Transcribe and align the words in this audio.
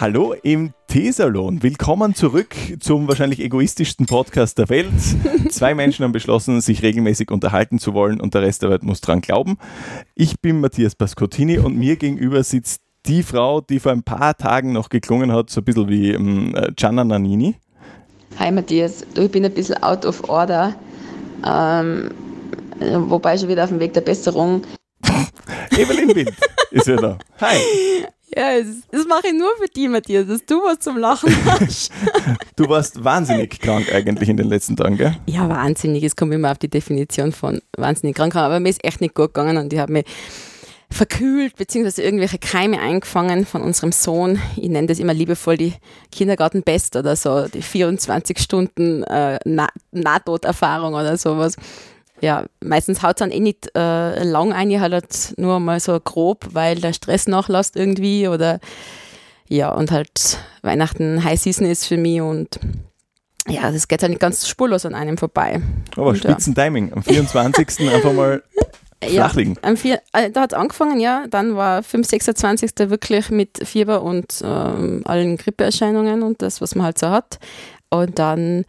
Hallo 0.00 0.34
im 0.42 0.72
Teesalon. 0.86 1.62
Willkommen 1.62 2.14
zurück 2.14 2.56
zum 2.80 3.06
wahrscheinlich 3.06 3.38
egoistischsten 3.38 4.06
Podcast 4.06 4.56
der 4.56 4.70
Welt. 4.70 4.88
Zwei 5.50 5.74
Menschen 5.74 6.04
haben 6.04 6.12
beschlossen, 6.12 6.62
sich 6.62 6.82
regelmäßig 6.82 7.30
unterhalten 7.30 7.78
zu 7.78 7.92
wollen 7.92 8.18
und 8.18 8.32
der 8.32 8.40
Rest 8.40 8.62
der 8.62 8.70
Welt 8.70 8.82
muss 8.82 9.02
dran 9.02 9.20
glauben. 9.20 9.58
Ich 10.14 10.40
bin 10.40 10.58
Matthias 10.58 10.94
Pascottini 10.94 11.58
und 11.58 11.76
mir 11.76 11.96
gegenüber 11.96 12.42
sitzt 12.44 12.80
die 13.04 13.22
Frau, 13.22 13.60
die 13.60 13.78
vor 13.78 13.92
ein 13.92 14.02
paar 14.02 14.34
Tagen 14.38 14.72
noch 14.72 14.88
geklungen 14.88 15.32
hat, 15.32 15.50
so 15.50 15.60
ein 15.60 15.64
bisschen 15.64 15.90
wie 15.90 16.12
ähm, 16.12 16.56
Gianna 16.76 17.04
Nannini. 17.04 17.56
Hi 18.38 18.50
Matthias, 18.50 19.04
du, 19.12 19.24
ich 19.24 19.30
bin 19.30 19.44
ein 19.44 19.52
bisschen 19.52 19.82
out 19.82 20.06
of 20.06 20.26
order, 20.30 20.76
ähm, 21.46 22.10
wobei 22.80 23.36
schon 23.36 23.50
wieder 23.50 23.64
auf 23.64 23.68
dem 23.68 23.80
Weg 23.80 23.92
der 23.92 24.00
Besserung. 24.00 24.62
Evelyn 25.72 26.14
Wind 26.14 26.32
ist 26.70 26.86
ja 26.86 26.96
da. 26.96 27.18
Hi. 27.38 27.58
Ja, 28.36 28.60
das, 28.92 29.06
mache 29.06 29.28
ich 29.28 29.32
nur 29.32 29.50
für 29.60 29.66
dich, 29.68 29.88
Matthias, 29.88 30.26
dass 30.26 30.44
du 30.44 30.62
was 30.62 30.78
zum 30.78 30.98
Lachen 30.98 31.34
hast. 31.46 31.90
du 32.56 32.68
warst 32.68 33.02
wahnsinnig 33.02 33.58
krank 33.58 33.92
eigentlich 33.92 34.28
in 34.28 34.36
den 34.36 34.48
letzten 34.48 34.76
Tagen, 34.76 34.96
gell? 34.96 35.16
Ja, 35.26 35.48
wahnsinnig. 35.48 36.04
Es 36.04 36.14
kommt 36.14 36.32
immer 36.32 36.52
auf 36.52 36.58
die 36.58 36.68
Definition 36.68 37.32
von 37.32 37.60
wahnsinnig 37.76 38.16
krank. 38.16 38.36
Aber 38.36 38.60
mir 38.60 38.68
ist 38.68 38.84
echt 38.84 39.00
nicht 39.00 39.14
gut 39.14 39.34
gegangen 39.34 39.56
und 39.56 39.72
ich 39.72 39.78
habe 39.80 39.92
mich 39.92 40.04
verkühlt, 40.92 41.56
beziehungsweise 41.56 42.02
irgendwelche 42.02 42.38
Keime 42.38 42.80
eingefangen 42.80 43.46
von 43.46 43.62
unserem 43.62 43.92
Sohn. 43.92 44.40
Ich 44.56 44.68
nenne 44.68 44.88
das 44.88 44.98
immer 44.98 45.14
liebevoll 45.14 45.56
die 45.56 45.74
Kindergarten-Best 46.12 46.96
oder 46.96 47.16
so, 47.16 47.46
die 47.46 47.62
24 47.62 48.38
Stunden 48.38 49.04
äh, 49.04 49.38
Nahtoderfahrung 49.92 50.94
oder 50.94 51.16
sowas 51.16 51.56
ja, 52.20 52.44
meistens 52.62 53.02
haut 53.02 53.16
es 53.16 53.18
dann 53.20 53.30
eh 53.30 53.40
nicht 53.40 53.70
äh, 53.74 54.22
lang 54.22 54.52
ein, 54.52 54.80
halt 54.80 55.34
nur 55.36 55.60
mal 55.60 55.80
so 55.80 55.98
grob, 55.98 56.48
weil 56.52 56.76
der 56.76 56.92
Stress 56.92 57.26
nachlässt 57.26 57.76
irgendwie 57.76 58.28
oder 58.28 58.60
ja, 59.48 59.70
und 59.72 59.90
halt 59.90 60.38
Weihnachten 60.62 61.24
High 61.24 61.40
Season 61.40 61.66
ist 61.66 61.86
für 61.86 61.96
mich 61.96 62.20
und 62.20 62.60
ja, 63.48 63.70
das 63.70 63.88
geht 63.88 64.02
halt 64.02 64.10
nicht 64.10 64.20
ganz 64.20 64.46
spurlos 64.46 64.86
an 64.86 64.94
einem 64.94 65.18
vorbei. 65.18 65.60
Aber 65.96 66.14
Spitzentiming, 66.14 66.92
am 66.92 67.02
24. 67.02 67.80
einfach 67.92 68.12
mal 68.12 68.42
flach 69.02 69.34
liegen. 69.34 69.56
Ja, 69.64 69.76
vier, 69.76 70.02
äh, 70.12 70.30
da 70.30 70.42
hat 70.42 70.52
es 70.52 70.58
angefangen, 70.58 71.00
ja, 71.00 71.24
dann 71.28 71.56
war 71.56 71.82
5, 71.82 72.06
26. 72.06 72.70
wirklich 72.90 73.30
mit 73.30 73.66
Fieber 73.66 74.02
und 74.02 74.42
ähm, 74.44 75.02
allen 75.04 75.36
Grippeerscheinungen 75.36 76.22
und 76.22 76.42
das, 76.42 76.60
was 76.60 76.74
man 76.74 76.84
halt 76.84 76.98
so 76.98 77.10
hat. 77.10 77.38
Und 77.88 78.18
dann 78.18 78.64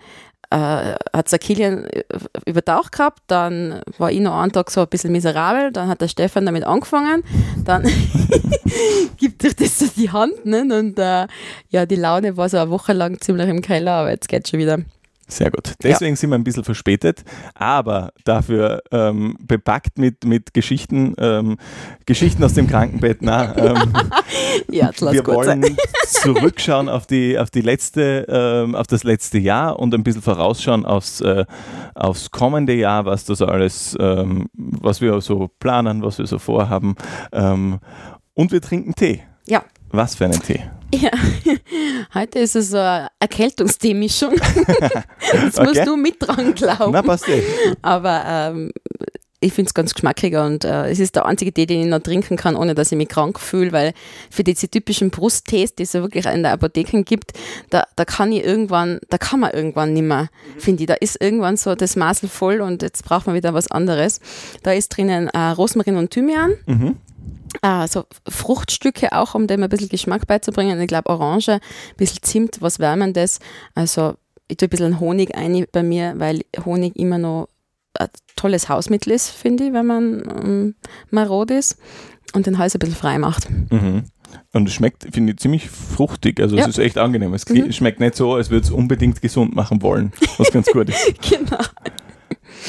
äh, 0.51 0.95
hat 1.13 1.31
der 1.31 1.39
Kilian 1.39 1.85
äh, 1.85 2.03
übertaucht 2.45 2.91
gehabt, 2.91 3.21
dann 3.27 3.81
war 3.97 4.11
ich 4.11 4.19
noch 4.19 4.37
einen 4.37 4.51
Tag 4.51 4.69
so 4.69 4.81
ein 4.81 4.87
bisschen 4.87 5.11
miserabel, 5.11 5.71
dann 5.71 5.87
hat 5.87 6.01
der 6.01 6.09
Stefan 6.09 6.45
damit 6.45 6.65
angefangen, 6.65 7.23
dann 7.63 7.83
gibt 9.17 9.45
euch 9.45 9.55
das 9.55 9.79
so 9.79 9.87
die 9.95 10.11
Hand 10.11 10.45
ne? 10.45 10.61
und 10.77 10.99
äh, 10.99 11.27
ja, 11.69 11.85
die 11.85 11.95
Laune 11.95 12.37
war 12.37 12.49
so 12.49 12.57
eine 12.57 12.69
Woche 12.69 12.93
lang 12.93 13.19
ziemlich 13.21 13.47
im 13.47 13.61
Keller, 13.61 13.93
aber 13.93 14.11
jetzt 14.11 14.27
geht 14.27 14.49
schon 14.49 14.59
wieder. 14.59 14.79
Sehr 15.31 15.49
gut. 15.49 15.75
Deswegen 15.81 16.11
ja. 16.11 16.15
sind 16.17 16.29
wir 16.29 16.37
ein 16.37 16.43
bisschen 16.43 16.65
verspätet, 16.65 17.23
aber 17.55 18.11
dafür 18.25 18.83
ähm, 18.91 19.37
bepackt 19.41 19.97
mit, 19.97 20.25
mit 20.25 20.53
Geschichten, 20.53 21.15
ähm, 21.17 21.57
Geschichten 22.05 22.43
aus 22.43 22.53
dem 22.53 22.67
Krankenbett. 22.67 23.21
Na, 23.21 23.55
ähm, 23.55 23.93
ja, 24.71 24.91
wir 24.99 25.25
wollen 25.25 25.77
zurückschauen 26.05 26.89
auf, 26.89 27.07
die, 27.07 27.39
auf, 27.39 27.49
die 27.49 27.61
letzte, 27.61 28.25
ähm, 28.27 28.75
auf 28.75 28.87
das 28.87 29.05
letzte 29.05 29.37
Jahr 29.37 29.79
und 29.79 29.93
ein 29.93 30.03
bisschen 30.03 30.21
vorausschauen 30.21 30.85
aufs, 30.85 31.21
äh, 31.21 31.45
aufs 31.95 32.31
kommende 32.31 32.73
Jahr, 32.73 33.05
was 33.05 33.23
das 33.23 33.41
alles, 33.41 33.95
ähm, 34.01 34.49
was 34.53 34.99
wir 34.99 35.21
so 35.21 35.49
planen, 35.59 36.03
was 36.03 36.17
wir 36.17 36.27
so 36.27 36.39
vorhaben. 36.39 36.95
Ähm, 37.31 37.79
und 38.33 38.51
wir 38.51 38.61
trinken 38.61 38.95
Tee. 38.95 39.21
Ja. 39.47 39.63
Was 39.91 40.15
für 40.15 40.25
einen 40.25 40.41
Tee? 40.41 40.61
Ja, 40.93 41.11
heute 42.13 42.39
ist 42.39 42.55
es 42.55 42.69
so 42.69 42.77
eine 42.77 43.07
Erkältungsteemischung. 43.19 44.33
Jetzt 44.33 45.59
okay. 45.59 45.67
musst 45.67 45.87
du 45.87 45.95
mit 45.95 46.15
dran 46.19 46.53
glauben. 46.53 46.91
Na, 46.91 47.01
passt 47.01 47.29
eh. 47.29 47.43
Aber 47.81 48.23
ähm, 48.27 48.71
ich 49.39 49.53
finde 49.53 49.69
es 49.69 49.73
ganz 49.73 49.93
geschmackiger 49.93 50.45
und 50.45 50.63
äh, 50.65 50.89
es 50.89 50.99
ist 50.99 51.15
der 51.15 51.25
einzige 51.25 51.51
Tee, 51.51 51.65
den 51.65 51.81
ich 51.81 51.87
noch 51.87 51.99
trinken 51.99 52.37
kann, 52.37 52.55
ohne 52.55 52.75
dass 52.75 52.91
ich 52.91 52.97
mich 52.97 53.09
krank 53.09 53.39
fühle, 53.39 53.71
weil 53.71 53.93
für 54.29 54.43
diese 54.43 54.69
typischen 54.69 55.09
Brusttees, 55.09 55.75
die 55.75 55.83
es 55.83 55.93
ja 55.93 56.01
wirklich 56.01 56.25
in 56.25 56.43
der 56.43 56.53
Apotheke 56.53 57.03
gibt, 57.03 57.31
da, 57.71 57.85
da 57.95 58.05
kann 58.05 58.31
ich 58.31 58.43
irgendwann, 58.43 58.99
da 59.09 59.17
kann 59.17 59.39
man 59.39 59.51
irgendwann 59.51 59.93
nicht 59.93 60.03
mehr, 60.03 60.29
mhm. 60.55 60.59
finde 60.59 60.83
ich. 60.83 60.87
Da 60.87 60.93
ist 60.93 61.21
irgendwann 61.21 61.57
so 61.57 61.73
das 61.73 61.95
Maßel 61.95 62.29
voll 62.29 62.61
und 62.61 62.83
jetzt 62.83 63.03
braucht 63.03 63.25
man 63.25 63.35
wieder 63.35 63.53
was 63.53 63.71
anderes. 63.71 64.19
Da 64.61 64.73
ist 64.73 64.89
drinnen 64.89 65.27
äh, 65.29 65.39
Rosmarin 65.39 65.97
und 65.97 66.11
Thymian. 66.11 66.53
Mhm 66.67 66.97
äh, 67.61 67.87
so 67.87 68.05
Fruchtstücke 68.27 69.11
auch, 69.11 69.35
um 69.35 69.47
dem 69.47 69.63
ein 69.63 69.69
bisschen 69.69 69.89
Geschmack 69.89 70.27
beizubringen. 70.27 70.79
Ich 70.79 70.87
glaube 70.87 71.09
Orange, 71.09 71.53
ein 71.53 71.61
bisschen 71.97 72.21
Zimt, 72.21 72.61
was 72.61 72.79
Wärmendes. 72.79 73.39
Also 73.75 74.15
ich 74.47 74.57
tue 74.57 74.67
ein 74.67 74.69
bisschen 74.69 74.99
Honig 74.99 75.35
ein 75.35 75.65
bei 75.71 75.83
mir, 75.83 76.15
weil 76.17 76.41
Honig 76.65 76.95
immer 76.95 77.17
noch 77.17 77.47
ein 77.97 78.09
tolles 78.35 78.69
Hausmittel 78.69 79.11
ist, 79.11 79.29
finde 79.29 79.65
ich, 79.65 79.73
wenn 79.73 79.85
man 79.85 80.23
ähm, 80.43 80.75
marod 81.09 81.51
ist 81.51 81.77
und 82.33 82.45
den 82.45 82.57
Hals 82.57 82.75
ein 82.75 82.79
bisschen 82.79 82.95
frei 82.95 83.17
macht. 83.17 83.49
Mhm. 83.49 84.05
Und 84.53 84.67
es 84.67 84.73
schmeckt, 84.73 85.07
finde 85.11 85.33
ich, 85.33 85.39
ziemlich 85.39 85.69
fruchtig. 85.69 86.39
Also 86.39 86.55
ja. 86.55 86.63
es 86.63 86.69
ist 86.69 86.77
echt 86.77 86.97
angenehm. 86.97 87.33
Es 87.33 87.47
mhm. 87.47 87.71
schmeckt 87.71 87.99
nicht 87.99 88.15
so, 88.15 88.33
als 88.33 88.49
würde 88.49 88.65
es 88.65 88.71
unbedingt 88.71 89.21
gesund 89.21 89.55
machen 89.55 89.81
wollen, 89.81 90.13
was 90.37 90.51
ganz 90.51 90.67
gut 90.67 90.89
ist. 90.89 91.21
genau. 91.29 91.63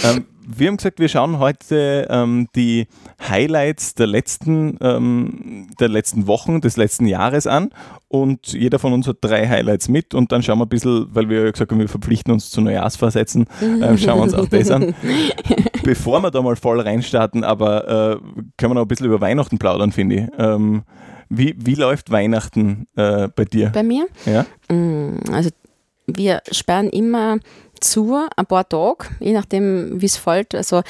Ähm, 0.04 0.26
wir 0.58 0.68
haben 0.68 0.76
gesagt, 0.76 0.98
wir 0.98 1.08
schauen 1.08 1.38
heute 1.38 2.06
ähm, 2.10 2.48
die 2.54 2.86
Highlights 3.28 3.94
der 3.94 4.06
letzten, 4.06 4.78
ähm, 4.80 5.68
der 5.80 5.88
letzten 5.88 6.26
Wochen, 6.26 6.60
des 6.60 6.76
letzten 6.76 7.06
Jahres 7.06 7.46
an 7.46 7.70
und 8.08 8.52
jeder 8.52 8.78
von 8.78 8.92
uns 8.92 9.06
hat 9.06 9.18
drei 9.20 9.48
Highlights 9.48 9.88
mit 9.88 10.14
und 10.14 10.32
dann 10.32 10.42
schauen 10.42 10.58
wir 10.58 10.66
ein 10.66 10.68
bisschen, 10.68 11.06
weil 11.10 11.28
wir 11.28 11.50
gesagt 11.52 11.70
haben, 11.70 11.78
wir 11.78 11.88
verpflichten 11.88 12.32
uns 12.32 12.50
zu 12.50 12.60
Neujahrsvorsätzen, 12.60 13.46
äh, 13.60 13.96
schauen 13.96 14.18
wir 14.18 14.22
uns 14.22 14.34
auch 14.34 14.48
das 14.48 14.70
an. 14.70 14.94
Bevor 15.84 16.20
wir 16.20 16.30
da 16.30 16.42
mal 16.42 16.56
voll 16.56 16.80
reinstarten, 16.80 17.44
aber 17.44 17.88
äh, 17.88 18.16
können 18.56 18.72
wir 18.72 18.74
noch 18.74 18.82
ein 18.82 18.88
bisschen 18.88 19.06
über 19.06 19.20
Weihnachten 19.20 19.58
plaudern, 19.58 19.92
finde 19.92 20.16
ich. 20.16 20.22
Ähm, 20.38 20.82
wie, 21.28 21.54
wie 21.58 21.74
läuft 21.74 22.10
Weihnachten 22.10 22.86
äh, 22.94 23.28
bei 23.34 23.46
dir? 23.46 23.70
Bei 23.70 23.82
mir? 23.82 24.06
Ja. 24.26 24.44
Mm, 24.74 25.18
also 25.32 25.50
wir 26.06 26.42
sperren 26.50 26.90
immer 26.90 27.38
zu, 27.82 28.18
ein 28.36 28.46
paar 28.46 28.68
Tage, 28.68 29.06
je 29.20 29.32
nachdem, 29.32 30.00
wie 30.00 30.06
es 30.06 30.16
fällt. 30.16 30.54
Also 30.54 30.82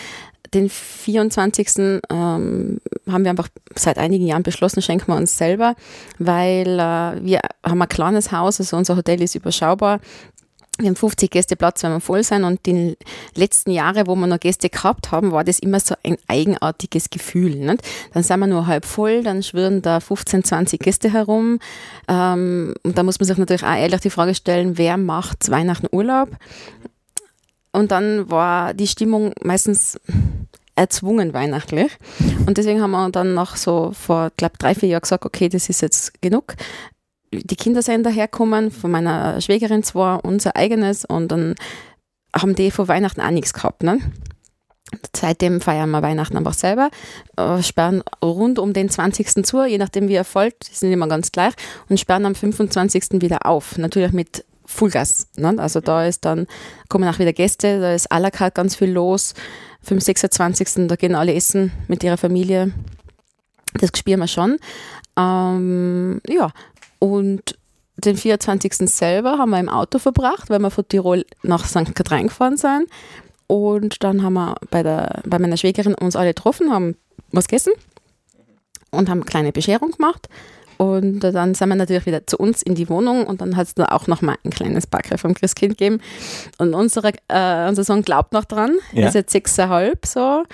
den 0.54 0.68
24. 0.68 2.02
Ähm, 2.10 2.80
haben 3.10 3.24
wir 3.24 3.30
einfach 3.30 3.48
seit 3.74 3.98
einigen 3.98 4.26
Jahren 4.26 4.42
beschlossen, 4.42 4.82
schenken 4.82 5.08
wir 5.08 5.16
uns 5.16 5.38
selber, 5.38 5.74
weil 6.18 6.78
äh, 6.78 7.24
wir 7.24 7.40
haben 7.64 7.80
ein 7.80 7.88
kleines 7.88 8.32
Haus, 8.32 8.60
also 8.60 8.76
unser 8.76 8.96
Hotel 8.96 9.22
ist 9.22 9.34
überschaubar 9.34 10.00
wir 10.78 10.88
haben 10.88 10.96
50 10.96 11.30
Gäste 11.30 11.54
Platz, 11.54 11.82
wenn 11.82 11.92
wir 11.92 12.00
voll 12.00 12.22
sein. 12.22 12.44
Und 12.44 12.64
die 12.66 12.96
letzten 13.34 13.70
Jahre, 13.70 14.06
wo 14.06 14.14
wir 14.14 14.26
noch 14.26 14.40
Gäste 14.40 14.70
gehabt 14.70 15.12
haben, 15.12 15.30
war 15.30 15.44
das 15.44 15.58
immer 15.58 15.80
so 15.80 15.94
ein 16.02 16.16
eigenartiges 16.28 17.10
Gefühl. 17.10 17.54
Nicht? 17.56 17.82
Dann 18.14 18.22
sind 18.22 18.40
wir 18.40 18.46
nur 18.46 18.66
halb 18.66 18.86
voll, 18.86 19.22
dann 19.22 19.42
schwirren 19.42 19.82
da 19.82 20.00
15, 20.00 20.44
20 20.44 20.80
Gäste 20.80 21.12
herum. 21.12 21.58
Ähm, 22.08 22.74
und 22.82 22.96
da 22.96 23.02
muss 23.02 23.20
man 23.20 23.26
sich 23.26 23.38
natürlich 23.38 23.64
auch 23.64 23.76
ehrlich 23.76 24.00
die 24.00 24.10
Frage 24.10 24.34
stellen, 24.34 24.78
wer 24.78 24.96
macht 24.96 25.50
Weihnachten 25.50 25.88
Urlaub? 25.92 26.30
Und 27.72 27.90
dann 27.90 28.30
war 28.30 28.74
die 28.74 28.86
Stimmung 28.86 29.32
meistens 29.42 29.98
erzwungen 30.74 31.32
weihnachtlich. 31.32 31.92
Und 32.46 32.58
deswegen 32.58 32.80
haben 32.80 32.90
wir 32.92 33.10
dann 33.10 33.34
nach 33.34 33.56
so 33.56 33.92
vor, 33.92 34.30
glaube 34.36 34.56
drei, 34.58 34.74
vier 34.74 34.90
Jahren 34.90 35.02
gesagt, 35.02 35.24
okay, 35.24 35.48
das 35.48 35.68
ist 35.68 35.82
jetzt 35.82 36.20
genug 36.22 36.56
die 37.32 37.56
Kinder 37.56 37.82
sind 37.82 38.04
daherkommen, 38.04 38.70
von 38.70 38.90
meiner 38.90 39.40
Schwägerin 39.40 39.82
zwar, 39.82 40.24
unser 40.24 40.56
eigenes 40.56 41.04
und 41.04 41.28
dann 41.28 41.54
haben 42.34 42.54
die 42.54 42.70
vor 42.70 42.88
Weihnachten 42.88 43.20
auch 43.20 43.30
nichts 43.30 43.52
gehabt. 43.54 43.82
Ne? 43.82 43.98
Seitdem 45.16 45.60
feiern 45.60 45.90
wir 45.90 46.02
Weihnachten 46.02 46.36
einfach 46.36 46.54
selber, 46.54 46.90
äh, 47.36 47.62
sperren 47.62 48.02
rund 48.22 48.58
um 48.58 48.72
den 48.72 48.90
20. 48.90 49.44
zu, 49.44 49.64
je 49.64 49.78
nachdem 49.78 50.08
wie 50.08 50.14
er 50.14 50.24
folgt, 50.24 50.64
sind 50.64 50.92
immer 50.92 51.08
ganz 51.08 51.32
gleich, 51.32 51.54
und 51.88 51.98
sperren 51.98 52.26
am 52.26 52.34
25. 52.34 53.22
wieder 53.22 53.46
auf. 53.46 53.78
Natürlich 53.78 54.12
mit 54.12 54.44
Fullgas. 54.72 55.28
Ne? 55.36 55.54
Also 55.58 55.80
da 55.80 56.06
ist 56.06 56.24
dann, 56.24 56.46
kommen 56.88 57.08
auch 57.08 57.18
wieder 57.18 57.32
Gäste, 57.32 57.80
da 57.80 57.94
ist 57.94 58.10
à 58.10 58.18
la 58.18 58.30
carte 58.30 58.54
ganz 58.54 58.76
viel 58.76 58.90
los. 58.90 59.34
Für 59.82 59.94
den 59.94 60.00
26. 60.00 60.86
da 60.88 60.96
gehen 60.96 61.14
alle 61.14 61.34
essen 61.34 61.72
mit 61.88 62.04
ihrer 62.04 62.16
Familie. 62.16 62.72
Das 63.74 63.90
spüren 63.96 64.20
wir 64.20 64.28
schon. 64.28 64.58
Ähm, 65.16 66.20
ja, 66.28 66.50
und 66.98 67.58
den 67.96 68.16
24. 68.16 68.74
selber 68.88 69.38
haben 69.38 69.50
wir 69.50 69.60
im 69.60 69.68
Auto 69.68 69.98
verbracht, 69.98 70.50
weil 70.50 70.60
wir 70.60 70.70
von 70.70 70.86
Tirol 70.88 71.24
nach 71.42 71.66
St. 71.66 71.94
Katrin 71.94 72.28
gefahren 72.28 72.56
sind. 72.56 72.88
Und 73.46 74.02
dann 74.02 74.22
haben 74.22 74.34
wir 74.34 74.54
bei, 74.70 74.82
der, 74.82 75.22
bei 75.26 75.38
meiner 75.38 75.56
Schwägerin 75.56 75.94
uns 75.94 76.16
alle 76.16 76.30
getroffen, 76.30 76.72
haben 76.72 76.96
was 77.32 77.48
gegessen 77.48 77.72
und 78.90 79.08
haben 79.08 79.20
eine 79.20 79.26
kleine 79.26 79.52
Bescherung 79.52 79.90
gemacht. 79.90 80.28
Und 80.78 81.20
dann 81.20 81.54
sind 81.54 81.68
wir 81.68 81.76
natürlich 81.76 82.06
wieder 82.06 82.26
zu 82.26 82.36
uns 82.36 82.62
in 82.62 82.74
die 82.74 82.88
Wohnung 82.88 83.26
und 83.26 83.40
dann 83.40 83.56
hat 83.56 83.68
es 83.68 83.74
da 83.74 83.86
auch 83.86 84.06
noch 84.06 84.22
mal 84.22 84.36
ein 84.44 84.50
kleines 84.50 84.86
Backel 84.86 85.18
vom 85.18 85.34
Christkind 85.34 85.78
gegeben. 85.78 86.00
Und 86.58 86.74
unsere, 86.74 87.12
äh, 87.28 87.68
unser 87.68 87.84
Sohn 87.84 88.02
glaubt 88.02 88.32
noch 88.32 88.44
dran. 88.44 88.76
Ja. 88.92 89.02
Er 89.02 89.08
ist 89.08 89.14
jetzt 89.14 89.32
sechseinhalb 89.32 90.06
so. 90.06 90.44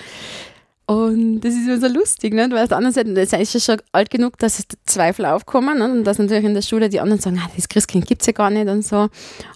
Und 0.86 1.40
das 1.40 1.52
ist 1.52 1.66
immer 1.66 1.78
so 1.78 1.86
lustig, 1.88 2.32
nicht? 2.32 2.50
weil 2.50 2.62
auf 2.62 2.68
der 2.68 2.78
anderen 2.78 2.94
Seite, 2.94 3.12
das 3.12 3.32
ist 3.34 3.52
ja 3.52 3.60
schon 3.60 3.82
alt 3.92 4.08
genug, 4.08 4.38
dass 4.38 4.58
es 4.58 4.64
Zweifel 4.86 5.26
aufkommen 5.26 5.78
nicht? 5.78 5.90
und 5.90 6.04
dass 6.04 6.18
natürlich 6.18 6.44
in 6.44 6.54
der 6.54 6.62
Schule 6.62 6.88
die 6.88 7.00
anderen 7.00 7.20
sagen, 7.20 7.38
ah, 7.44 7.50
das 7.54 7.68
Christkind 7.68 8.06
gibt 8.06 8.22
es 8.22 8.26
ja 8.26 8.32
gar 8.32 8.48
nicht 8.48 8.68
und 8.68 8.82
so. 8.82 9.08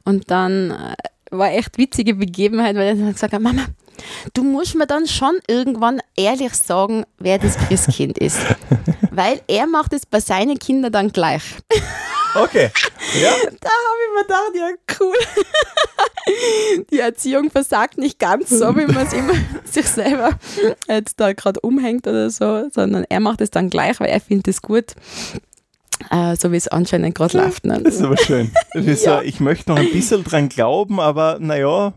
Und 0.04 0.30
dann 0.30 0.72
äh, 0.72 0.94
war 1.30 1.50
echt 1.50 1.78
witzige 1.78 2.14
Begebenheit, 2.14 2.76
weil 2.76 2.88
er 2.88 2.94
dann 2.96 3.12
gesagt 3.12 3.32
hat, 3.32 3.40
Mama, 3.40 3.64
du 4.34 4.42
musst 4.42 4.74
mir 4.74 4.86
dann 4.86 5.06
schon 5.06 5.38
irgendwann 5.48 6.00
ehrlich 6.16 6.52
sagen, 6.52 7.04
wer 7.18 7.38
das 7.38 7.56
Christkind 7.56 8.18
ist. 8.18 8.38
weil 9.12 9.40
er 9.46 9.66
macht 9.66 9.92
es 9.92 10.06
bei 10.06 10.20
seinen 10.20 10.58
Kindern 10.58 10.92
dann 10.92 11.12
gleich. 11.12 11.42
Okay. 12.34 12.70
Ja. 13.20 13.32
Da 13.60 13.68
habe 13.68 13.98
ich 14.04 14.12
mir 14.14 14.22
gedacht, 14.22 14.52
ja, 14.54 14.96
cool. 15.00 15.16
Die 16.90 16.98
Erziehung 16.98 17.50
versagt 17.50 17.98
nicht 17.98 18.18
ganz 18.18 18.48
so, 18.48 18.76
wie 18.76 18.86
man 18.86 19.06
es 19.06 19.12
immer 19.12 19.34
sich 19.64 19.86
selber 19.86 20.30
jetzt 20.88 21.20
da 21.20 21.32
gerade 21.32 21.60
umhängt 21.60 22.06
oder 22.06 22.30
so, 22.30 22.68
sondern 22.72 23.04
er 23.08 23.20
macht 23.20 23.40
es 23.40 23.50
dann 23.50 23.70
gleich, 23.70 24.00
weil 24.00 24.08
er 24.08 24.20
findet 24.20 24.48
es 24.48 24.62
gut. 24.62 24.94
Uh, 26.10 26.34
so 26.34 26.50
wie 26.50 26.56
es 26.56 26.66
anscheinend 26.66 27.14
gerade 27.14 27.38
läuft. 27.38 27.64
Ne? 27.64 27.80
Das 27.80 27.94
ist 27.94 28.02
aber 28.02 28.16
schön. 28.16 28.50
Ist 28.74 29.04
ja. 29.04 29.18
so, 29.18 29.22
ich 29.22 29.38
möchte 29.38 29.70
noch 29.70 29.78
ein 29.78 29.92
bisschen 29.92 30.24
dran 30.24 30.48
glauben, 30.48 30.98
aber 30.98 31.38
naja, 31.38 31.92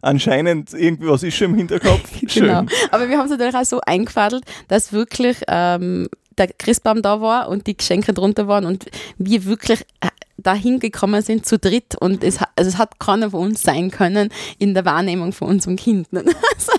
anscheinend 0.00 0.72
irgendwas 0.74 1.24
ist 1.24 1.36
schon 1.36 1.52
im 1.52 1.56
Hinterkopf. 1.56 2.08
Schön. 2.28 2.44
Genau. 2.44 2.64
Aber 2.92 3.08
wir 3.08 3.18
haben 3.18 3.24
es 3.24 3.30
natürlich 3.30 3.56
auch 3.56 3.64
so 3.64 3.80
eingefadelt, 3.84 4.44
dass 4.68 4.92
wirklich 4.92 5.38
ähm, 5.48 6.08
der 6.38 6.48
Christbaum 6.48 7.02
da 7.02 7.20
war 7.20 7.48
und 7.48 7.66
die 7.66 7.76
Geschenke 7.76 8.12
drunter 8.12 8.48
waren 8.48 8.64
und 8.64 8.86
wir 9.18 9.44
wirklich 9.44 9.82
äh, 10.00 10.08
dahin 10.38 10.78
gekommen 10.78 11.20
sind 11.20 11.44
zu 11.44 11.58
dritt 11.58 11.96
und 11.98 12.22
es, 12.22 12.38
also 12.56 12.68
es 12.68 12.78
hat 12.78 12.98
keiner 13.00 13.30
von 13.30 13.48
uns 13.48 13.62
sein 13.62 13.90
können 13.90 14.30
in 14.58 14.72
der 14.72 14.84
Wahrnehmung 14.84 15.32
von 15.32 15.48
unserem 15.48 15.76
Kind. 15.76 16.08
Also, 16.58 16.72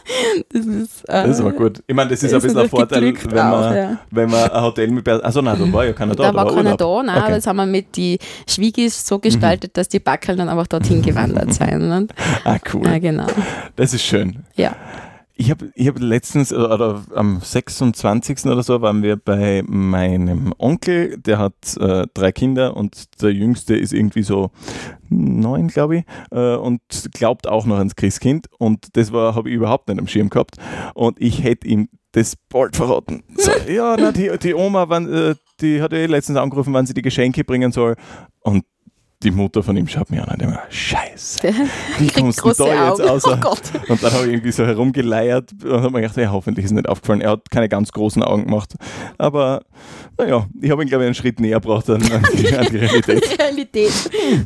das, 0.52 0.66
ist, 0.66 1.10
äh, 1.10 1.28
das 1.28 1.44
war 1.44 1.52
gut. 1.54 1.82
Ich 1.88 1.96
meine, 1.96 2.10
das 2.10 2.22
ist 2.24 2.34
ein 2.34 2.42
bisschen 2.42 2.58
ein 2.58 2.68
Vorteil, 2.68 3.02
wenn 3.02 3.36
man, 3.36 3.54
auch, 3.54 3.74
ja. 3.74 3.98
wenn 4.12 4.30
man 4.30 4.52
ein 4.52 4.62
Hotel 4.64 4.88
mit 4.90 5.08
Also 5.08 5.42
nein, 5.42 5.58
da 5.58 5.72
war 5.72 5.86
ja 5.86 5.94
keiner 5.94 6.16
da. 6.16 6.24
Da, 6.24 6.32
da 6.32 6.36
war 6.36 6.54
keiner 6.54 6.76
da, 6.76 7.04
nein, 7.04 7.16
okay. 7.16 7.26
aber 7.26 7.36
das 7.36 7.48
haben 7.48 7.58
wir 7.58 7.66
mit 7.66 7.96
den 7.96 8.18
Schwiegis 8.48 9.06
so 9.06 9.20
gestaltet, 9.20 9.72
mhm. 9.72 9.74
dass 9.76 9.88
die 9.88 10.00
Backel 10.00 10.36
dann 10.36 10.50
einfach 10.50 10.68
dorthin 10.68 11.02
gewandert 11.02 11.54
sind. 11.54 12.14
ah, 12.44 12.58
cool. 12.74 12.86
Ja, 12.86 13.00
genau. 13.00 13.28
Das 13.76 13.94
ist 13.94 14.04
schön. 14.04 14.44
Ja. 14.56 14.76
Ich 15.42 15.52
habe 15.52 15.72
ich 15.74 15.88
hab 15.88 15.98
letztens, 16.00 16.52
oder 16.52 17.02
am 17.16 17.40
26. 17.40 18.46
oder 18.48 18.62
so, 18.62 18.82
waren 18.82 19.02
wir 19.04 19.16
bei 19.16 19.64
meinem 19.66 20.54
Onkel, 20.58 21.18
der 21.18 21.38
hat 21.38 21.78
äh, 21.78 22.08
drei 22.14 22.34
Kinder 22.34 22.76
und 22.76 23.22
der 23.22 23.32
jüngste 23.32 23.78
ist 23.78 23.94
irgendwie 23.94 24.24
so 24.24 24.52
neun, 25.08 25.70
glaube 25.70 26.00
ich, 26.00 26.04
äh, 26.32 26.56
und 26.58 26.82
glaubt 27.14 27.48
auch 27.48 27.66
noch 27.66 27.78
ans 27.78 27.96
Christkind. 27.96 28.48
Und 28.58 28.98
das 28.98 29.14
habe 29.14 29.48
ich 29.48 29.56
überhaupt 29.56 29.88
nicht 29.88 29.98
am 29.98 30.08
Schirm 30.08 30.30
gehabt. 30.30 30.58
Und 30.94 31.22
ich 31.22 31.42
hätte 31.42 31.70
ihm 31.70 31.88
das 32.12 32.36
bald 32.50 32.76
verraten. 32.76 33.24
So, 33.38 33.52
ja, 33.72 33.96
na, 33.98 34.12
die, 34.12 34.30
die 34.44 34.54
Oma, 34.54 34.90
wann, 34.90 35.08
äh, 35.08 35.36
die 35.62 35.82
hat 35.82 35.94
eh 35.94 36.06
letztens 36.08 36.38
angerufen, 36.38 36.74
wann 36.74 36.86
sie 36.86 36.94
die 36.94 37.02
Geschenke 37.02 37.46
bringen 37.46 37.72
soll. 37.72 37.96
Und 38.42 38.66
die 39.22 39.32
Mutter 39.32 39.62
von 39.64 39.76
ihm 39.76 39.88
schaut 39.88 40.10
mir 40.12 40.24
an 40.24 40.30
und 40.34 40.42
denkt 40.42 40.58
Scheiße, 40.70 41.54
wie 41.98 42.08
kommst 42.08 42.40
du 42.40 42.54
da 42.54 42.90
jetzt 42.90 43.02
aus? 43.02 43.26
Oh 43.26 43.32
und 43.90 44.02
dann 44.02 44.14
habe 44.14 44.26
ich 44.26 44.34
irgendwie 44.34 44.52
so 44.54 44.66
herumgeleiert 44.66 45.52
und 45.62 45.72
habe 45.72 45.92
mir 45.92 46.02
gedacht, 46.02 46.16
ja, 46.16 46.32
hoffentlich 46.32 46.64
ist 46.64 46.72
es 46.72 46.76
nicht 46.76 46.88
aufgefallen. 46.88 47.20
Er 47.20 47.32
hat 47.32 47.52
keine 47.52 47.68
ganz 47.68 47.92
großen 47.92 48.24
Augen 48.24 48.46
gemacht. 48.46 48.76
Aber 49.18 49.64
naja, 50.18 50.48
ich 50.62 50.72
habe 50.72 50.84
ihn, 50.84 50.88
glaube 50.88 51.04
ich, 51.04 51.08
einen 51.08 51.16
Schritt 51.16 51.40
näher 51.42 51.60
gebracht 51.60 51.90
an, 51.90 52.02
an, 52.02 52.26
die, 52.34 52.56
an 52.56 52.68
die 52.72 52.78
Realität. 52.78 53.40
Realität. 53.40 53.92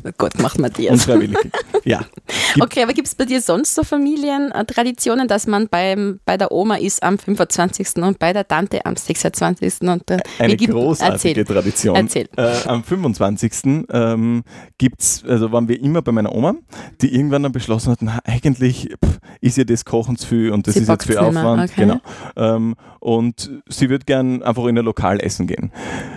Oh 0.03 0.09
Gott, 0.17 0.39
macht 0.39 0.57
man 0.57 0.71
das. 0.71 0.85
Unfreiwillig. 0.87 1.37
Ja. 1.83 1.99
Gibt 2.53 2.65
okay, 2.65 2.83
aber 2.83 2.93
gibt 2.93 3.07
es 3.07 3.15
bei 3.15 3.25
dir 3.25 3.41
sonst 3.41 3.75
so 3.75 3.83
Familientraditionen, 3.83 5.27
dass 5.27 5.47
man 5.47 5.67
beim, 5.67 6.19
bei 6.25 6.37
der 6.37 6.51
Oma 6.51 6.75
ist 6.75 7.01
am 7.03 7.17
25. 7.17 7.97
und 7.97 8.19
bei 8.19 8.33
der 8.33 8.47
Tante 8.47 8.85
am 8.85 8.95
26. 8.95 9.81
Und, 9.81 10.09
äh, 10.09 10.19
Eine 10.39 10.55
großartige 10.57 11.41
erzähl. 11.41 11.45
Tradition. 11.45 11.95
Erzähl. 11.95 12.29
Äh, 12.37 12.67
am 12.67 12.83
25. 12.83 13.53
Ähm, 13.91 14.43
gibt's, 14.77 15.23
also 15.27 15.51
waren 15.51 15.67
wir 15.67 15.81
immer 15.81 16.01
bei 16.01 16.11
meiner 16.11 16.33
Oma, 16.33 16.55
die 17.01 17.13
irgendwann 17.13 17.43
dann 17.43 17.51
beschlossen 17.51 17.91
hat, 17.91 18.01
na, 18.01 18.19
eigentlich 18.25 18.89
pff, 19.03 19.19
ist 19.41 19.57
ihr 19.57 19.65
das 19.65 19.85
Kochen 19.85 20.17
zu 20.17 20.27
viel 20.27 20.51
und 20.51 20.67
das 20.67 20.75
sie 20.75 20.81
ist 20.81 20.89
jetzt 20.89 21.05
viel 21.05 21.17
Aufwand. 21.17 21.71
Okay. 21.71 21.81
Genau. 21.81 21.99
Ähm, 22.35 22.75
und 22.99 23.51
sie 23.67 23.89
wird 23.89 24.05
gern 24.05 24.41
einfach 24.43 24.65
in 24.65 24.77
ein 24.77 24.85
Lokal 24.85 25.19
essen 25.19 25.47
gehen. 25.47 25.71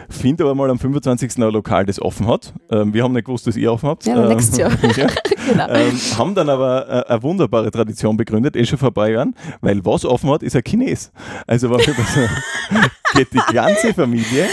Finde 0.08 0.44
aber 0.44 0.54
mal 0.54 0.70
am 0.70 0.78
25. 0.78 1.38
ein 1.38 1.50
Lokal, 1.50 1.84
das 1.84 2.00
offen 2.00 2.28
hat. 2.28 2.54
Ähm, 2.70 2.94
wir 2.94 3.02
haben 3.02 3.12
nicht 3.12 3.24
gewusst, 3.24 3.46
dass 3.46 3.56
ihr 3.56 3.72
offen 3.72 3.88
habt. 3.88 4.06
Ja, 4.06 4.22
ähm, 4.22 4.28
nächstes 4.28 4.56
Jahr. 4.56 4.70
ja. 4.96 5.06
genau. 5.50 5.68
Ähm, 5.68 6.00
haben 6.16 6.34
dann 6.34 6.48
aber 6.48 6.88
äh, 6.88 7.12
eine 7.12 7.22
wunderbare 7.22 7.70
Tradition 7.70 8.16
begründet, 8.16 8.56
eh 8.56 8.64
schon 8.64 8.78
vor 8.78 8.88
ein 8.88 8.94
paar 8.94 9.08
Jahren, 9.08 9.34
weil 9.60 9.84
was 9.84 10.04
offen 10.04 10.30
hat, 10.30 10.42
ist 10.42 10.54
ein 10.54 10.62
Chines. 10.62 11.10
Also 11.46 11.68
geht 13.14 13.32
die 13.32 13.52
ganze 13.52 13.92
Familie 13.92 14.46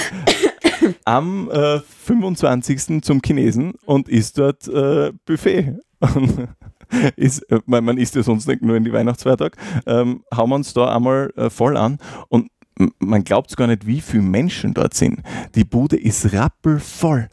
am 1.06 1.50
äh, 1.52 1.80
25. 1.80 3.04
zum 3.04 3.22
Chinesen 3.22 3.74
und 3.86 4.10
isst 4.10 4.38
dort 4.38 4.68
äh, 4.68 5.12
Buffet. 5.26 5.78
ist, 7.16 7.40
äh, 7.52 7.60
man, 7.66 7.86
man 7.86 7.98
isst 7.98 8.16
ja 8.16 8.24
sonst 8.24 8.48
nicht 8.48 8.62
nur 8.62 8.76
in 8.76 8.84
die 8.84 8.94
Weihnachtsfeiertag, 8.94 9.56
ähm, 9.86 10.24
hauen 10.36 10.50
wir 10.50 10.56
uns 10.56 10.74
da 10.74 10.96
einmal 10.96 11.32
äh, 11.36 11.50
voll 11.50 11.78
an 11.78 11.98
und 12.30 12.50
man 13.00 13.24
glaubt 13.24 13.52
es 13.52 13.56
gar 13.56 13.68
nicht, 13.68 13.86
wie 13.86 14.02
viele 14.02 14.24
Menschen 14.24 14.74
dort 14.74 14.94
sind. 14.94 15.22
Die 15.56 15.64
Bude 15.64 15.96
ist 15.96 16.34
rappelvoll, 16.34 17.30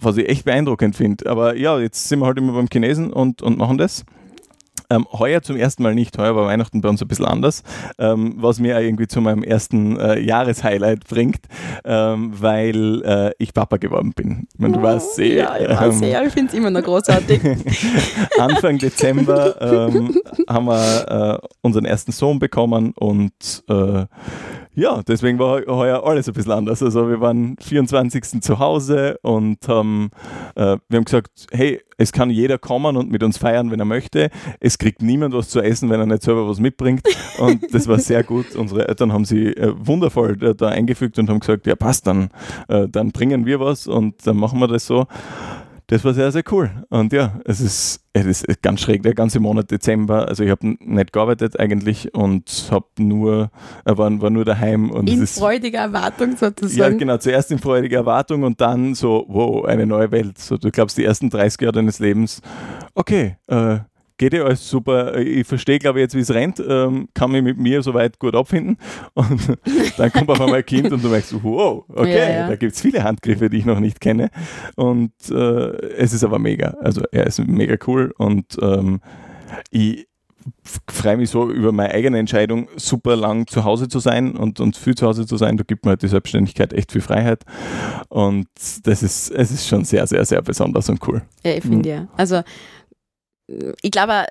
was 0.00 0.16
ich 0.18 0.28
echt 0.28 0.44
beeindruckend 0.44 0.94
finde. 0.94 1.28
Aber 1.30 1.56
ja, 1.56 1.78
jetzt 1.78 2.08
sind 2.08 2.18
wir 2.18 2.26
halt 2.26 2.38
immer 2.38 2.52
beim 2.52 2.68
Chinesen 2.70 3.12
und, 3.12 3.40
und 3.42 3.56
machen 3.56 3.78
das. 3.78 4.04
Ähm, 4.92 5.06
heuer 5.10 5.40
zum 5.40 5.56
ersten 5.56 5.82
Mal 5.82 5.94
nicht, 5.94 6.18
heuer 6.18 6.36
war 6.36 6.46
Weihnachten 6.46 6.82
bei 6.82 6.88
uns 6.90 7.00
ein 7.00 7.08
bisschen 7.08 7.24
anders, 7.24 7.62
ähm, 7.98 8.34
was 8.36 8.60
mir 8.60 8.78
irgendwie 8.78 9.06
zu 9.06 9.22
meinem 9.22 9.42
ersten 9.42 9.98
äh, 9.98 10.18
Jahreshighlight 10.20 11.08
bringt, 11.08 11.40
ähm, 11.84 12.32
weil 12.38 13.02
äh, 13.02 13.30
ich 13.38 13.54
Papa 13.54 13.78
geworden 13.78 14.12
bin. 14.14 14.46
Und 14.58 14.76
du 14.76 14.82
warst 14.82 15.16
sehr. 15.16 15.34
Ja, 15.34 15.58
ich, 15.58 15.68
war 15.68 15.86
ähm, 15.86 15.92
sehr, 15.92 16.26
ich 16.26 16.32
finde 16.32 16.52
es 16.52 16.58
immer 16.58 16.70
noch 16.70 16.82
großartig. 16.82 17.40
Anfang 18.38 18.76
Dezember 18.76 19.60
ähm, 19.62 20.20
haben 20.46 20.66
wir 20.66 21.40
äh, 21.42 21.46
unseren 21.62 21.86
ersten 21.86 22.12
Sohn 22.12 22.38
bekommen 22.38 22.92
und 22.94 23.64
äh, 23.70 24.04
ja, 24.74 25.02
deswegen 25.02 25.38
war 25.38 25.62
heuer 25.66 26.04
alles 26.04 26.28
ein 26.28 26.34
bisschen 26.34 26.52
anders. 26.52 26.82
Also 26.82 27.08
wir 27.08 27.20
waren 27.20 27.56
24. 27.60 28.40
zu 28.40 28.58
Hause 28.58 29.18
und 29.22 29.68
haben, 29.68 30.10
äh, 30.54 30.78
wir 30.88 30.96
haben 30.96 31.04
gesagt, 31.04 31.46
hey, 31.50 31.80
es 31.98 32.10
kann 32.10 32.30
jeder 32.30 32.58
kommen 32.58 32.96
und 32.96 33.10
mit 33.10 33.22
uns 33.22 33.36
feiern, 33.36 33.70
wenn 33.70 33.78
er 33.78 33.84
möchte. 33.84 34.30
Es 34.60 34.78
kriegt 34.78 35.02
niemand 35.02 35.34
was 35.34 35.50
zu 35.50 35.60
essen, 35.60 35.90
wenn 35.90 36.00
er 36.00 36.06
nicht 36.06 36.22
selber 36.22 36.48
was 36.48 36.58
mitbringt. 36.58 37.02
Und 37.38 37.72
das 37.74 37.86
war 37.86 37.98
sehr 37.98 38.24
gut. 38.24 38.56
Unsere 38.56 38.88
Eltern 38.88 39.12
haben 39.12 39.24
sie 39.24 39.48
äh, 39.48 39.74
wundervoll 39.76 40.36
da, 40.36 40.54
da, 40.54 40.68
eingefügt 40.68 41.18
und 41.18 41.28
haben 41.28 41.40
gesagt, 41.40 41.66
ja 41.66 41.76
passt, 41.76 42.06
dann, 42.06 42.30
äh, 42.68 42.88
dann 42.88 43.12
bringen 43.12 43.44
wir 43.44 43.60
was 43.60 43.86
und 43.86 44.26
dann 44.26 44.36
machen 44.36 44.58
wir 44.58 44.68
das 44.68 44.86
so 44.86 45.06
das 45.92 46.06
war 46.06 46.14
sehr, 46.14 46.32
sehr 46.32 46.42
cool. 46.50 46.70
Und 46.88 47.12
ja, 47.12 47.38
es 47.44 47.60
ist, 47.60 48.00
es 48.14 48.42
ist 48.42 48.62
ganz 48.62 48.80
schräg, 48.80 49.02
der 49.02 49.12
ganze 49.12 49.40
Monat 49.40 49.70
Dezember. 49.70 50.26
Also 50.26 50.42
ich 50.42 50.50
habe 50.50 50.74
nicht 50.80 51.12
gearbeitet 51.12 51.60
eigentlich 51.60 52.14
und 52.14 52.68
habe 52.70 52.86
nur, 52.98 53.50
äh, 53.84 53.94
war, 53.94 54.22
war 54.22 54.30
nur 54.30 54.46
daheim. 54.46 54.90
Und 54.90 55.10
in 55.10 55.26
freudiger 55.26 55.80
Erwartung 55.80 56.34
sozusagen. 56.34 56.94
Ja, 56.94 56.98
genau, 56.98 57.18
zuerst 57.18 57.50
in 57.50 57.58
freudiger 57.58 57.98
Erwartung 57.98 58.42
und 58.42 58.58
dann 58.62 58.94
so, 58.94 59.26
wow, 59.28 59.66
eine 59.66 59.84
neue 59.84 60.10
Welt. 60.12 60.38
So, 60.38 60.56
du 60.56 60.70
glaubst 60.70 60.96
die 60.96 61.04
ersten 61.04 61.28
30 61.28 61.60
Jahre 61.60 61.72
deines 61.72 61.98
Lebens, 61.98 62.40
okay, 62.94 63.36
äh, 63.48 63.80
geht 64.22 64.34
ja 64.34 64.44
alles 64.44 64.68
super. 64.68 65.16
Ich 65.16 65.44
verstehe, 65.48 65.80
glaube 65.80 65.98
ich, 65.98 66.04
jetzt, 66.04 66.14
wie 66.14 66.20
es 66.20 66.32
rennt, 66.32 66.62
ähm, 66.64 67.08
kann 67.12 67.32
mich 67.32 67.42
mit 67.42 67.58
mir 67.58 67.82
soweit 67.82 68.20
gut 68.20 68.36
abfinden. 68.36 68.76
Und 69.14 69.58
dann 69.96 70.12
kommt 70.12 70.28
auf 70.30 70.40
einmal 70.40 70.60
ein 70.60 70.66
Kind 70.66 70.92
und 70.92 71.02
du 71.02 71.08
merkst, 71.08 71.42
wow, 71.42 71.84
okay, 71.88 72.18
ja, 72.18 72.30
ja. 72.30 72.48
da 72.48 72.54
gibt 72.54 72.72
es 72.72 72.80
viele 72.80 73.02
Handgriffe, 73.02 73.50
die 73.50 73.58
ich 73.58 73.64
noch 73.64 73.80
nicht 73.80 74.00
kenne. 74.00 74.30
Und 74.76 75.12
äh, 75.28 75.70
es 75.96 76.12
ist 76.12 76.22
aber 76.22 76.38
mega. 76.38 76.76
Also 76.80 77.02
er 77.10 77.26
ist 77.26 77.44
mega 77.44 77.76
cool 77.86 78.12
und 78.16 78.56
ähm, 78.62 79.00
ich 79.70 80.06
freue 80.86 81.16
mich 81.16 81.30
so 81.30 81.50
über 81.50 81.72
meine 81.72 81.92
eigene 81.92 82.18
Entscheidung, 82.18 82.68
super 82.76 83.16
lang 83.16 83.48
zu 83.48 83.64
Hause 83.64 83.88
zu 83.88 83.98
sein 83.98 84.36
und, 84.36 84.60
und 84.60 84.76
viel 84.76 84.94
zu 84.94 85.06
Hause 85.06 85.26
zu 85.26 85.36
sein. 85.36 85.56
Da 85.56 85.64
gibt 85.64 85.84
mir 85.84 85.90
halt 85.90 86.02
die 86.02 86.08
Selbstständigkeit 86.08 86.72
echt 86.72 86.92
viel 86.92 87.00
Freiheit. 87.00 87.44
Und 88.08 88.46
das 88.84 89.02
ist, 89.02 89.30
es 89.30 89.50
ist 89.50 89.66
schon 89.66 89.84
sehr, 89.84 90.06
sehr, 90.06 90.24
sehr 90.24 90.42
besonders 90.42 90.88
und 90.88 91.06
cool. 91.08 91.22
Ja, 91.44 91.54
ich 91.54 91.62
finde 91.62 91.78
mhm. 91.78 91.84
ja. 91.84 92.08
Also 92.16 92.42
ich 93.46 93.90
glaube, 93.90 94.26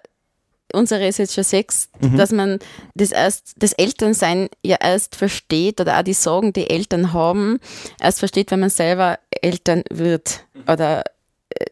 unsere 0.74 1.08
ist 1.08 1.20
jetzt 1.20 1.34
schon 1.34 1.44
sechs, 1.44 1.90
mhm. 2.00 2.18
dass 2.18 2.32
man 2.32 2.60
das 2.96 3.12
erst, 3.12 3.54
das 3.58 3.74
Elternsein 3.74 4.50
ja 4.64 4.78
erst 4.80 5.16
versteht 5.16 5.80
oder 5.82 6.00
auch 6.00 6.04
die 6.04 6.14
Sorgen, 6.14 6.54
die 6.54 6.70
Eltern 6.70 7.14
haben, 7.14 7.60
erst 8.00 8.20
versteht, 8.20 8.52
wenn 8.52 8.60
man 8.60 8.70
selber 8.70 9.20
Eltern 9.30 9.84
wird. 9.90 10.46
Oder 10.68 11.04
äh, 11.50 11.66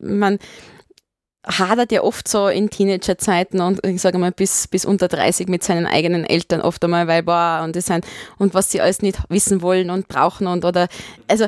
man 0.00 0.38
hadert 1.46 1.92
ja 1.92 2.02
oft 2.02 2.26
so 2.26 2.48
in 2.48 2.70
Teenagerzeiten 2.70 3.60
und 3.60 3.84
ich 3.86 4.00
sage 4.00 4.18
mal 4.18 4.32
bis, 4.32 4.66
bis 4.66 4.84
unter 4.84 5.06
30 5.06 5.48
mit 5.48 5.62
seinen 5.62 5.86
eigenen 5.86 6.24
Eltern 6.24 6.60
oft 6.60 6.82
einmal, 6.82 7.06
weil 7.06 7.22
boah, 7.22 7.60
und 7.62 7.76
das 7.76 7.86
sind, 7.86 8.04
und 8.38 8.54
was 8.54 8.70
sie 8.70 8.80
alles 8.80 9.00
nicht 9.00 9.18
wissen 9.28 9.62
wollen 9.62 9.90
und 9.90 10.08
brauchen 10.08 10.48
und 10.48 10.64
oder, 10.64 10.88
also, 11.28 11.46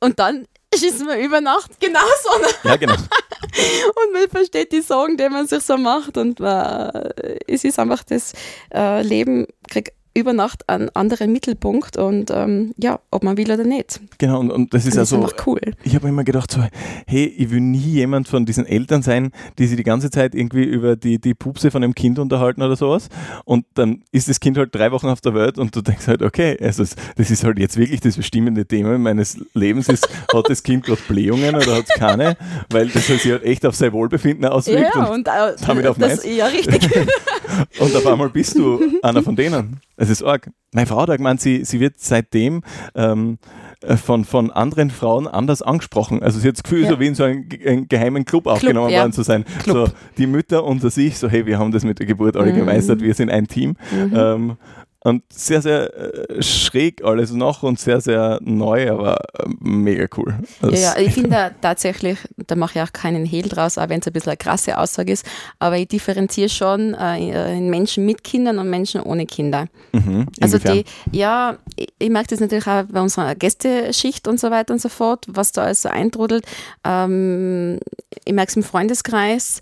und 0.00 0.18
dann 0.18 0.46
schießen 0.74 1.06
wir 1.06 1.18
über 1.18 1.40
Nacht 1.40 1.78
genauso. 1.80 2.52
Ja, 2.64 2.76
genau. 2.76 2.96
und 4.06 4.12
man 4.12 4.28
versteht 4.28 4.72
die 4.72 4.80
Sorgen, 4.80 5.16
die 5.16 5.28
man 5.28 5.46
sich 5.46 5.62
so 5.62 5.76
macht. 5.76 6.16
Und 6.16 6.40
äh, 6.40 7.38
es 7.46 7.64
ist 7.64 7.78
einfach 7.78 8.02
das 8.04 8.32
äh, 8.74 9.02
Leben, 9.02 9.46
kriegt 9.68 9.97
über 10.18 10.32
Nacht 10.32 10.68
einen 10.68 10.90
anderen 10.90 11.32
Mittelpunkt 11.32 11.96
und 11.96 12.30
ähm, 12.30 12.74
ja, 12.76 13.00
ob 13.10 13.22
man 13.22 13.36
will 13.36 13.50
oder 13.50 13.64
nicht. 13.64 14.00
Genau, 14.18 14.40
und, 14.40 14.50
und 14.50 14.74
das 14.74 14.84
ist 14.86 14.98
also 14.98 15.16
einfach 15.16 15.46
cool. 15.46 15.60
Ich 15.84 15.94
habe 15.94 16.08
immer 16.08 16.24
gedacht, 16.24 16.50
so, 16.50 16.62
hey, 17.06 17.24
ich 17.24 17.50
will 17.50 17.60
nie 17.60 17.78
jemand 17.78 18.28
von 18.28 18.44
diesen 18.44 18.66
Eltern 18.66 19.02
sein, 19.02 19.30
die 19.58 19.66
sich 19.66 19.76
die 19.76 19.84
ganze 19.84 20.10
Zeit 20.10 20.34
irgendwie 20.34 20.64
über 20.64 20.96
die, 20.96 21.20
die 21.20 21.34
Pupse 21.34 21.70
von 21.70 21.82
einem 21.82 21.94
Kind 21.94 22.18
unterhalten 22.18 22.62
oder 22.62 22.76
sowas. 22.76 23.08
Und 23.44 23.64
dann 23.74 24.02
ist 24.12 24.28
das 24.28 24.40
Kind 24.40 24.58
halt 24.58 24.74
drei 24.74 24.90
Wochen 24.92 25.06
auf 25.06 25.20
der 25.20 25.34
Welt 25.34 25.58
und 25.58 25.74
du 25.74 25.82
denkst 25.82 26.06
halt, 26.08 26.22
okay, 26.22 26.58
also 26.60 26.84
das 27.16 27.30
ist 27.30 27.44
halt 27.44 27.58
jetzt 27.58 27.76
wirklich 27.76 28.00
das 28.00 28.16
bestimmende 28.16 28.66
Thema 28.66 28.98
meines 28.98 29.38
Lebens. 29.54 29.88
Ist, 29.88 30.08
hat 30.32 30.48
das 30.48 30.62
Kind 30.62 30.84
gerade 30.84 31.00
Blähungen 31.08 31.54
oder 31.54 31.76
hat 31.76 31.84
es 31.88 31.94
keine? 31.94 32.36
Weil 32.70 32.88
das 32.88 33.08
halt 33.08 33.20
sich 33.20 33.30
halt 33.32 33.44
echt 33.44 33.64
auf 33.64 33.76
sein 33.76 33.92
Wohlbefinden 33.92 34.46
auswirkt. 34.46 34.94
Ja, 34.94 35.04
und, 35.06 35.10
und 35.10 35.28
äh, 35.28 35.54
damit 35.66 35.86
auf 35.86 35.98
das, 35.98 36.24
Ja, 36.24 36.46
richtig. 36.46 36.88
und 37.78 37.96
auf 37.96 38.06
einmal 38.06 38.30
bist 38.30 38.58
du 38.58 38.80
einer 39.02 39.22
von 39.22 39.36
denen. 39.36 39.80
Es 39.98 40.10
ist 40.10 40.22
arg. 40.22 40.48
Meine 40.72 40.86
Frau 40.86 41.00
hat 41.00 41.16
gemeint, 41.16 41.40
sie, 41.40 41.64
sie 41.64 41.80
wird 41.80 41.94
seitdem 41.98 42.62
ähm, 42.94 43.38
äh, 43.80 43.96
von, 43.96 44.24
von 44.24 44.50
anderen 44.50 44.90
Frauen 44.90 45.26
anders 45.26 45.60
angesprochen. 45.60 46.22
Also 46.22 46.38
sie 46.38 46.48
hat 46.48 46.56
das 46.56 46.62
Gefühl, 46.62 46.84
ja. 46.84 46.90
so 46.90 47.00
wie 47.00 47.06
in 47.06 47.14
so 47.14 47.24
einem, 47.24 47.48
einem 47.66 47.88
geheimen 47.88 48.24
Club, 48.24 48.44
Club 48.44 48.54
aufgenommen 48.54 48.90
ja. 48.90 49.00
worden 49.00 49.12
zu 49.12 49.22
sein. 49.22 49.44
Club. 49.62 49.88
So, 49.88 49.94
die 50.16 50.26
Mütter 50.26 50.64
unter 50.64 50.90
sich, 50.90 51.18
so 51.18 51.28
hey, 51.28 51.46
wir 51.46 51.58
haben 51.58 51.72
das 51.72 51.84
mit 51.84 51.98
der 51.98 52.06
Geburt 52.06 52.36
alle 52.36 52.52
mhm. 52.52 52.58
gemeistert, 52.58 53.00
wir 53.00 53.14
sind 53.14 53.30
ein 53.30 53.48
Team. 53.48 53.76
Mhm. 53.90 54.12
Ähm, 54.14 54.56
und 55.04 55.22
sehr, 55.32 55.62
sehr 55.62 55.96
äh, 55.96 56.42
schräg 56.42 57.04
alles 57.04 57.30
noch 57.30 57.62
und 57.62 57.78
sehr, 57.78 58.00
sehr 58.00 58.40
neu, 58.42 58.90
aber 58.90 59.18
äh, 59.38 59.44
mega 59.60 60.06
cool. 60.16 60.34
ja, 60.62 60.70
ja, 60.70 60.98
ich 60.98 61.12
finde 61.14 61.30
da 61.30 61.50
tatsächlich, 61.50 62.18
da 62.36 62.56
mache 62.56 62.78
ich 62.78 62.84
auch 62.84 62.92
keinen 62.92 63.24
Hehl 63.24 63.48
draus, 63.48 63.78
auch 63.78 63.88
wenn 63.88 64.00
es 64.00 64.06
ein 64.08 64.12
bisschen 64.12 64.30
eine 64.30 64.36
krasse 64.36 64.76
Aussage 64.76 65.12
ist, 65.12 65.24
aber 65.60 65.78
ich 65.78 65.86
differenziere 65.86 66.48
schon 66.48 66.94
äh, 66.94 67.56
in 67.56 67.70
Menschen 67.70 68.06
mit 68.06 68.24
Kindern 68.24 68.58
und 68.58 68.70
Menschen 68.70 69.00
ohne 69.00 69.26
Kinder. 69.26 69.68
Mhm, 69.92 70.26
also 70.40 70.58
die, 70.58 70.84
ja, 71.12 71.58
ich, 71.76 71.92
ich 71.98 72.10
merke 72.10 72.30
das 72.30 72.40
natürlich 72.40 72.66
auch 72.66 72.82
bei 72.84 73.00
unserer 73.00 73.36
Gästeschicht 73.36 74.26
und 74.26 74.40
so 74.40 74.50
weiter 74.50 74.72
und 74.74 74.80
so 74.80 74.88
fort, 74.88 75.26
was 75.28 75.52
da 75.52 75.62
alles 75.62 75.82
so 75.82 75.88
eintrudelt. 75.88 76.44
Ähm, 76.84 77.78
ich 78.24 78.32
merke 78.32 78.50
es 78.50 78.56
im 78.56 78.64
Freundeskreis. 78.64 79.60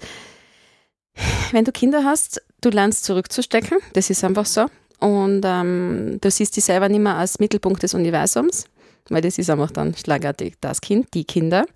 Wenn 1.52 1.64
du 1.64 1.72
Kinder 1.72 2.04
hast, 2.04 2.42
du 2.62 2.70
lernst 2.70 3.04
zurückzustecken, 3.04 3.78
das 3.92 4.08
ist 4.08 4.24
einfach 4.24 4.46
so. 4.46 4.66
Und 4.98 5.42
ähm, 5.44 6.18
du 6.20 6.30
siehst 6.30 6.56
dich 6.56 6.64
selber 6.64 6.88
nicht 6.88 7.00
mehr 7.02 7.16
als 7.16 7.38
Mittelpunkt 7.38 7.82
des 7.82 7.94
Universums, 7.94 8.66
weil 9.08 9.22
das 9.22 9.38
ist 9.38 9.50
einfach 9.50 9.70
dann 9.70 9.94
schlagartig 9.94 10.54
das 10.60 10.80
Kind, 10.80 11.12
die 11.14 11.24
Kinder. 11.24 11.66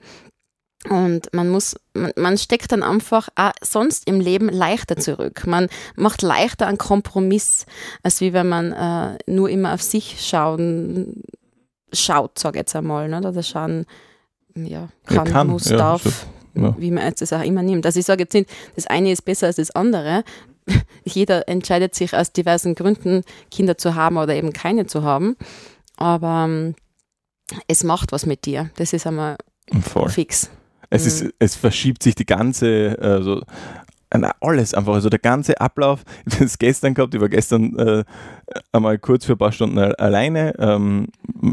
Und 0.89 1.29
man 1.35 1.51
muss, 1.51 1.77
man, 1.93 2.13
man 2.17 2.39
steckt 2.39 2.73
dann 2.73 2.83
einfach 2.83 3.29
auch 3.35 3.53
sonst 3.63 4.07
im 4.07 4.19
Leben 4.19 4.49
leichter 4.49 4.97
zurück. 4.97 5.47
Man 5.47 5.69
macht 5.95 6.23
leichter 6.23 6.67
einen 6.67 6.79
Kompromiss, 6.79 7.67
als 8.03 8.23
wie 8.23 8.33
wenn 8.33 8.49
man 8.49 8.73
äh, 8.73 9.19
nur 9.27 9.51
immer 9.51 9.75
auf 9.75 9.83
sich 9.83 10.17
schauen, 10.27 11.23
schaut, 11.93 12.39
sage 12.39 12.57
ich 12.57 12.61
jetzt 12.61 12.77
einmal, 12.77 13.09
ne? 13.09 13.19
oder 13.19 13.43
schauen, 13.43 13.85
ja, 14.55 14.89
kann, 15.05 15.31
kann. 15.31 15.49
muss, 15.49 15.69
ja, 15.69 15.77
darf. 15.77 16.27
Ja. 16.55 16.75
wie 16.79 16.91
man 16.91 17.05
jetzt 17.05 17.23
das 17.23 17.33
auch 17.33 17.45
immer 17.45 17.63
nimmt. 17.63 17.87
Also 17.87 18.01
ich 18.01 18.07
sage 18.07 18.25
jetzt 18.25 18.35
nicht, 18.35 18.51
das 18.75 18.89
eine 18.89 19.13
ist 19.13 19.23
besser 19.23 19.47
als 19.47 19.57
das 19.57 19.71
andere, 19.71 20.25
jeder 21.05 21.49
entscheidet 21.49 21.95
sich 21.95 22.15
aus 22.15 22.33
diversen 22.33 22.75
Gründen, 22.75 23.23
Kinder 23.51 23.79
zu 23.79 23.95
haben 23.95 24.17
oder 24.17 24.35
eben 24.35 24.53
keine 24.53 24.87
zu 24.87 25.03
haben. 25.03 25.37
Aber 25.97 26.45
ähm, 26.47 26.75
es 27.67 27.85
macht 27.85 28.13
was 28.13 28.27
mit 28.27 28.47
dir. 28.47 28.71
Das 28.77 28.93
ist 28.93 29.07
einmal 29.07 29.37
Voll. 29.83 30.09
fix. 30.09 30.51
Es, 30.89 31.07
ist, 31.07 31.23
mhm. 31.23 31.33
es 31.39 31.55
verschiebt 31.55 32.03
sich 32.03 32.15
die 32.15 32.27
ganze, 32.27 32.99
also 33.01 33.43
alles 34.41 34.75
einfach, 34.75 34.95
also 34.95 35.09
der 35.09 35.19
ganze 35.19 35.61
Ablauf. 35.61 36.03
Ich 36.27 36.35
habe 36.35 36.45
es 36.45 36.59
gestern 36.59 36.95
gehabt, 36.95 37.15
ich 37.15 37.21
war 37.21 37.29
gestern 37.29 37.77
äh, 37.79 38.05
einmal 38.73 38.99
kurz 38.99 39.25
für 39.25 39.33
ein 39.33 39.39
paar 39.39 39.53
Stunden 39.53 39.79
alleine, 39.79 40.55
ähm, 40.59 41.09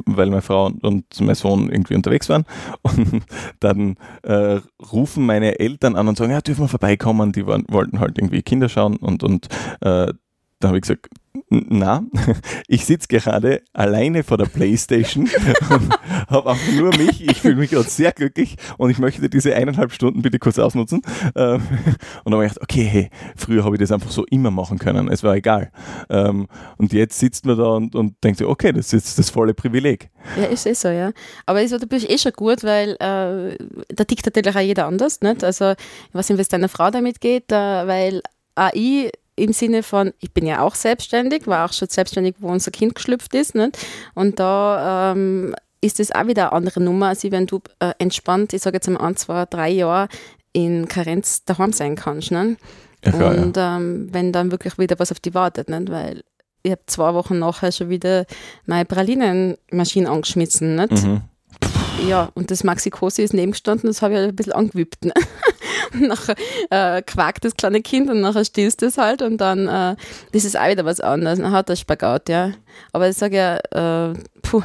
weil 0.06 0.28
meine 0.28 0.42
Frau 0.42 0.72
und 0.82 1.06
mein 1.20 1.36
Sohn 1.36 1.70
irgendwie 1.70 1.96
unterwegs 1.96 2.30
waren. 2.30 2.46
Und 2.82 3.24
dann 3.60 3.96
äh, 4.24 4.60
rufen 4.92 5.26
meine 5.26 5.60
Eltern 5.60 5.96
an 5.96 6.08
und 6.08 6.18
sagen, 6.18 6.32
ja, 6.32 6.42
dürfen 6.42 6.64
wir 6.64 6.68
vorbeikommen. 6.68 7.32
Die 7.32 7.46
waren, 7.46 7.66
wollten 7.70 8.00
halt 8.00 8.18
irgendwie 8.18 8.42
Kinder 8.42 8.70
schauen 8.70 8.98
und, 8.98 9.24
und 9.24 9.48
äh, 9.82 10.14
da 10.60 10.70
habe 10.70 10.78
ich 10.78 10.82
gesagt, 10.82 11.08
na, 11.50 12.04
ich 12.68 12.86
sitze 12.86 13.08
gerade 13.08 13.62
alleine 13.74 14.24
vor 14.24 14.38
der 14.38 14.46
Playstation 14.46 15.30
und 15.70 15.94
habe 16.30 16.50
einfach 16.50 16.74
nur 16.74 16.96
mich. 16.98 17.24
Ich 17.28 17.42
fühle 17.42 17.56
mich 17.56 17.72
gerade 17.72 17.90
sehr 17.90 18.12
glücklich 18.12 18.56
und 18.78 18.90
ich 18.90 18.98
möchte 18.98 19.30
diese 19.30 19.56
eineinhalb 19.56 19.92
Stunden 19.92 20.22
bitte 20.22 20.40
kurz 20.40 20.60
ausnutzen. 20.60 21.02
Ähm, 21.36 21.62
und 22.24 22.32
dann 22.32 22.34
habe 22.34 22.46
ich 22.46 22.54
gedacht, 22.54 22.64
okay, 22.64 22.84
hey, 22.84 23.10
früher 23.36 23.64
habe 23.64 23.76
ich 23.76 23.80
das 23.80 23.92
einfach 23.92 24.12
so 24.12 24.26
immer 24.26 24.52
machen 24.52 24.80
können. 24.80 25.10
Es 25.10 25.24
war 25.24 25.36
egal. 25.36 25.72
Ähm, 26.10 26.48
und 26.78 26.94
jetzt 26.94 27.20
sitzt 27.20 27.46
man 27.46 27.58
da 27.58 27.76
und, 27.76 27.96
und 27.96 28.16
denkt 28.24 28.40
sich, 28.40 28.48
okay, 28.48 28.72
das 28.72 28.94
ist 28.94 29.18
das 29.18 29.30
volle 29.30 29.54
Privileg. 29.54 30.10
Ja, 30.38 30.46
ist 30.46 30.66
eh 30.66 30.74
so, 30.74 30.90
ja. 30.90 31.12
Aber 31.46 31.62
ist, 31.62 31.88
bist 31.88 32.10
eh 32.10 32.18
schon 32.18 32.34
gut, 32.34 32.64
weil 32.64 32.92
äh, 33.00 33.58
da 33.94 34.04
tickt 34.04 34.26
natürlich 34.26 34.56
auch 34.56 34.60
jeder 34.62 34.88
anders. 34.88 35.22
Nicht? 35.22 35.44
Also, 35.44 35.72
ich 35.72 36.14
weiß 36.14 36.30
nicht, 36.30 36.38
wie 36.38 36.42
es 36.42 36.50
deiner 36.50 36.70
Frau 36.70 36.90
damit 36.90 37.22
geht, 37.22 37.52
äh, 37.52 37.88
weil 37.88 38.22
AI 38.56 39.12
im 39.38 39.54
Sinne 39.54 39.84
von, 39.84 40.14
ich 40.20 40.34
bin 40.34 40.46
ja 40.46 40.62
auch 40.62 40.76
selbstständig, 40.76 41.48
war 41.48 41.66
auch 41.66 41.74
schon 41.74 41.88
selbstständig, 41.88 42.36
wo 42.40 42.50
unser 42.50 42.72
Kind 42.72 42.96
geschlüpft 42.96 43.34
ist. 43.36 43.56
Nicht? 43.56 43.78
Und 44.16 44.40
da 44.40 45.14
ähm, 45.14 45.56
ist 45.80 46.00
es 46.00 46.12
auch 46.12 46.28
wieder 46.28 46.48
eine 46.48 46.54
andere 46.54 46.82
Nummer, 46.82 47.10
als 47.10 47.24
wenn 47.24 47.46
du 47.46 47.62
äh, 47.80 47.94
entspannt, 48.00 48.54
ich 48.54 48.64
sage 48.64 48.78
jetzt 48.78 48.90
mal 48.90 49.00
ein, 49.00 49.16
zwei, 49.16 49.46
drei 49.46 49.70
Jahre 49.70 50.10
in 50.54 50.88
Karenz 50.88 51.46
daheim 51.46 51.72
sein 51.72 51.96
kannst. 51.96 52.32
Nicht? 52.32 52.60
Ja, 53.06 53.12
klar, 53.12 53.38
und 53.38 53.56
ja. 53.56 53.78
ähm, 53.78 54.10
wenn 54.12 54.34
dann 54.34 54.52
wirklich 54.52 54.80
wieder 54.80 54.98
was 54.98 55.12
auf 55.12 55.20
die 55.20 55.36
wartet, 55.36 55.70
nicht? 55.70 55.92
weil 55.92 56.24
ich 56.64 56.72
habe 56.72 56.82
zwei 56.88 57.14
Wochen 57.14 57.38
nachher 57.38 57.72
schon 57.72 57.90
wieder 57.90 58.26
meine 58.66 58.86
Pralinenmaschine 58.86 60.10
angeschmissen. 60.10 60.76
Nicht? 60.76 61.04
Mhm. 61.04 61.22
Ja, 62.06 62.30
und 62.36 62.52
das 62.52 62.64
Maxi-Cosi 62.64 63.24
ist 63.24 63.34
nebengestanden, 63.34 63.88
das 63.88 64.02
habe 64.02 64.14
ich 64.14 64.20
halt 64.20 64.30
ein 64.30 64.36
bisschen 64.36 64.54
angewippt. 64.54 65.06
Ne? 65.06 65.14
nachher 66.00 66.36
äh, 66.70 67.02
quakt 67.02 67.46
das 67.46 67.56
kleine 67.56 67.82
Kind 67.82 68.10
und 68.10 68.22
nachher 68.22 68.46
stillst 68.46 68.84
es 68.84 68.98
halt 68.98 69.22
und 69.22 69.38
dann 69.38 69.68
äh, 69.68 69.96
das 70.32 70.46
ist 70.46 70.58
auch 70.58 70.68
wieder 70.68 70.86
was 70.86 71.00
anderes. 71.00 71.40
Dann 71.40 71.52
hat 71.52 71.70
das 71.70 71.80
Spagat, 71.80 72.30
ja. 72.30 72.52
Aber 72.94 73.10
ich 73.10 73.18
sage 73.18 73.38
ja, 73.38 74.10
äh, 74.10 74.14
puh, 74.42 74.64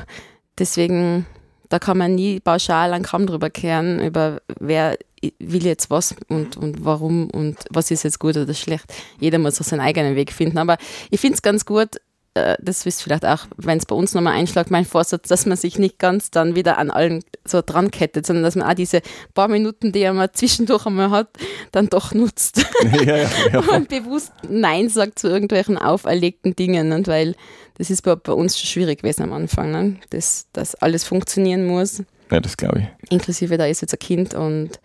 deswegen, 0.59 1.27
da 1.69 1.79
kann 1.79 1.99
man 1.99 2.15
nie 2.15 2.41
pauschal 2.41 2.93
einen 2.93 3.05
Kamm 3.05 3.27
drüber 3.27 3.51
kehren, 3.51 4.01
über 4.01 4.41
wer 4.59 4.97
will 5.39 5.65
jetzt 5.65 5.89
was 5.91 6.17
und, 6.29 6.57
und 6.57 6.85
warum 6.85 7.31
und 7.31 7.57
was 7.71 7.91
ist 7.91 8.03
jetzt 8.03 8.19
gut 8.19 8.37
oder 8.37 8.55
schlecht. 8.55 8.85
Jeder 9.21 9.39
muss 9.39 9.61
auch 9.61 9.65
seinen 9.65 9.81
eigenen 9.81 10.17
Weg 10.17 10.33
finden. 10.33 10.59
Aber 10.59 10.77
ich 11.11 11.21
finde 11.21 11.37
es 11.37 11.43
ganz 11.43 11.65
gut, 11.65 12.01
das 12.35 12.87
wisst 12.87 13.03
vielleicht 13.03 13.27
auch, 13.27 13.47
wenn 13.57 13.77
es 13.77 13.85
bei 13.85 13.95
uns 13.95 14.15
nochmal 14.15 14.35
einschlägt, 14.35 14.71
mein 14.71 14.87
Vorsatz, 14.87 15.29
dass 15.29 15.45
man 15.45 15.57
sich 15.57 15.79
nicht 15.79 15.99
ganz 15.99 16.31
dann 16.31 16.55
wieder 16.55 16.79
an 16.79 16.91
allen 16.91 17.23
so 17.45 17.61
dran 17.61 17.91
kettet, 17.91 18.27
sondern 18.27 18.43
dass 18.43 18.57
man 18.57 18.67
auch 18.67 18.75
diese 18.75 19.03
paar 19.35 19.49
Minuten, 19.49 19.93
die 19.93 20.11
man 20.11 20.31
zwischendurch 20.33 20.87
einmal 20.87 21.11
hat, 21.11 21.29
dann 21.73 21.89
doch 21.89 22.15
nutzt. 22.15 22.65
Ja, 22.83 23.03
ja, 23.03 23.31
ja. 23.53 23.59
Und 23.77 23.89
bewusst 23.89 24.33
Nein 24.49 24.89
sagt 24.89 25.19
zu 25.19 25.29
irgendwelchen 25.29 25.79
auferlegten 25.79 26.57
Dingen. 26.57 26.93
Und 26.93 27.07
weil 27.07 27.37
das 27.79 27.91
ist 27.91 28.03
bei, 28.03 28.17
bei 28.17 28.33
uns 28.33 28.59
schon 28.59 28.67
schwierig 28.67 29.01
gewesen 29.01 29.23
am 29.23 29.33
Anfang, 29.33 29.71
ne? 29.71 29.97
dass, 30.11 30.47
dass 30.53 30.75
alles 30.75 31.05
funktionieren 31.05 31.65
muss. 31.65 32.03
Ja, 32.31 32.41
das 32.41 32.57
glaube 32.57 32.81
ich. 32.81 33.11
Inklusive 33.11 33.57
da 33.57 33.67
ist 33.67 33.83
jetzt 33.83 33.95
ein 33.95 33.99
Kind 33.99 34.35
und 34.35 34.81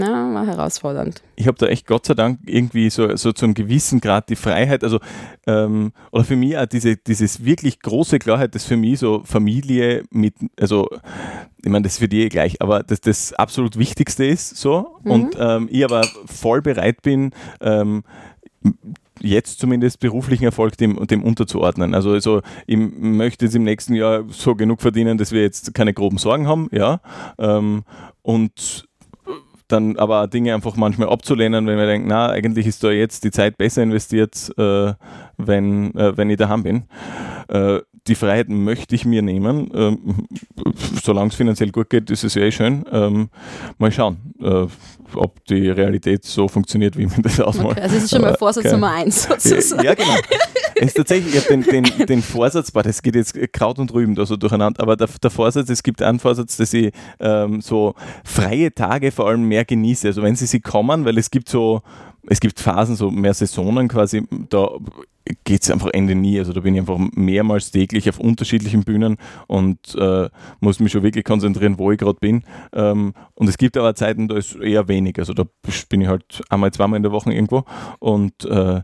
ja, 0.00 0.34
war 0.34 0.46
herausfordernd. 0.46 1.22
Ich 1.36 1.46
habe 1.46 1.58
da 1.58 1.66
echt 1.66 1.86
Gott 1.86 2.06
sei 2.06 2.14
Dank 2.14 2.40
irgendwie 2.46 2.90
so, 2.90 3.16
so 3.16 3.32
zum 3.32 3.54
gewissen 3.54 4.00
Grad 4.00 4.28
die 4.28 4.36
Freiheit, 4.36 4.84
also 4.84 4.98
ähm, 5.46 5.92
oder 6.12 6.24
für 6.24 6.36
mich 6.36 6.56
auch 6.56 6.66
diese, 6.66 6.96
dieses 6.96 7.44
wirklich 7.44 7.80
große 7.80 8.18
Klarheit, 8.18 8.54
dass 8.54 8.64
für 8.64 8.76
mich 8.76 8.98
so 8.98 9.22
Familie 9.24 10.04
mit, 10.10 10.34
also 10.58 10.88
ich 11.64 11.70
meine, 11.70 11.82
das 11.82 11.94
ist 11.94 11.98
für 11.98 12.08
die 12.08 12.22
eh 12.22 12.28
gleich, 12.28 12.60
aber 12.62 12.82
dass 12.82 13.00
das 13.00 13.32
absolut 13.32 13.78
Wichtigste 13.78 14.24
ist 14.24 14.56
so 14.56 14.98
mhm. 15.04 15.10
und 15.10 15.36
ähm, 15.38 15.68
ich 15.70 15.84
aber 15.84 16.06
voll 16.26 16.62
bereit 16.62 17.02
bin, 17.02 17.32
ähm, 17.60 18.04
jetzt 19.20 19.58
zumindest 19.58 20.00
beruflichen 20.00 20.44
Erfolg 20.44 20.76
dem, 20.76 21.06
dem 21.06 21.22
unterzuordnen. 21.22 21.94
Also, 21.94 22.12
also 22.12 22.42
ich 22.66 22.76
möchte 22.76 23.44
jetzt 23.46 23.54
im 23.54 23.64
nächsten 23.64 23.94
Jahr 23.94 24.24
so 24.28 24.54
genug 24.54 24.80
verdienen, 24.80 25.18
dass 25.18 25.32
wir 25.32 25.42
jetzt 25.42 25.74
keine 25.74 25.94
groben 25.94 26.18
Sorgen 26.18 26.46
haben, 26.46 26.68
ja. 26.72 27.00
Ähm, 27.38 27.84
und 28.22 28.88
dann 29.68 29.96
aber 29.96 30.26
Dinge 30.26 30.54
einfach 30.54 30.76
manchmal 30.76 31.08
abzulehnen, 31.08 31.66
wenn 31.66 31.78
wir 31.78 31.86
denken, 31.86 32.08
na, 32.08 32.30
eigentlich 32.30 32.66
ist 32.66 32.82
da 32.82 32.90
jetzt 32.90 33.24
die 33.24 33.30
Zeit 33.30 33.56
besser 33.56 33.82
investiert, 33.82 34.50
äh, 34.58 34.94
wenn, 35.36 35.94
äh, 35.94 36.16
wenn 36.16 36.30
ich 36.30 36.36
daheim 36.36 36.62
bin. 36.62 36.84
Äh, 37.48 37.80
die 38.08 38.14
Freiheit 38.14 38.48
möchte 38.48 38.94
ich 38.94 39.04
mir 39.04 39.22
nehmen. 39.22 39.70
Ähm, 39.74 40.26
solange 41.02 41.28
es 41.28 41.34
finanziell 41.34 41.70
gut 41.70 41.90
geht, 41.90 42.10
ist 42.10 42.24
es 42.24 42.34
ja 42.34 42.42
eh 42.42 42.50
schön. 42.50 42.84
Ähm, 42.90 43.28
mal 43.78 43.92
schauen, 43.92 44.16
äh, 44.40 44.66
ob 45.14 45.44
die 45.46 45.68
Realität 45.68 46.24
so 46.24 46.48
funktioniert, 46.48 46.96
wie 46.96 47.06
man 47.06 47.22
das 47.22 47.40
ausmalt. 47.40 47.72
Okay, 47.72 47.80
also 47.82 47.96
es 47.96 48.04
ist 48.04 48.10
schon 48.10 48.22
mal 48.22 48.36
Vorsatz 48.36 48.64
okay. 48.64 48.74
Nummer 48.74 48.92
eins 48.92 49.24
sozusagen. 49.24 49.84
Ja, 49.84 49.94
genau. 49.94 50.16
Es 50.80 50.88
ist 50.88 50.96
tatsächlich, 50.96 51.34
ich 51.34 51.40
habe 51.40 51.62
den, 51.62 51.84
den, 51.84 52.06
den 52.06 52.22
Vorsatz, 52.22 52.70
boah, 52.70 52.82
das 52.82 53.02
geht 53.02 53.14
jetzt 53.14 53.36
Kraut 53.52 53.78
und 53.78 53.92
Rüben 53.92 54.14
da 54.14 54.24
so 54.26 54.36
durcheinander, 54.36 54.82
aber 54.82 54.96
der, 54.96 55.08
der 55.22 55.30
Vorsatz, 55.30 55.68
es 55.68 55.82
gibt 55.82 56.02
einen 56.02 56.18
Vorsatz, 56.18 56.56
dass 56.56 56.72
ich 56.72 56.92
ähm, 57.20 57.60
so 57.60 57.94
freie 58.24 58.72
Tage 58.72 59.10
vor 59.10 59.28
allem 59.28 59.42
mehr 59.42 59.64
genieße. 59.64 60.08
Also 60.08 60.22
wenn 60.22 60.36
sie 60.36 60.46
sie 60.46 60.60
kommen, 60.60 61.04
weil 61.04 61.18
es 61.18 61.30
gibt 61.30 61.48
so, 61.48 61.82
es 62.30 62.40
gibt 62.40 62.60
Phasen, 62.60 62.96
so 62.96 63.10
mehr 63.10 63.34
Saisonen 63.34 63.88
quasi, 63.88 64.22
da 64.50 64.68
geht 65.44 65.62
es 65.62 65.70
einfach 65.70 65.90
Ende 65.92 66.14
nie. 66.14 66.38
Also 66.38 66.52
da 66.52 66.60
bin 66.60 66.74
ich 66.74 66.80
einfach 66.80 66.98
mehrmals 67.14 67.70
täglich 67.70 68.08
auf 68.08 68.18
unterschiedlichen 68.18 68.84
Bühnen 68.84 69.16
und 69.46 69.94
äh, 69.94 70.28
muss 70.60 70.80
mich 70.80 70.92
schon 70.92 71.02
wirklich 71.02 71.24
konzentrieren, 71.24 71.78
wo 71.78 71.90
ich 71.90 71.98
gerade 71.98 72.18
bin. 72.20 72.44
Ähm, 72.72 73.14
und 73.34 73.48
es 73.48 73.58
gibt 73.58 73.76
aber 73.76 73.94
Zeiten, 73.94 74.28
da 74.28 74.36
ist 74.36 74.56
eher 74.56 74.88
wenig. 74.88 75.18
Also 75.18 75.32
da 75.34 75.44
bin 75.88 76.00
ich 76.00 76.08
halt 76.08 76.42
einmal, 76.48 76.70
zweimal 76.72 76.98
in 76.98 77.02
der 77.02 77.12
Woche 77.12 77.32
irgendwo 77.32 77.64
und 77.98 78.44
äh, 78.44 78.82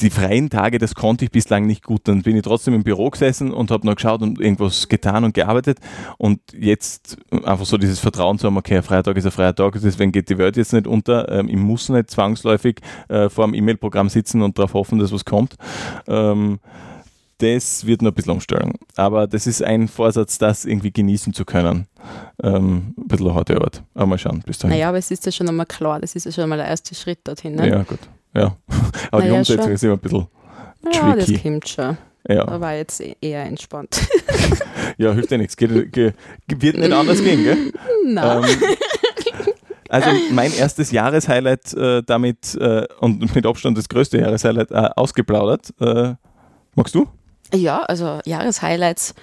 die 0.00 0.10
freien 0.10 0.50
Tage, 0.50 0.78
das 0.78 0.94
konnte 0.94 1.24
ich 1.24 1.30
bislang 1.30 1.66
nicht 1.66 1.84
gut. 1.84 2.02
Dann 2.04 2.22
bin 2.22 2.36
ich 2.36 2.42
trotzdem 2.42 2.74
im 2.74 2.82
Büro 2.82 3.10
gesessen 3.10 3.52
und 3.52 3.70
habe 3.70 3.86
noch 3.86 3.94
geschaut 3.94 4.22
und 4.22 4.40
irgendwas 4.40 4.88
getan 4.88 5.24
und 5.24 5.34
gearbeitet. 5.34 5.78
Und 6.18 6.40
jetzt 6.58 7.18
einfach 7.44 7.66
so 7.66 7.78
dieses 7.78 7.98
Vertrauen 7.98 8.38
zu 8.38 8.46
haben, 8.46 8.56
okay, 8.56 8.76
ein 8.76 8.82
freier 8.82 9.02
Tag 9.02 9.16
ist 9.16 9.26
ein 9.26 9.30
freier 9.30 9.54
Tag, 9.54 9.78
deswegen 9.82 10.12
geht 10.12 10.28
die 10.28 10.38
Welt 10.38 10.56
jetzt 10.56 10.72
nicht 10.72 10.86
unter. 10.86 11.30
Ähm, 11.30 11.48
ich 11.48 11.56
muss 11.56 11.88
nicht 11.88 12.10
zwangsläufig 12.10 12.80
äh, 13.08 13.28
vor 13.28 13.44
einem 13.44 13.54
E-Mail-Programm 13.54 14.08
sitzen 14.08 14.42
und 14.42 14.58
darauf 14.58 14.74
hoffen, 14.74 14.98
dass 14.98 15.12
was 15.12 15.24
kommt. 15.24 15.56
Ähm, 16.06 16.58
das 17.38 17.86
wird 17.86 18.02
noch 18.02 18.10
ein 18.10 18.14
bisschen 18.14 18.32
umstellen. 18.32 18.74
Aber 18.96 19.26
das 19.26 19.46
ist 19.46 19.62
ein 19.62 19.88
Vorsatz, 19.88 20.38
das 20.38 20.66
irgendwie 20.66 20.92
genießen 20.92 21.32
zu 21.32 21.44
können. 21.44 21.86
Ähm, 22.42 22.94
ein 22.98 23.08
bisschen 23.08 23.34
harte 23.34 23.56
Arbeit. 23.56 23.82
Aber 23.94 24.06
mal 24.06 24.18
schauen, 24.18 24.42
bis 24.44 24.58
dahin. 24.58 24.76
Naja, 24.76 24.90
aber 24.90 24.98
es 24.98 25.10
ist 25.10 25.24
ja 25.24 25.32
schon 25.32 25.48
einmal 25.48 25.66
klar, 25.66 26.00
das 26.00 26.14
ist 26.14 26.26
ja 26.26 26.32
schon 26.32 26.44
einmal 26.44 26.58
der 26.58 26.68
erste 26.68 26.94
Schritt 26.94 27.20
dorthin. 27.24 27.54
Ne? 27.54 27.68
Ja, 27.68 27.82
gut. 27.82 27.98
Ja. 28.34 28.56
Aber 29.10 29.22
naja, 29.22 29.32
die 29.32 29.38
Umsetzung 29.38 29.64
schon. 29.64 29.72
ist 29.72 29.84
immer 29.84 29.94
ein 29.94 29.98
bisschen 29.98 30.26
ja, 30.92 31.12
tricky. 31.12 31.32
das 31.32 31.42
kommt 31.42 31.68
schon. 31.68 31.98
Ja. 32.28 32.44
Da 32.44 32.60
war 32.60 32.74
jetzt 32.74 33.02
eher 33.20 33.44
entspannt. 33.44 34.00
ja, 34.98 35.12
hilft 35.12 35.30
ja 35.30 35.38
nichts. 35.38 35.56
Geht, 35.56 35.92
geht, 35.92 36.14
wird 36.48 36.78
nicht 36.78 36.92
anders 36.92 37.22
gehen, 37.22 37.42
gell? 37.42 37.72
Nein. 38.04 38.44
Ähm, 38.44 38.76
also 39.88 40.10
mein 40.30 40.52
erstes 40.52 40.90
Jahreshighlight 40.90 41.72
äh, 41.74 42.02
damit 42.04 42.54
äh, 42.54 42.86
und 43.00 43.34
mit 43.34 43.46
Abstand 43.46 43.78
das 43.78 43.88
größte 43.88 44.18
Jahreshighlight 44.18 44.70
äh, 44.70 44.90
ausgeplaudert. 44.96 45.72
Äh, 45.80 46.14
magst 46.74 46.94
du? 46.94 47.08
Ja, 47.54 47.80
also 47.82 48.20
Jahreshighlights, 48.24 49.14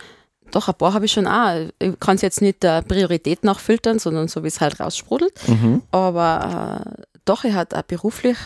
doch 0.52 0.68
ein 0.68 0.76
paar 0.76 0.94
habe 0.94 1.06
ich 1.06 1.12
schon 1.12 1.28
auch. 1.28 1.70
Ich 1.80 2.00
kann 2.00 2.16
es 2.16 2.22
jetzt 2.22 2.42
nicht 2.42 2.64
der 2.64 2.82
Priorität 2.82 3.44
nachfiltern, 3.44 4.00
sondern 4.00 4.28
so 4.28 4.44
wie 4.44 4.48
es 4.48 4.60
halt 4.60 4.80
raussprudelt. 4.80 5.34
Mhm. 5.48 5.84
Aber 5.92 6.84
äh, 6.84 7.04
doch, 7.26 7.44
ich 7.44 7.54
hatte 7.54 7.78
auch 7.78 7.84
beruflich 7.84 8.38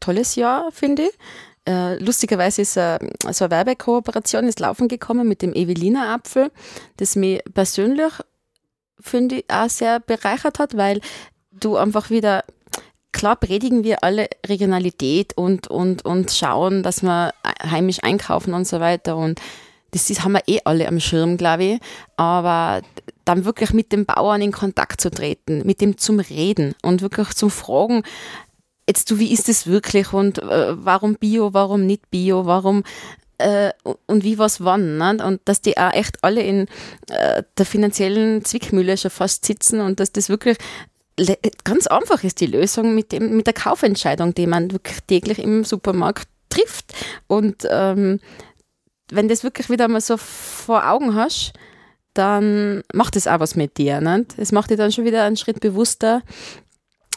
tolles 0.00 0.34
Jahr, 0.34 0.70
finde 0.72 1.04
ich. 1.04 1.18
Uh, 1.68 1.96
lustigerweise 1.98 2.62
ist 2.62 2.76
uh, 2.76 2.96
so 3.32 3.44
eine 3.44 3.50
Werbekooperation 3.50 4.44
ins 4.44 4.60
Laufen 4.60 4.86
gekommen 4.86 5.26
mit 5.26 5.42
dem 5.42 5.52
Evelina 5.52 6.14
Apfel, 6.14 6.52
das 6.96 7.16
mich 7.16 7.42
persönlich, 7.54 8.12
finde 9.00 9.36
ich, 9.36 9.44
auch 9.48 9.68
sehr 9.68 9.98
bereichert 9.98 10.60
hat, 10.60 10.76
weil 10.76 11.00
du 11.50 11.76
einfach 11.76 12.08
wieder, 12.08 12.44
klar 13.10 13.34
predigen 13.34 13.82
wir 13.82 14.04
alle 14.04 14.28
Regionalität 14.46 15.36
und, 15.36 15.66
und, 15.66 16.04
und 16.04 16.30
schauen, 16.30 16.84
dass 16.84 17.02
wir 17.02 17.34
heimisch 17.68 17.98
einkaufen 18.04 18.54
und 18.54 18.68
so 18.68 18.78
weiter 18.78 19.16
und 19.16 19.40
das 19.90 20.10
ist, 20.10 20.22
haben 20.22 20.32
wir 20.32 20.42
eh 20.46 20.60
alle 20.64 20.86
am 20.86 21.00
Schirm, 21.00 21.36
glaube 21.36 21.64
ich, 21.64 21.80
aber 22.16 22.82
dann 23.24 23.44
wirklich 23.44 23.72
mit 23.72 23.92
dem 23.92 24.04
Bauern 24.04 24.42
in 24.42 24.52
Kontakt 24.52 25.00
zu 25.00 25.10
treten, 25.10 25.66
mit 25.66 25.80
dem 25.80 25.96
zum 25.96 26.20
Reden 26.20 26.74
und 26.82 27.02
wirklich 27.02 27.30
zum 27.30 27.50
Fragen, 27.50 28.02
jetzt 28.88 29.10
du, 29.10 29.18
wie 29.18 29.32
ist 29.32 29.48
es 29.48 29.66
wirklich 29.66 30.12
und 30.12 30.38
äh, 30.38 30.84
warum 30.84 31.16
Bio, 31.16 31.52
warum 31.54 31.86
nicht 31.86 32.10
Bio, 32.10 32.46
warum 32.46 32.84
äh, 33.38 33.72
und 34.06 34.24
wie 34.24 34.38
was 34.38 34.64
wann. 34.64 34.98
Ne? 34.98 35.18
Und 35.24 35.40
dass 35.44 35.60
die 35.60 35.76
auch 35.76 35.92
echt 35.92 36.22
alle 36.22 36.42
in 36.42 36.66
äh, 37.08 37.42
der 37.56 37.66
finanziellen 37.66 38.44
Zwickmühle 38.44 38.96
schon 38.96 39.10
fast 39.10 39.44
sitzen 39.44 39.80
und 39.80 40.00
dass 40.00 40.12
das 40.12 40.28
wirklich 40.28 40.58
ganz 41.64 41.86
einfach 41.86 42.24
ist, 42.24 42.40
die 42.40 42.46
Lösung 42.46 42.94
mit, 42.94 43.12
dem, 43.12 43.36
mit 43.36 43.46
der 43.46 43.54
Kaufentscheidung, 43.54 44.34
die 44.34 44.46
man 44.46 44.70
wirklich 44.70 44.98
täglich 45.06 45.38
im 45.38 45.64
Supermarkt 45.64 46.28
trifft. 46.50 46.92
Und 47.26 47.66
ähm, 47.70 48.20
wenn 49.10 49.28
das 49.28 49.42
wirklich 49.42 49.70
wieder 49.70 49.88
mal 49.88 50.00
so 50.00 50.16
vor 50.18 50.86
Augen 50.86 51.14
hast, 51.14 51.52
dann 52.12 52.82
macht 52.92 53.16
es 53.16 53.26
auch 53.26 53.40
was 53.40 53.56
mit 53.56 53.78
dir. 53.78 54.00
Nicht? 54.00 54.38
Es 54.38 54.52
macht 54.52 54.70
dich 54.70 54.76
dann 54.76 54.92
schon 54.92 55.04
wieder 55.04 55.24
einen 55.24 55.36
Schritt 55.36 55.60
bewusster 55.60 56.22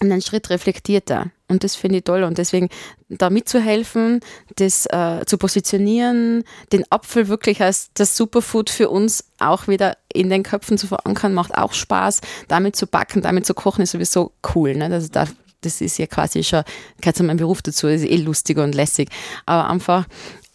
und 0.01 0.11
einen 0.11 0.21
Schritt 0.21 0.49
reflektierter. 0.49 1.31
Und 1.49 1.63
das 1.63 1.75
finde 1.75 1.97
ich 1.97 2.03
toll. 2.03 2.23
Und 2.23 2.37
deswegen 2.37 2.69
da 3.09 3.29
mitzuhelfen, 3.29 4.21
das 4.55 4.85
äh, 4.85 5.25
zu 5.25 5.37
positionieren, 5.37 6.43
den 6.71 6.85
Apfel 6.91 7.27
wirklich 7.27 7.61
als 7.61 7.89
das 7.95 8.15
Superfood 8.15 8.69
für 8.69 8.89
uns 8.89 9.25
auch 9.39 9.67
wieder 9.67 9.97
in 10.13 10.29
den 10.29 10.43
Köpfen 10.43 10.77
zu 10.77 10.87
verankern, 10.87 11.33
macht 11.33 11.55
auch 11.55 11.73
Spaß. 11.73 12.21
Damit 12.47 12.75
zu 12.75 12.87
backen, 12.87 13.21
damit 13.21 13.45
zu 13.45 13.53
kochen, 13.53 13.81
ist 13.81 13.91
sowieso 13.91 14.31
cool. 14.53 14.75
Ne? 14.75 14.85
Also 14.85 15.07
da, 15.11 15.25
das 15.61 15.81
ist 15.81 15.97
ja 15.97 16.05
quasi 16.05 16.43
schon, 16.43 16.63
gehört 17.01 17.17
zu 17.17 17.23
meinem 17.23 17.37
Beruf 17.37 17.61
dazu, 17.61 17.87
ist 17.87 18.05
eh 18.05 18.17
lustiger 18.17 18.63
und 18.63 18.75
lässig. 18.75 19.09
Aber 19.45 19.69
einfach 19.69 20.05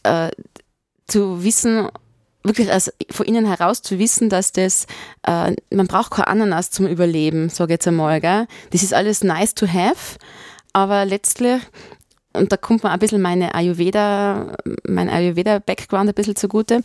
äh, 0.04 0.30
zu 1.08 1.42
wissen, 1.42 1.88
wirklich 2.44 2.70
als, 2.70 2.92
von 3.10 3.26
innen 3.26 3.46
heraus 3.46 3.82
zu 3.82 3.98
wissen, 3.98 4.28
dass 4.28 4.52
das, 4.52 4.86
äh, 5.26 5.56
man 5.70 5.86
braucht 5.86 6.12
kein 6.12 6.26
Ananas 6.26 6.70
zum 6.70 6.86
Überleben, 6.86 7.48
sage 7.48 7.72
ich 7.72 7.76
jetzt 7.76 7.88
einmal, 7.88 8.20
gell? 8.20 8.46
Das 8.70 8.82
ist 8.82 8.94
alles 8.94 9.24
nice 9.24 9.54
to 9.54 9.66
have, 9.66 10.18
aber 10.74 11.06
letztlich, 11.06 11.62
und 12.34 12.52
da 12.52 12.58
kommt 12.58 12.82
mir 12.82 12.90
ein 12.90 12.98
bisschen 12.98 13.22
meine 13.22 13.54
Ayurveda, 13.54 14.56
mein 14.86 15.08
Ayurveda-Background 15.08 16.10
ein 16.10 16.14
bisschen 16.14 16.36
zugute, 16.36 16.82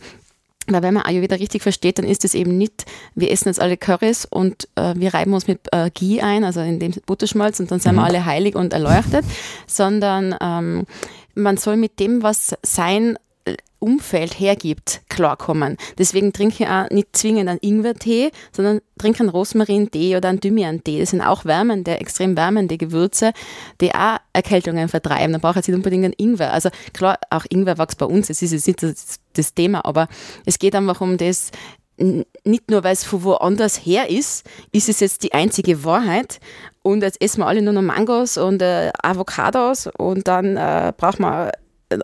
weil 0.68 0.82
wenn 0.82 0.94
man 0.94 1.02
Ayurveda 1.02 1.36
richtig 1.36 1.62
versteht, 1.62 1.98
dann 1.98 2.06
ist 2.06 2.24
es 2.24 2.34
eben 2.34 2.56
nicht, 2.56 2.86
wir 3.14 3.30
essen 3.30 3.48
jetzt 3.48 3.60
alle 3.60 3.76
Currys 3.76 4.24
und 4.24 4.68
äh, 4.76 4.94
wir 4.96 5.12
reiben 5.12 5.34
uns 5.34 5.48
mit 5.48 5.60
äh, 5.72 5.90
Ghee 5.90 6.20
ein, 6.20 6.44
also 6.44 6.60
in 6.60 6.78
dem 6.78 6.92
Butterschmalz 7.06 7.60
und 7.60 7.70
dann 7.70 7.80
sind 7.80 7.92
mhm. 7.92 7.98
wir 7.98 8.04
alle 8.04 8.24
heilig 8.24 8.54
und 8.54 8.72
erleuchtet, 8.72 9.24
sondern 9.66 10.34
ähm, 10.40 10.86
man 11.34 11.56
soll 11.56 11.76
mit 11.76 11.98
dem, 11.98 12.22
was 12.22 12.54
sein 12.62 13.18
Umfeld 13.80 14.38
hergibt, 14.38 15.02
klarkommen. 15.08 15.76
Deswegen 15.98 16.32
trinke 16.32 16.64
ich 16.64 16.68
auch 16.68 16.88
nicht 16.90 17.16
zwingend 17.16 17.48
einen 17.48 17.58
Ingwertee, 17.60 18.30
sondern 18.52 18.80
trinke 18.98 19.20
einen 19.20 19.30
Rosmarin-Tee 19.30 20.16
oder 20.16 20.28
einen 20.28 20.40
Thymian-Tee. 20.40 21.00
Das 21.00 21.10
sind 21.10 21.22
auch 21.22 21.44
wärmende, 21.44 21.98
extrem 21.98 22.36
wärmende 22.36 22.76
Gewürze, 22.76 23.32
die 23.80 23.94
auch 23.94 24.18
Erkältungen 24.32 24.88
vertreiben. 24.88 25.32
Da 25.32 25.38
braucht 25.38 25.56
ich 25.56 25.68
nicht 25.68 25.76
unbedingt 25.76 26.04
einen 26.04 26.14
Ingwer. 26.16 26.52
Also 26.52 26.70
klar, 26.92 27.18
auch 27.30 27.44
Ingwer 27.48 27.78
wächst 27.78 27.98
bei 27.98 28.06
uns, 28.06 28.30
es 28.30 28.42
ist 28.42 28.52
jetzt 28.52 28.66
nicht 28.66 28.82
das, 28.82 29.18
das 29.32 29.54
Thema, 29.54 29.84
aber 29.84 30.08
es 30.44 30.58
geht 30.58 30.74
einfach 30.74 31.00
um 31.00 31.16
das, 31.16 31.50
nicht 32.44 32.70
nur, 32.70 32.82
weil 32.82 32.92
es 32.92 33.04
von 33.04 33.24
woanders 33.24 33.76
her 33.84 34.08
ist, 34.08 34.46
ist 34.72 34.88
es 34.88 35.00
jetzt 35.00 35.22
die 35.22 35.34
einzige 35.34 35.84
Wahrheit. 35.84 36.40
Und 36.82 37.02
jetzt 37.02 37.20
essen 37.20 37.40
wir 37.40 37.46
alle 37.46 37.60
nur 37.60 37.74
noch 37.74 37.82
Mangos 37.82 38.38
und 38.38 38.62
äh, 38.62 38.90
Avocados 39.02 39.86
und 39.98 40.26
dann 40.28 40.56
äh, 40.56 40.92
braucht 40.96 41.20
man 41.20 41.50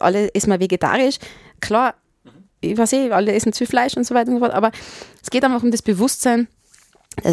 alle 0.01 0.35
essen 0.35 0.51
wir 0.51 0.61
vegetarisch. 0.61 1.19
Klar, 1.61 1.95
ich 2.61 2.77
weiß 2.77 2.93
eh, 2.95 3.11
alle 3.11 3.33
essen 3.33 3.53
zu 3.53 3.59
viel 3.59 3.67
Fleisch 3.67 3.97
und 3.97 4.05
so 4.05 4.15
weiter 4.15 4.31
und 4.31 4.39
so 4.39 4.41
fort, 4.41 4.55
aber 4.55 4.71
es 5.23 5.31
geht 5.31 5.45
einfach 5.45 5.63
um 5.63 5.71
das 5.71 5.83
Bewusstsein, 5.83 6.49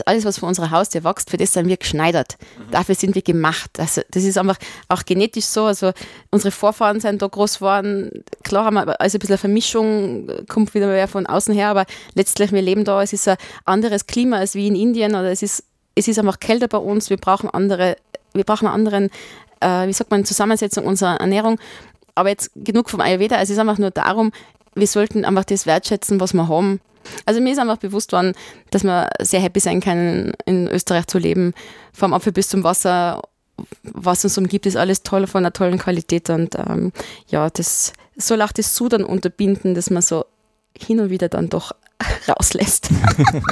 alles, 0.06 0.24
was 0.24 0.38
von 0.38 0.50
unserer 0.50 0.72
Haustür 0.72 1.04
wächst, 1.04 1.30
für 1.30 1.38
das 1.38 1.54
sind 1.54 1.68
wir 1.68 1.78
geschneidert. 1.78 2.38
Mhm. 2.40 2.72
Dafür 2.72 2.96
sind 2.96 3.16
wir 3.16 3.22
gemacht. 3.22 3.72
Also, 3.78 4.02
das 4.12 4.24
ist 4.24 4.38
einfach 4.38 4.58
auch 4.88 5.04
genetisch 5.04 5.46
so. 5.46 5.66
Also, 5.66 5.92
unsere 6.32 6.52
Vorfahren 6.52 7.00
sind 7.00 7.22
da 7.22 7.28
groß 7.28 7.56
geworden. 7.56 8.24
Klar 8.44 8.66
haben 8.66 8.76
wir 8.76 9.00
also 9.02 9.18
ein 9.18 9.20
bisschen 9.20 9.34
eine 9.34 9.38
Vermischung, 9.38 10.32
kommt 10.48 10.74
wieder 10.74 10.88
mehr 10.88 11.08
von 11.08 11.26
außen 11.26 11.54
her, 11.54 11.68
aber 11.68 11.86
letztlich, 12.16 12.52
wir 12.52 12.62
leben 12.62 12.86
da, 12.86 13.02
es 13.04 13.14
ist 13.14 13.28
ein 13.28 13.38
anderes 13.66 14.08
Klima 14.08 14.38
als 14.38 14.56
wie 14.56 14.68
in 14.68 14.76
Indien 14.76 15.12
oder 15.12 15.32
es 15.32 15.44
ist, 15.44 15.64
es 15.96 16.08
ist 16.08 16.18
einfach 16.18 16.40
kälter 16.40 16.68
bei 16.68 16.78
uns. 16.78 17.10
Wir 17.10 17.18
brauchen 17.18 17.50
andere, 17.50 17.98
wir 18.34 18.46
brauchen 18.46 18.68
einen 18.68 18.76
anderen, 18.76 19.10
äh, 19.60 19.88
wie 19.88 19.94
sagt 19.94 20.12
man, 20.12 20.24
Zusammensetzung 20.24 20.86
unserer 20.86 21.18
Ernährung. 21.18 21.60
Aber 22.16 22.30
jetzt 22.30 22.52
genug 22.56 22.90
vom 22.90 23.02
Ayurveda. 23.02 23.42
Es 23.42 23.50
ist 23.50 23.60
einfach 23.60 23.78
nur 23.78 23.92
darum, 23.92 24.32
wir 24.76 24.88
sollten 24.88 25.26
einfach 25.26 25.46
das 25.46 25.66
wertschätzen, 25.66 26.20
was 26.20 26.34
wir 26.34 26.48
haben. 26.48 26.80
Also 27.26 27.42
mir 27.42 27.52
ist 27.52 27.60
einfach 27.60 27.78
bewusst 27.78 28.12
worden, 28.14 28.34
dass 28.72 28.84
wir 28.84 29.10
sehr 29.22 29.42
happy 29.42 29.60
sein 29.60 29.82
können, 29.82 30.34
in 30.46 30.68
Österreich 30.68 31.08
zu 31.08 31.18
leben, 31.18 31.54
vom 31.92 32.14
Apfel 32.14 32.32
bis 32.32 32.48
zum 32.48 32.64
Wasser 32.64 33.22
was 33.84 34.24
uns 34.24 34.38
umgibt, 34.38 34.66
ist 34.66 34.78
alles 34.78 35.04
toll 35.04 35.28
von 35.28 35.44
einer 35.44 35.54
tollen 35.54 35.78
Qualität 35.78 36.30
und 36.30 36.56
ähm, 36.56 36.92
ja, 37.28 37.50
das 37.50 37.94
soll 38.16 38.42
auch 38.42 38.52
das 38.52 38.76
Sudern 38.76 39.04
unterbinden, 39.04 39.76
dass 39.76 39.90
man 39.90 40.02
so 40.02 40.26
hin 40.78 41.00
und 41.00 41.10
wieder 41.10 41.30
dann 41.30 41.50
doch 41.50 41.72
rauslässt. 42.28 42.90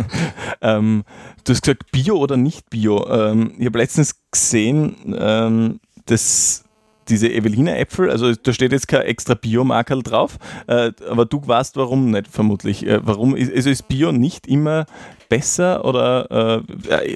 ähm, 0.62 1.04
du 1.44 1.54
hast 1.54 1.62
gesagt, 1.62 1.92
Bio 1.92 2.18
oder 2.18 2.38
nicht 2.38 2.70
Bio. 2.70 3.08
Ähm, 3.08 3.54
ich 3.58 3.66
habe 3.66 3.80
letztens 3.80 4.16
gesehen, 4.32 5.16
ähm, 5.18 5.80
dass 6.06 6.64
diese 7.10 7.30
Evelina 7.30 7.76
Äpfel, 7.78 8.10
also 8.10 8.34
da 8.34 8.54
steht 8.54 8.72
jetzt 8.72 8.88
kein 8.88 9.02
extra 9.02 9.34
Biomarkerl 9.34 10.04
drauf, 10.04 10.38
äh, 10.68 10.92
aber 11.10 11.26
du 11.26 11.42
weißt 11.46 11.76
warum 11.78 12.12
nicht, 12.12 12.28
vermutlich. 12.28 12.86
Äh, 12.86 13.00
warum 13.04 13.36
ist, 13.36 13.54
also 13.54 13.70
ist 13.70 13.88
Bio 13.88 14.12
nicht 14.12 14.48
immer 14.48 14.86
besser 15.30 15.86
oder 15.86 16.64
äh, 17.00 17.16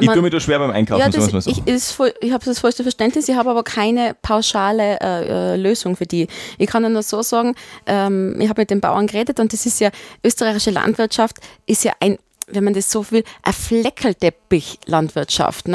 ich 0.00 0.08
tue 0.08 0.22
mir 0.22 0.30
da 0.30 0.38
schwer 0.38 0.60
beim 0.60 0.70
Einkaufen, 0.70 1.00
ja, 1.00 1.08
das, 1.08 1.44
so. 1.44 1.50
Ich, 1.50 1.62
ich 1.66 2.32
habe 2.32 2.44
das 2.44 2.60
vollste 2.60 2.84
Verständnis, 2.84 3.28
ich 3.28 3.34
habe 3.34 3.50
aber 3.50 3.64
keine 3.64 4.14
pauschale 4.22 5.00
äh, 5.00 5.54
äh, 5.54 5.56
Lösung 5.56 5.96
für 5.96 6.06
die. 6.06 6.28
Ich 6.58 6.68
kann 6.68 6.90
nur 6.90 7.02
so 7.02 7.22
sagen, 7.22 7.56
ähm, 7.86 8.36
ich 8.40 8.48
habe 8.48 8.62
mit 8.62 8.70
den 8.70 8.80
Bauern 8.80 9.08
geredet 9.08 9.40
und 9.40 9.52
das 9.52 9.66
ist 9.66 9.80
ja, 9.80 9.90
österreichische 10.24 10.70
Landwirtschaft 10.70 11.38
ist 11.66 11.82
ja 11.82 11.92
ein 11.98 12.16
wenn 12.48 12.64
man 12.64 12.74
das 12.74 12.90
so 12.90 13.08
will, 13.10 13.24
eine 13.42 13.52
Fleckelteppich-Landwirtschaft. 13.52 15.66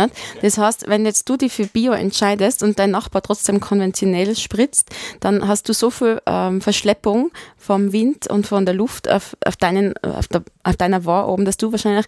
Das 0.42 0.58
heißt, 0.58 0.88
wenn 0.88 1.06
jetzt 1.06 1.28
du 1.28 1.36
dich 1.38 1.52
für 1.52 1.66
Bio 1.66 1.92
entscheidest 1.92 2.64
und 2.64 2.80
dein 2.80 2.92
Nachbar 2.92 3.22
trotzdem 3.22 3.60
konventionell 3.60 4.34
spritzt, 4.36 4.90
dann 5.20 5.48
hast 5.48 5.68
du 5.70 5.74
so 5.74 5.90
viel 5.90 6.22
ähm, 6.26 6.62
Verschleppung 6.62 7.32
vom 7.58 7.92
Wind 7.92 8.28
und 8.28 8.48
von 8.48 8.66
der 8.66 8.76
Luft 8.76 9.10
auf, 9.10 9.36
auf, 9.46 9.58
deinen, 9.58 9.98
auf, 9.98 10.30
der, 10.30 10.44
auf 10.64 10.78
deiner 10.78 11.06
Ware 11.06 11.28
oben, 11.28 11.46
dass 11.46 11.58
du 11.58 11.72
wahrscheinlich, 11.72 12.06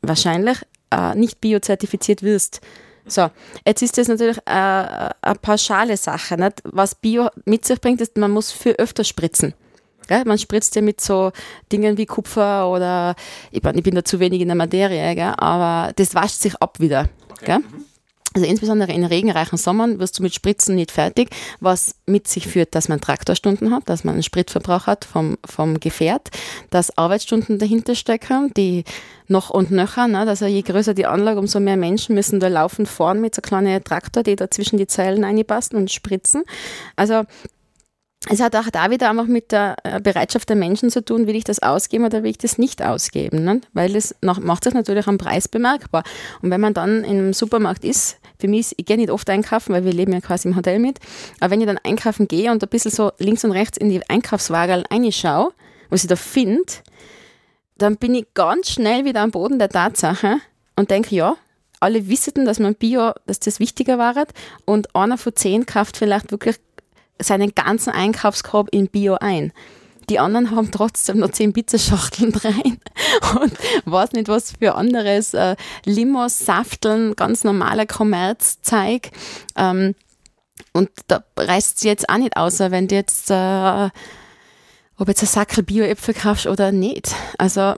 wahrscheinlich 0.00 0.58
äh, 0.90 1.14
nicht 1.14 1.40
biozertifiziert 1.40 2.22
wirst. 2.22 2.60
So, 3.08 3.30
jetzt 3.64 3.82
ist 3.82 3.98
das 3.98 4.08
natürlich 4.08 4.38
äh, 4.46 4.50
eine 4.50 5.38
pauschale 5.40 5.96
Sache. 5.96 6.36
Nicht? 6.36 6.60
Was 6.64 6.96
Bio 6.96 7.28
mit 7.44 7.64
sich 7.64 7.80
bringt, 7.80 8.00
ist, 8.00 8.16
man 8.16 8.32
muss 8.32 8.50
viel 8.50 8.72
öfter 8.72 9.04
spritzen. 9.04 9.54
Gell? 10.06 10.24
Man 10.24 10.38
spritzt 10.38 10.76
ja 10.76 10.82
mit 10.82 11.00
so 11.00 11.32
Dingen 11.72 11.98
wie 11.98 12.06
Kupfer 12.06 12.68
oder 12.70 13.14
ich 13.50 13.62
bin, 13.62 13.76
ich 13.76 13.82
bin 13.82 13.94
da 13.94 14.04
zu 14.04 14.20
wenig 14.20 14.40
in 14.40 14.48
der 14.48 14.56
Materie, 14.56 15.14
gell? 15.14 15.34
aber 15.36 15.92
das 15.96 16.14
wascht 16.14 16.40
sich 16.40 16.56
ab 16.60 16.80
wieder. 16.80 17.08
Okay. 17.40 17.58
Mhm. 17.58 17.84
Also 18.36 18.46
insbesondere 18.46 18.92
in 18.92 19.06
regenreichen 19.06 19.56
Sommern 19.56 19.98
wirst 19.98 20.18
du 20.18 20.22
mit 20.22 20.34
Spritzen 20.34 20.74
nicht 20.74 20.92
fertig, 20.92 21.30
was 21.60 21.94
mit 22.04 22.28
sich 22.28 22.46
führt, 22.46 22.74
dass 22.74 22.86
man 22.86 23.00
Traktorstunden 23.00 23.72
hat, 23.72 23.88
dass 23.88 24.04
man 24.04 24.12
einen 24.12 24.22
Spritverbrauch 24.22 24.86
hat 24.86 25.06
vom, 25.06 25.38
vom 25.42 25.80
Gefährt, 25.80 26.28
dass 26.68 26.98
Arbeitsstunden 26.98 27.58
dahinter 27.58 27.94
stecken, 27.94 28.52
die 28.54 28.84
noch 29.26 29.48
und 29.48 29.70
nöcher, 29.70 30.06
ne? 30.06 30.18
also 30.18 30.44
je 30.44 30.60
größer 30.60 30.92
die 30.92 31.06
Anlage, 31.06 31.40
umso 31.40 31.60
mehr 31.60 31.78
Menschen 31.78 32.14
müssen 32.14 32.38
da 32.38 32.48
laufen 32.48 32.84
fahren 32.84 33.22
mit 33.22 33.34
so 33.34 33.40
kleinen 33.40 33.82
Traktor, 33.82 34.22
die 34.22 34.36
da 34.36 34.50
zwischen 34.50 34.76
die 34.76 34.86
Zeilen 34.86 35.24
reinpassen 35.24 35.78
und 35.78 35.90
spritzen. 35.90 36.44
Also 36.94 37.22
es 38.28 38.40
hat 38.40 38.56
auch 38.56 38.68
da 38.70 38.90
wieder 38.90 39.08
einfach 39.10 39.26
mit 39.26 39.52
der 39.52 39.76
äh, 39.84 40.00
Bereitschaft 40.00 40.48
der 40.48 40.56
Menschen 40.56 40.90
zu 40.90 41.04
tun, 41.04 41.26
will 41.26 41.36
ich 41.36 41.44
das 41.44 41.60
ausgeben 41.60 42.04
oder 42.04 42.22
will 42.22 42.30
ich 42.30 42.38
das 42.38 42.58
nicht 42.58 42.82
ausgeben. 42.82 43.44
Ne? 43.44 43.60
Weil 43.72 43.94
es 43.94 44.14
macht 44.20 44.64
sich 44.64 44.74
natürlich 44.74 45.06
am 45.06 45.18
Preis 45.18 45.48
bemerkbar. 45.48 46.02
Und 46.42 46.50
wenn 46.50 46.60
man 46.60 46.74
dann 46.74 47.04
im 47.04 47.32
Supermarkt 47.32 47.84
ist, 47.84 48.18
für 48.38 48.48
mich 48.48 48.60
ist, 48.60 48.74
ich 48.76 48.84
gehe 48.84 48.96
nicht 48.96 49.10
oft 49.10 49.28
einkaufen, 49.30 49.72
weil 49.72 49.84
wir 49.84 49.92
leben 49.92 50.12
ja 50.12 50.20
quasi 50.20 50.48
im 50.48 50.56
Hotel 50.56 50.78
mit, 50.78 50.98
aber 51.40 51.52
wenn 51.52 51.60
ich 51.60 51.66
dann 51.66 51.78
einkaufen 51.78 52.28
gehe 52.28 52.50
und 52.50 52.62
ein 52.62 52.68
bisschen 52.68 52.90
so 52.90 53.12
links 53.18 53.44
und 53.44 53.52
rechts 53.52 53.78
in 53.78 53.88
die 53.88 54.02
Einkaufswagen 54.08 54.84
reinschaue, 54.90 55.52
was 55.88 56.02
ich 56.02 56.08
da 56.08 56.16
finde, 56.16 56.64
dann 57.78 57.96
bin 57.96 58.14
ich 58.14 58.26
ganz 58.34 58.70
schnell 58.70 59.04
wieder 59.04 59.20
am 59.20 59.30
Boden 59.30 59.58
der 59.58 59.68
Tatsache 59.68 60.38
und 60.74 60.90
denke, 60.90 61.14
ja, 61.14 61.36
alle 61.78 62.08
wissen, 62.08 62.44
dass 62.44 62.58
man 62.58 62.74
Bio, 62.74 63.12
dass 63.26 63.38
das 63.38 63.60
wichtiger 63.60 63.98
war 63.98 64.14
und 64.64 64.94
einer 64.94 65.18
von 65.18 65.36
zehn 65.36 65.66
kauft 65.66 65.96
vielleicht 65.96 66.30
wirklich 66.32 66.56
seinen 67.18 67.54
ganzen 67.54 67.90
Einkaufskorb 67.90 68.68
in 68.70 68.88
Bio 68.88 69.14
ein. 69.20 69.52
Die 70.08 70.20
anderen 70.20 70.52
haben 70.52 70.70
trotzdem 70.70 71.18
noch 71.18 71.32
zehn 71.32 71.52
Pizzaschachteln 71.52 72.32
rein 72.44 72.78
und 73.40 73.52
weiß 73.86 74.12
nicht 74.12 74.28
was 74.28 74.52
für 74.52 74.76
anderes. 74.76 75.34
Äh, 75.34 75.56
Limos, 75.84 76.38
Safteln, 76.38 77.16
ganz 77.16 77.42
normaler 77.42 77.86
Kommerzzeug. 77.86 79.10
Ähm, 79.56 79.94
und 80.72 80.90
da 81.08 81.24
reißt 81.36 81.78
es 81.78 81.82
jetzt 81.82 82.08
auch 82.08 82.18
nicht 82.18 82.36
außer 82.36 82.70
wenn 82.70 82.88
du 82.88 82.94
jetzt, 82.94 83.30
äh, 83.30 83.90
ob 84.98 85.08
jetzt 85.08 85.22
ein 85.22 85.26
Sackel 85.26 85.64
Bio-Äpfel 85.64 86.14
kaufst 86.14 86.46
oder 86.46 86.70
nicht. 86.70 87.14
Also, 87.38 87.74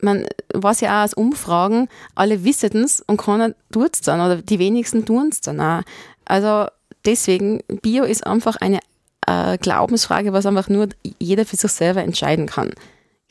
man 0.00 0.26
weiß 0.54 0.80
ja 0.80 1.00
auch 1.00 1.04
aus 1.04 1.14
Umfragen, 1.14 1.88
alle 2.14 2.44
wissen 2.44 2.84
es 2.84 3.00
und 3.00 3.18
keiner 3.18 3.54
tut 3.72 3.94
es 3.94 4.00
dann 4.00 4.20
oder 4.20 4.36
die 4.36 4.58
wenigsten 4.58 5.04
tun 5.04 5.30
es 5.30 5.40
dann 5.40 5.60
auch. 5.60 5.82
Also, 6.24 6.68
deswegen, 7.04 7.62
Bio 7.82 8.04
ist 8.04 8.26
einfach 8.26 8.56
eine 8.56 8.80
äh, 9.26 9.58
Glaubensfrage, 9.58 10.32
was 10.32 10.46
einfach 10.46 10.68
nur 10.68 10.88
jeder 11.18 11.44
für 11.44 11.56
sich 11.56 11.72
selber 11.72 12.02
entscheiden 12.02 12.46
kann. 12.46 12.72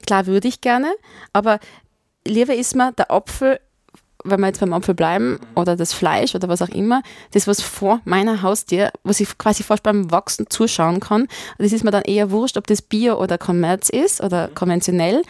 Klar 0.06 0.26
würde 0.26 0.48
ich 0.48 0.62
gerne, 0.62 0.94
aber 1.34 1.60
lieber 2.26 2.56
ist 2.56 2.76
mir 2.76 2.92
der 2.94 3.12
Apfel, 3.12 3.60
wenn 4.24 4.40
wir 4.40 4.48
jetzt 4.48 4.60
beim 4.60 4.74
Apfel 4.74 4.94
bleiben, 4.94 5.40
oder 5.56 5.76
das 5.76 5.94
Fleisch 5.94 6.36
oder 6.36 6.48
was 6.48 6.62
auch 6.62 6.70
immer, 6.70 7.02
das, 7.32 7.48
was 7.48 7.62
vor 7.62 8.02
meiner 8.06 8.42
Haustür, 8.42 8.92
was 9.04 9.20
ich 9.20 9.38
quasi 9.38 9.64
fast 9.64 9.84
beim 9.84 10.12
Wachsen 10.12 10.48
zuschauen 10.50 11.00
kann, 11.00 11.28
das 11.58 11.74
ist 11.74 11.84
mir 11.84 11.92
dann 11.92 12.04
eher 12.04 12.32
wurscht, 12.32 12.58
ob 12.58 12.68
das 12.68 12.82
Bio 12.82 13.22
oder 13.22 13.38
Kommerz 13.38 13.90
ist 13.90 14.22
oder 14.22 14.50
konventionell, 14.54 15.24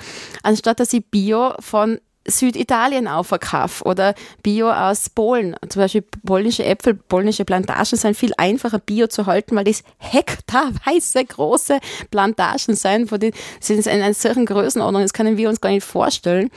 anstatt 0.43 0.79
dass 0.79 0.93
ich 0.93 1.05
Bio 1.05 1.53
von 1.59 1.99
Süditalien 2.27 3.07
aufverkaufe 3.07 3.83
oder 3.83 4.13
Bio 4.43 4.71
aus 4.71 5.09
Polen. 5.09 5.55
Zum 5.69 5.81
Beispiel 5.81 6.03
polnische 6.25 6.63
Äpfel, 6.63 6.93
polnische 6.93 7.45
Plantagen 7.45 7.97
sind 7.97 8.15
viel 8.15 8.33
einfacher 8.37 8.79
Bio 8.79 9.07
zu 9.07 9.25
halten, 9.25 9.55
weil 9.55 9.63
das 9.63 9.83
hektarweise 9.97 11.25
große 11.25 11.79
Plantagen 12.11 12.75
sind, 12.75 13.09
von 13.09 13.19
denen 13.19 13.35
sind 13.59 13.85
in 13.87 14.01
einer 14.01 14.13
solchen 14.13 14.45
Größenordnung, 14.45 15.01
das 15.01 15.13
können 15.13 15.37
wir 15.37 15.49
uns 15.49 15.61
gar 15.61 15.69
nicht 15.69 15.83
vorstellen. 15.83 16.49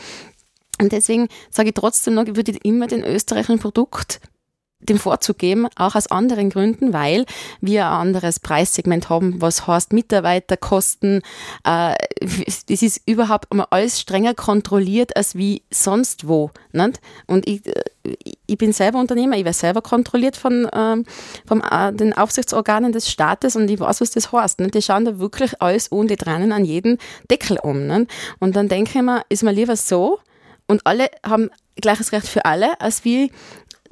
Und 0.81 0.93
deswegen 0.93 1.29
sage 1.51 1.69
ich 1.69 1.75
trotzdem 1.75 2.15
noch, 2.15 2.27
ich 2.27 2.37
würde 2.37 2.53
immer 2.63 2.87
den 2.87 3.05
österreichischen 3.05 3.59
Produkt 3.59 4.21
den 4.89 4.99
Vorzug 4.99 5.39
geben, 5.39 5.67
auch 5.77 5.95
aus 5.95 6.07
anderen 6.07 6.51
Gründen, 6.51 6.93
weil 6.93 7.25
wir 7.61 7.87
ein 7.87 7.93
anderes 7.93 8.41
Preissegment 8.41 9.09
haben, 9.09 9.41
was 9.41 9.67
heißt 9.67 9.93
Mitarbeiterkosten. 9.93 11.23
Äh, 11.65 11.95
das 12.21 12.83
ist 12.83 13.01
überhaupt 13.07 13.47
alles 13.71 14.01
strenger 14.01 14.35
kontrolliert 14.35 15.17
als 15.17 15.35
wie 15.35 15.63
sonst 15.71 16.29
wo. 16.29 16.51
Und 17.27 17.49
ich, 17.49 17.67
äh, 17.67 18.17
ich 18.47 18.59
bin 18.59 18.73
selber 18.73 18.99
Unternehmer, 18.99 19.37
ich 19.37 19.45
werde 19.45 19.57
selber 19.57 19.83
kontrolliert 19.83 20.37
von, 20.37 20.69
ähm, 20.73 21.05
von 21.47 21.63
äh, 21.63 21.93
den 21.93 22.13
Aufsichtsorganen 22.13 22.93
des 22.93 23.11
Staates 23.11 23.57
und 23.57 23.71
ich 23.71 23.81
weiß, 23.81 24.01
was 24.01 24.11
das 24.11 24.33
heißt. 24.33 24.61
Die 24.61 24.83
schauen 24.83 25.05
da 25.05 25.19
wirklich 25.19 25.61
alles 25.61 25.89
die 25.91 26.17
trennen 26.17 26.53
an 26.53 26.65
jeden 26.65 26.99
Deckel 27.31 27.59
um. 27.63 28.07
Und 28.41 28.57
dann 28.57 28.69
denke 28.69 28.91
ich 28.95 29.03
mir, 29.03 29.23
ist 29.29 29.43
mir 29.43 29.53
lieber 29.53 29.77
so, 29.77 30.19
und 30.67 30.87
alle 30.87 31.11
haben 31.25 31.51
gleiches 31.77 32.13
Recht 32.13 32.29
für 32.29 32.45
alle, 32.45 32.81
als 32.81 33.05
wie 33.05 33.31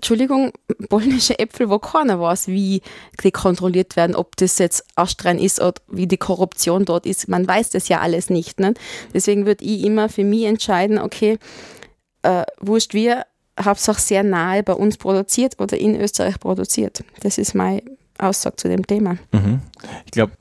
Entschuldigung, 0.03 0.51
polnische 0.89 1.39
Äpfel, 1.39 1.71
wo 1.71 1.79
keiner 1.79 2.19
weiß, 2.19 2.49
wie 2.49 2.83
die 3.23 3.31
kontrolliert 3.31 3.95
werden, 3.95 4.17
ob 4.17 4.35
das 4.35 4.59
jetzt 4.59 4.85
astrein 4.97 5.39
ist 5.39 5.61
oder 5.61 5.75
wie 5.87 6.09
die 6.09 6.17
Korruption 6.17 6.85
dort 6.85 7.07
ist. 7.07 7.29
Man 7.29 7.47
weiß 7.47 7.71
das 7.71 7.87
ja 7.87 8.01
alles 8.01 8.29
nicht. 8.29 8.59
Ne? 8.59 8.75
Deswegen 9.15 9.47
würde 9.47 9.65
ich 9.65 9.85
immer 9.85 10.09
für 10.09 10.25
mich 10.25 10.43
entscheiden, 10.43 10.99
okay, 10.99 11.39
äh, 12.23 12.43
wurscht 12.59 12.95
wir, 12.95 13.27
Hauptsache 13.63 14.01
sehr 14.01 14.25
nahe 14.25 14.65
bei 14.65 14.73
uns 14.73 14.97
produziert 14.97 15.61
oder 15.61 15.79
in 15.79 15.95
Österreich 15.95 16.41
produziert. 16.41 17.05
Das 17.21 17.39
ist 17.39 17.55
meine 17.55 17.83
Aussage 18.19 18.57
zu 18.57 18.69
dem 18.69 18.85
Thema. 18.85 19.19
Mhm. 19.31 19.61
Ich 20.05 20.11
glaube, 20.11 20.33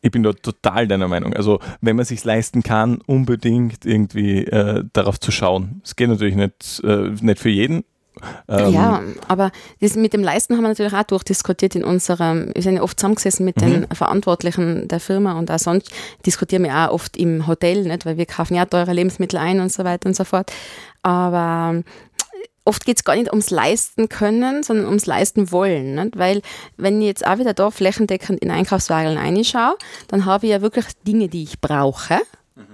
ich 0.00 0.10
bin 0.10 0.24
da 0.24 0.32
total 0.32 0.88
deiner 0.88 1.06
Meinung. 1.06 1.34
Also, 1.34 1.60
wenn 1.80 1.94
man 1.94 2.04
sich 2.04 2.24
leisten 2.24 2.64
kann, 2.64 3.00
unbedingt 3.06 3.86
irgendwie 3.86 4.44
äh, 4.44 4.82
darauf 4.92 5.20
zu 5.20 5.30
schauen. 5.30 5.80
Es 5.84 5.94
geht 5.94 6.08
natürlich 6.08 6.34
nicht, 6.34 6.82
äh, 6.82 7.10
nicht 7.20 7.38
für 7.38 7.48
jeden, 7.48 7.84
ähm, 8.48 8.72
ja, 8.72 9.02
aber 9.28 9.50
das 9.80 9.96
mit 9.96 10.12
dem 10.12 10.22
Leisten 10.22 10.56
haben 10.56 10.62
wir 10.62 10.68
natürlich 10.68 10.92
auch 10.92 11.02
durchdiskutiert 11.02 11.74
in 11.76 11.84
unserem, 11.84 12.50
wir 12.54 12.62
sind 12.62 12.76
ja 12.76 12.82
oft 12.82 12.98
zusammengesessen 12.98 13.44
mit 13.44 13.56
mhm. 13.56 13.60
den 13.60 13.86
Verantwortlichen 13.88 14.88
der 14.88 15.00
Firma 15.00 15.38
und 15.38 15.50
auch 15.50 15.58
sonst 15.58 15.90
diskutieren 16.26 16.64
wir 16.64 16.74
auch 16.74 16.92
oft 16.92 17.16
im 17.16 17.46
Hotel, 17.46 17.84
nicht, 17.84 18.06
weil 18.06 18.16
wir 18.16 18.26
kaufen 18.26 18.54
ja 18.54 18.64
teure 18.64 18.92
Lebensmittel 18.92 19.38
ein 19.38 19.60
und 19.60 19.72
so 19.72 19.84
weiter 19.84 20.08
und 20.08 20.16
so 20.16 20.24
fort. 20.24 20.52
Aber 21.02 21.82
oft 22.64 22.84
geht 22.84 22.98
es 22.98 23.04
gar 23.04 23.16
nicht 23.16 23.30
ums 23.30 23.50
Leisten 23.50 24.08
können, 24.08 24.62
sondern 24.62 24.86
ums 24.86 25.06
Leisten 25.06 25.52
wollen. 25.52 25.94
Nicht? 25.94 26.18
Weil 26.18 26.42
wenn 26.76 27.00
ich 27.00 27.08
jetzt 27.08 27.26
auch 27.26 27.38
wieder 27.38 27.54
da 27.54 27.70
flächendeckend 27.70 28.40
in 28.40 28.50
Einkaufswagen 28.50 29.16
reinschaue, 29.16 29.76
dann 30.08 30.24
habe 30.24 30.46
ich 30.46 30.52
ja 30.52 30.62
wirklich 30.62 30.86
Dinge, 31.06 31.28
die 31.28 31.42
ich 31.42 31.60
brauche 31.60 32.20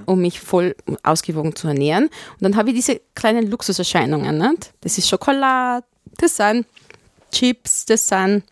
um 0.07 0.21
mich 0.21 0.41
voll 0.41 0.75
ausgewogen 1.03 1.57
zu 1.57 1.69
ernähren. 1.69 2.05
Und 2.05 2.43
dann 2.43 2.57
habe 2.57 2.71
ich 2.71 2.77
diese 2.77 3.01
kleinen 3.15 3.51
Luxuserscheinungen. 3.51 4.39
Nicht? 4.39 4.73
Das 4.81 4.99
ist 4.99 5.09
Schokolade, 5.09 5.87
das 6.19 6.37
sind 6.37 6.67
Chips, 7.33 7.87
das 7.87 8.07
sind 8.07 8.45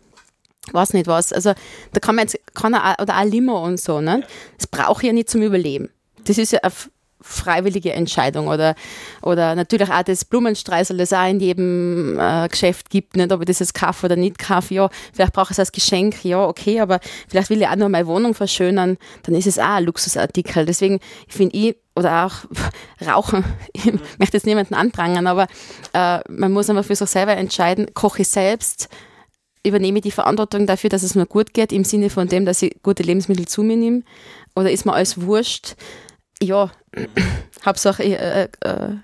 weiß 0.72 0.92
nicht 0.92 1.06
was. 1.06 1.32
Also 1.32 1.54
da 1.92 2.00
kann 2.00 2.14
man 2.14 2.26
jetzt, 2.26 2.38
kann 2.54 2.74
er, 2.74 2.96
oder 3.00 3.18
auch 3.18 3.24
Limo 3.24 3.64
und 3.64 3.80
so, 3.80 4.00
ne? 4.00 4.22
Das 4.58 4.66
brauche 4.66 5.02
ich 5.02 5.06
ja 5.06 5.12
nicht 5.12 5.30
zum 5.30 5.42
Überleben. 5.42 5.88
Das 6.24 6.36
ist 6.36 6.52
ja 6.52 6.60
auf 6.62 6.90
freiwillige 7.20 7.92
Entscheidung 7.92 8.48
oder, 8.48 8.74
oder 9.22 9.54
natürlich 9.54 9.90
auch 9.90 10.02
das 10.02 10.24
Blumenstreusel, 10.24 10.96
das 10.96 11.12
auch 11.12 11.28
in 11.28 11.40
jedem 11.40 12.18
äh, 12.18 12.48
Geschäft 12.48 12.90
gibt, 12.90 13.16
nicht, 13.16 13.32
ob 13.32 13.40
ich 13.40 13.46
das 13.46 13.58
jetzt 13.58 13.74
kaufe 13.74 14.06
oder 14.06 14.16
nicht 14.16 14.38
kaufe, 14.38 14.74
ja, 14.74 14.88
vielleicht 15.12 15.32
brauche 15.32 15.46
ich 15.46 15.52
es 15.52 15.58
als 15.58 15.72
Geschenk, 15.72 16.24
ja, 16.24 16.44
okay, 16.44 16.80
aber 16.80 17.00
vielleicht 17.28 17.50
will 17.50 17.60
ich 17.60 17.68
auch 17.68 17.76
nur 17.76 17.88
meine 17.88 18.06
Wohnung 18.06 18.34
verschönern, 18.34 18.98
dann 19.24 19.34
ist 19.34 19.46
es 19.46 19.58
auch 19.58 19.64
ein 19.64 19.84
Luxusartikel. 19.84 20.64
Deswegen 20.66 21.00
finde 21.28 21.56
ich, 21.56 21.76
oder 21.96 22.26
auch 22.26 22.32
Rauchen, 23.06 23.44
ich 23.72 23.92
möchte 24.18 24.36
jetzt 24.36 24.46
niemanden 24.46 24.74
anprangern, 24.74 25.26
aber 25.26 25.46
äh, 25.92 26.20
man 26.28 26.52
muss 26.52 26.70
einfach 26.70 26.84
für 26.84 26.94
sich 26.94 27.08
selber 27.08 27.36
entscheiden, 27.36 27.92
koche 27.94 28.22
ich 28.22 28.28
selbst, 28.28 28.88
übernehme 29.64 29.98
ich 29.98 30.04
die 30.04 30.10
Verantwortung 30.10 30.66
dafür, 30.66 30.90
dass 30.90 31.02
es 31.02 31.14
mir 31.14 31.26
gut 31.26 31.52
geht, 31.52 31.72
im 31.72 31.84
Sinne 31.84 32.10
von 32.10 32.28
dem, 32.28 32.44
dass 32.44 32.62
ich 32.62 32.76
gute 32.82 33.02
Lebensmittel 33.02 33.46
zu 33.46 33.62
mir 33.62 33.76
nehme, 33.76 34.02
oder 34.54 34.70
ist 34.70 34.86
mir 34.86 34.92
alles 34.92 35.20
wurscht, 35.20 35.76
ja, 36.42 36.70
Hauptsache, 37.64 38.02
äh, 38.04 38.48
äh, 38.60 38.96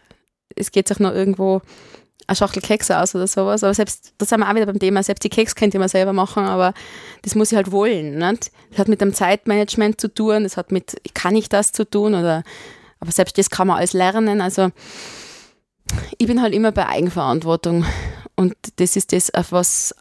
es 0.57 0.71
geht 0.71 0.89
sich 0.89 0.99
noch 0.99 1.13
irgendwo 1.13 1.63
eine 2.27 2.37
Schachtel 2.37 2.63
Kekse 2.63 2.99
aus 2.99 3.15
oder 3.15 3.27
sowas. 3.27 3.63
Aber 3.65 3.75
selbst, 3.75 4.15
da 4.19 4.27
sind 4.27 4.41
wir 4.41 4.49
auch 4.49 4.55
wieder 4.55 4.67
beim 4.67 4.79
Thema, 4.79 5.03
selbst 5.03 5.25
die 5.25 5.29
Keks 5.29 5.55
könnte 5.55 5.79
man 5.79 5.89
selber 5.89 6.13
machen, 6.13 6.45
aber 6.45 6.73
das 7.23 7.35
muss 7.35 7.53
ich 7.53 7.57
halt 7.57 7.71
wollen. 7.71 8.19
Nicht? 8.19 8.51
Das 8.71 8.79
hat 8.79 8.89
mit 8.89 9.01
dem 9.01 9.13
Zeitmanagement 9.13 10.01
zu 10.01 10.09
tun, 10.13 10.45
das 10.45 10.57
hat 10.57 10.73
mit, 10.73 10.97
kann 11.15 11.37
ich 11.37 11.49
das 11.49 11.73
zu 11.73 11.89
tun 11.89 12.15
oder, 12.15 12.43
aber 13.01 13.13
selbst 13.13 13.37
das 13.39 13.51
kann 13.51 13.67
man 13.67 13.79
alles 13.79 13.93
lernen. 13.93 14.41
Also, 14.41 14.71
ich 16.19 16.27
bin 16.27 16.41
halt 16.41 16.55
immer 16.55 16.73
bei 16.73 16.87
Eigenverantwortung 16.87 17.85
und 18.37 18.55
das 18.77 18.97
ist 18.97 19.13
das, 19.13 19.33
auf 19.35 19.53
was 19.53 19.95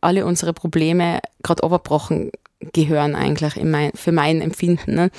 alle 0.00 0.26
unsere 0.26 0.52
Probleme 0.52 1.20
gerade 1.42 1.64
overbrochen 1.64 2.30
gehören 2.72 3.14
eigentlich 3.14 3.62
mein, 3.62 3.92
für 3.94 4.12
mein 4.12 4.40
Empfinden. 4.40 4.94
Ne? 4.94 5.10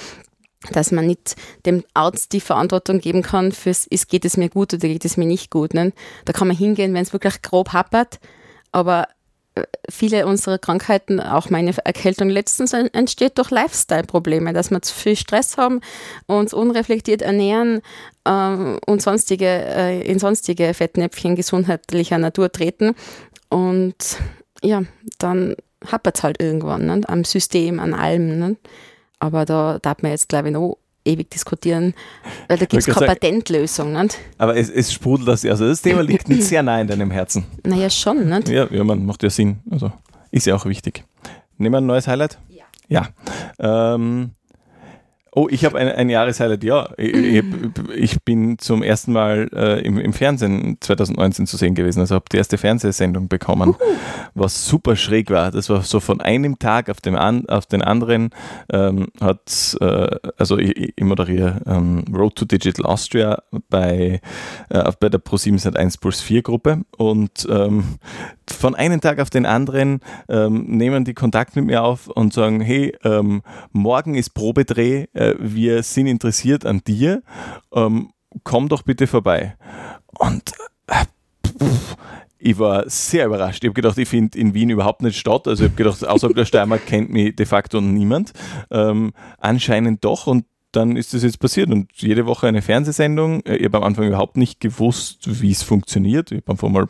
Dass 0.71 0.91
man 0.91 1.08
nicht 1.08 1.36
dem 1.65 1.84
Arzt 1.93 2.34
die 2.34 2.41
Verantwortung 2.41 2.99
geben 2.99 3.21
kann, 3.21 3.51
fürs 3.51 3.88
geht 4.08 4.25
es 4.25 4.38
mir 4.38 4.49
gut 4.49 4.73
oder 4.73 4.88
geht 4.88 5.06
es 5.06 5.17
mir 5.17 5.25
nicht 5.25 5.51
gut. 5.51 5.73
Ne? 5.73 5.93
Da 6.25 6.34
kann 6.34 6.47
man 6.47 6.58
hingehen, 6.58 6.93
wenn 6.93 7.04
es 7.04 7.13
wirklich 7.13 7.41
grob 7.41 7.73
happert, 7.73 8.19
aber 8.71 9.08
äh, 9.56 9.63
viele 9.89 10.25
unserer 10.28 10.58
Krankheiten, 10.58 11.19
auch 11.19 11.49
meine 11.49 11.73
Erkältung 11.84 12.30
letztens, 12.30 12.73
entsteht 12.73 13.38
durch 13.38 13.51
Lifestyle-Probleme, 13.51 14.54
dass 14.54 14.71
wir 14.71 14.82
zu 14.82 14.93
viel 14.93 15.15
Stress 15.15 15.58
haben, 15.58 15.82
uns 16.28 16.54
unreflektiert 16.54 17.21
ernähren 17.21 17.82
äh, 18.25 18.78
und 18.86 19.01
sonstige, 19.01 19.45
äh, 19.45 20.01
in 20.01 20.19
sonstige 20.19 20.73
Fettnäpfchen 20.73 21.36
gesundheitlicher 21.36 22.17
Natur 22.17 22.51
treten. 22.51 22.95
Und 23.49 24.17
ja, 24.62 24.84
dann 25.19 25.56
hapert 25.91 26.17
es 26.17 26.23
halt 26.23 26.41
irgendwann 26.41 26.86
ne? 26.86 27.01
am 27.08 27.23
System, 27.23 27.80
an 27.80 27.93
allem. 27.93 28.39
Ne? 28.39 28.56
Aber 29.25 29.45
da 29.45 29.79
darf 29.79 30.01
man 30.01 30.11
jetzt, 30.11 30.29
glaube 30.29 30.49
ich, 30.49 30.53
noch 30.53 30.77
ewig 31.03 31.29
diskutieren, 31.29 31.93
weil 32.47 32.57
da 32.57 32.65
gibt 32.65 32.88
es 32.88 32.93
keine 32.93 33.07
Patentlösung. 33.07 33.93
Nicht? 33.93 34.17
Aber 34.38 34.55
es, 34.55 34.69
es 34.69 34.91
sprudelt 34.91 35.27
das, 35.27 35.45
also 35.45 35.67
das 35.67 35.81
Thema 35.81 36.01
liegt 36.01 36.27
nicht 36.27 36.43
sehr 36.43 36.63
nah 36.63 36.81
in 36.81 36.88
deinem 36.88 37.11
Herzen. 37.11 37.45
Naja, 37.63 37.89
schon, 37.89 38.27
nicht? 38.27 38.49
Ja, 38.49 38.67
ja, 38.71 38.83
man 38.83 39.05
macht 39.05 39.23
ja 39.23 39.29
Sinn. 39.29 39.59
Also 39.69 39.91
ist 40.31 40.47
ja 40.47 40.55
auch 40.55 40.65
wichtig. 40.65 41.03
Nehmen 41.57 41.73
wir 41.73 41.77
ein 41.77 41.85
neues 41.85 42.07
Highlight? 42.07 42.38
Ja. 42.49 42.65
Ja. 43.59 43.95
Ähm, 43.95 44.31
Oh, 45.38 45.50
ich 45.52 45.65
habe 45.65 45.78
ein, 45.78 45.89
ein 45.89 46.10
Jahreshighlight, 46.10 46.63
ja. 46.63 46.88
Ich, 46.95 47.43
ich, 47.93 48.24
bin 48.24 48.58
zum 48.58 48.82
ersten 48.82 49.12
Mal 49.12 49.50
äh, 49.54 49.86
im, 49.86 49.98
im, 49.98 50.13
Fernsehen 50.13 50.78
2019 50.80 51.45
zu 51.45 51.58
sehen 51.58 51.76
gewesen. 51.76 52.00
Also 52.00 52.15
habe 52.15 52.24
die 52.32 52.38
erste 52.38 52.58
Fernsehsendung 52.58 53.28
bekommen, 53.28 53.71
Uhu. 53.71 53.78
was 54.34 54.65
super 54.65 54.95
schräg 54.95 55.30
war. 55.30 55.52
Das 55.52 55.69
war 55.69 55.82
so 55.82 56.00
von 56.00 56.21
einem 56.21 56.58
Tag 56.58 56.89
auf, 56.89 57.02
dem 57.02 57.17
an, 57.17 57.50
auf 57.50 57.65
den 57.65 57.82
anderen 57.82 58.30
ähm, 58.71 59.08
hat, 59.19 59.76
äh, 59.82 60.15
also 60.38 60.58
ich, 60.58 60.93
ich 60.95 61.04
moderiere 61.04 61.62
ähm, 61.67 62.06
Road 62.13 62.38
to 62.38 62.45
Digital 62.45 62.86
Austria 62.86 63.43
bei, 63.69 64.21
äh, 64.69 64.91
bei 65.02 65.10
der 65.10 65.19
Pro7 65.19 65.76
1 65.76 65.98
Plus 65.98 66.21
4 66.21 66.43
Gruppe 66.43 66.86
und 66.95 67.45
ähm, 67.52 67.98
von 68.51 68.75
einem 68.75 69.01
Tag 69.01 69.19
auf 69.19 69.29
den 69.29 69.45
anderen 69.45 70.01
ähm, 70.29 70.65
nehmen 70.67 71.05
die 71.05 71.13
Kontakt 71.13 71.55
mit 71.55 71.65
mir 71.65 71.84
auf 71.84 72.08
und 72.08 72.34
sagen, 72.34 72.62
hey, 72.62 72.95
ähm, 73.03 73.41
morgen 73.71 74.15
ist 74.15 74.31
Probedreh, 74.31 75.05
äh, 75.13 75.36
wir 75.39 75.84
sind 75.84 76.08
interessiert 76.08 76.65
an 76.65 76.81
dir, 76.86 77.23
ähm, 77.73 78.12
komm 78.43 78.69
doch 78.69 78.84
bitte 78.84 79.08
vorbei. 79.08 79.55
Und 80.19 80.53
äh, 80.88 81.05
pff, 81.47 81.97
ich 82.45 82.60
war 82.60 82.88
sehr 82.88 83.25
überrascht. 83.25 83.63
Ich 83.63 83.69
habe 83.69 83.73
gedacht, 83.73 83.97
ich 83.97 84.08
finde 84.08 84.38
in 84.38 84.53
Wien 84.53 84.69
überhaupt 84.69 85.01
nicht 85.01 85.17
statt. 85.17 85.47
Also 85.47 85.63
ich 85.63 85.71
habe 85.71 85.77
gedacht, 85.77 86.05
außerhalb 86.05 86.36
der 86.36 86.45
Steiermark 86.45 86.86
kennt 86.86 87.10
mich 87.10 87.36
de 87.36 87.45
facto 87.45 87.81
niemand. 87.81 88.34
Ähm, 88.69 89.13
anscheinend 89.39 90.05
doch. 90.05 90.27
Und 90.27 90.45
dann 90.75 90.97
ist 90.97 91.13
das 91.13 91.23
jetzt 91.23 91.39
passiert 91.39 91.69
und 91.71 91.91
jede 91.95 92.25
Woche 92.25 92.47
eine 92.47 92.61
Fernsehsendung. 92.61 93.41
Äh, 93.45 93.57
ich 93.57 93.65
habe 93.65 93.77
am 93.77 93.83
Anfang 93.83 94.07
überhaupt 94.07 94.38
nicht 94.38 94.59
gewusst, 94.59 95.41
wie 95.41 95.51
es 95.51 95.63
funktioniert. 95.63 96.31
Ich 96.31 96.38
habe 96.39 96.51
einfach 96.51 96.69
mal 96.69 96.88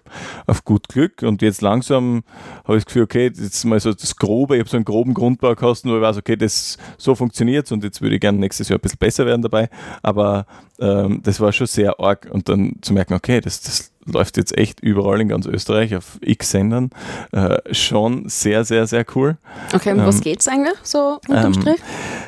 auf 0.47 0.63
gut 0.65 0.87
Glück 0.87 1.21
und 1.21 1.41
jetzt 1.41 1.61
langsam 1.61 2.23
habe 2.63 2.77
ich 2.77 2.83
das 2.83 2.85
Gefühl, 2.85 3.03
okay, 3.03 3.31
jetzt 3.33 3.63
mal 3.65 3.79
so 3.79 3.93
das 3.93 4.15
Grobe, 4.15 4.55
ich 4.55 4.59
habe 4.61 4.69
so 4.69 4.77
einen 4.77 4.85
groben 4.85 5.13
Grundbaukosten, 5.13 5.91
wo 5.91 5.95
ich 5.95 6.01
weiß, 6.01 6.17
okay, 6.17 6.35
das 6.35 6.77
so 6.97 7.15
funktioniert 7.15 7.71
und 7.71 7.83
jetzt 7.83 8.01
würde 8.01 8.15
ich 8.15 8.21
gerne 8.21 8.39
nächstes 8.39 8.69
Jahr 8.69 8.79
ein 8.79 8.81
bisschen 8.81 8.99
besser 8.99 9.25
werden 9.25 9.41
dabei. 9.41 9.69
Aber 10.01 10.45
ähm, 10.79 11.21
das 11.23 11.39
war 11.39 11.51
schon 11.51 11.67
sehr 11.67 11.99
arg 11.99 12.27
und 12.31 12.49
dann 12.49 12.77
zu 12.81 12.93
merken, 12.93 13.13
okay, 13.13 13.41
das, 13.41 13.61
das 13.61 13.91
läuft 14.05 14.37
jetzt 14.37 14.57
echt 14.57 14.79
überall 14.79 15.21
in 15.21 15.27
ganz 15.27 15.45
Österreich 15.45 15.95
auf 15.95 16.17
x 16.21 16.51
Sendern. 16.51 16.89
Äh, 17.31 17.57
schon 17.71 18.29
sehr, 18.29 18.63
sehr, 18.63 18.87
sehr 18.87 19.05
cool. 19.15 19.37
Okay, 19.73 19.93
um 19.93 19.99
ähm, 19.99 20.05
was 20.05 20.21
geht 20.21 20.41
es 20.41 20.47
eigentlich 20.47 20.77
so 20.83 21.19
unterm 21.27 21.53
ähm, 21.53 21.61
Strich? 21.61 21.79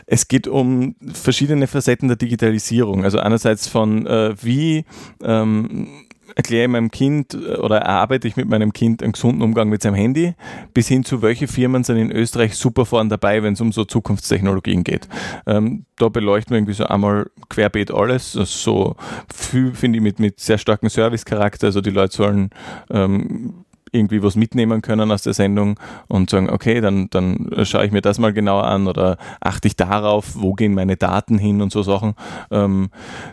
Es 0.05 0.27
geht 0.27 0.47
um 0.47 0.95
verschiedene 1.13 1.67
Facetten 1.67 2.07
der 2.07 2.17
Digitalisierung. 2.17 3.03
Also 3.03 3.19
einerseits 3.19 3.67
von 3.67 4.05
äh, 4.07 4.35
wie 4.41 4.85
ähm, 5.23 6.06
erkläre 6.37 6.65
ich 6.65 6.71
meinem 6.71 6.91
Kind 6.91 7.33
äh, 7.33 7.55
oder 7.55 7.79
erarbeite 7.79 8.27
ich 8.27 8.37
mit 8.37 8.47
meinem 8.47 8.71
Kind 8.71 9.01
einen 9.01 9.13
gesunden 9.13 9.41
Umgang 9.41 9.69
mit 9.69 9.81
seinem 9.81 9.95
Handy, 9.95 10.35
bis 10.73 10.87
hin 10.87 11.03
zu 11.03 11.21
welche 11.21 11.47
Firmen 11.47 11.83
sind 11.83 11.97
in 11.97 12.11
Österreich 12.11 12.55
super 12.55 12.85
vorne 12.85 13.09
dabei, 13.09 13.41
wenn 13.41 13.53
es 13.53 13.61
um 13.61 13.71
so 13.71 13.85
Zukunftstechnologien 13.85 14.83
geht. 14.83 15.07
Ähm, 15.47 15.85
da 15.97 16.09
beleuchten 16.09 16.51
wir 16.51 16.59
irgendwie 16.59 16.73
so 16.73 16.85
einmal 16.85 17.29
querbeet 17.49 17.91
alles, 17.91 18.37
also 18.37 18.45
so 18.45 18.95
viel, 19.33 19.73
finde 19.73 19.97
ich, 19.97 20.03
mit, 20.03 20.19
mit 20.19 20.39
sehr 20.39 20.59
starkem 20.59 20.89
Service-Charakter. 20.89 21.67
Also 21.67 21.81
die 21.81 21.89
Leute 21.89 22.15
sollen 22.15 22.51
ähm, 22.91 23.65
irgendwie 23.91 24.23
was 24.23 24.35
mitnehmen 24.35 24.81
können 24.81 25.11
aus 25.11 25.23
der 25.23 25.33
Sendung 25.33 25.79
und 26.07 26.29
sagen, 26.29 26.49
okay, 26.49 26.81
dann, 26.81 27.09
dann 27.09 27.49
schaue 27.63 27.85
ich 27.85 27.91
mir 27.91 28.01
das 28.01 28.19
mal 28.19 28.33
genauer 28.33 28.65
an 28.65 28.87
oder 28.87 29.17
achte 29.39 29.67
ich 29.67 29.75
darauf, 29.75 30.33
wo 30.35 30.53
gehen 30.53 30.73
meine 30.73 30.97
Daten 30.97 31.37
hin 31.37 31.61
und 31.61 31.71
so 31.71 31.83
Sachen. 31.83 32.15
Ähm, 32.51 32.89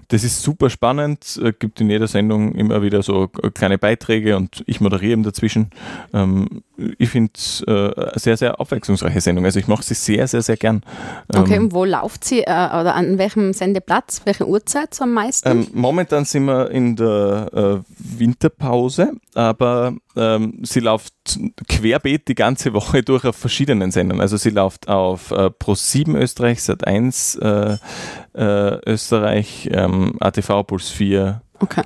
das 0.09 0.25
ist 0.25 0.43
super 0.43 0.71
spannend, 0.71 1.25
Es 1.25 1.59
gibt 1.59 1.81
in 1.81 1.91
jeder 1.91 2.07
Sendung 2.07 2.53
immer 2.53 2.83
wieder 2.83 3.03
so 3.03 3.29
kleine 3.29 3.79
Beiträge 3.79 4.37
und 4.37 4.63
ich 4.67 4.81
moderiere 4.81 5.13
eben 5.13 5.23
dazwischen. 5.23 5.71
Ähm, 6.13 6.63
ich 6.77 7.09
finde 7.09 7.33
es 7.37 7.63
äh, 7.67 7.71
eine 7.71 8.13
sehr, 8.17 8.37
sehr 8.37 8.61
abwechslungsreiche 8.61 9.21
Sendung. 9.21 9.45
Also 9.45 9.59
ich 9.59 9.69
mache 9.69 9.83
sie 9.83 9.95
sehr, 9.95 10.27
sehr, 10.27 10.43
sehr 10.43 10.57
gern. 10.57 10.83
Okay, 11.29 11.55
ähm, 11.55 11.65
und 11.65 11.73
wo 11.73 11.85
läuft 11.85 12.25
sie 12.25 12.41
äh, 12.41 12.43
oder 12.45 12.95
an 12.95 13.19
welchem 13.19 13.53
Sendeplatz, 13.53 14.23
welche 14.25 14.49
Uhrzeit 14.49 14.95
so 14.95 15.05
am 15.05 15.13
meisten? 15.13 15.49
Ähm, 15.49 15.67
momentan 15.73 16.25
sind 16.25 16.47
wir 16.47 16.71
in 16.71 16.97
der 16.97 17.49
äh, 17.53 18.19
Winterpause, 18.19 19.13
aber 19.35 19.95
ähm, 20.17 20.61
sie 20.63 20.81
läuft 20.81 21.15
querbeet 21.69 22.29
die 22.29 22.35
ganze 22.35 22.73
Woche 22.73 23.03
durch 23.05 23.25
auf 23.25 23.37
verschiedenen 23.37 23.91
Sendern. 23.91 24.21
Also 24.21 24.37
sie 24.37 24.51
läuft 24.51 24.89
auf 24.89 25.31
äh, 25.31 25.51
Pro7 25.51 26.17
Österreich, 26.17 26.59
Sat1 26.59 27.41
äh, 27.41 27.79
äh, 28.35 28.81
Österreich, 28.91 29.69
ähm, 29.73 30.17
ATV 30.21 30.65
Puls 30.65 30.91
4. 30.91 31.41
Okay. 31.61 31.83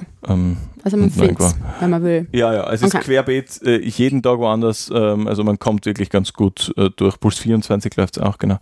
Also 0.88 0.96
man 0.96 1.11
findet 1.11 1.38
es, 1.38 1.55
wenn 1.81 1.90
man 1.90 2.03
will. 2.03 2.29
Ja, 2.33 2.55
ja, 2.55 2.72
es 2.72 2.83
okay. 2.83 2.96
ist 2.96 3.05
querbeet, 3.05 3.61
äh, 3.62 3.77
jeden 3.87 4.22
Tag 4.22 4.38
woanders. 4.38 4.90
Ähm, 4.90 5.29
also 5.29 5.44
man 5.44 5.59
kommt 5.59 5.85
wirklich 5.85 6.09
ganz 6.09 6.33
gut 6.33 6.72
äh, 6.79 6.88
durch. 6.96 7.20
Puls 7.20 7.38
24 7.38 7.94
läuft 7.96 8.16
es 8.16 8.22
auch, 8.22 8.38
genau. 8.38 8.57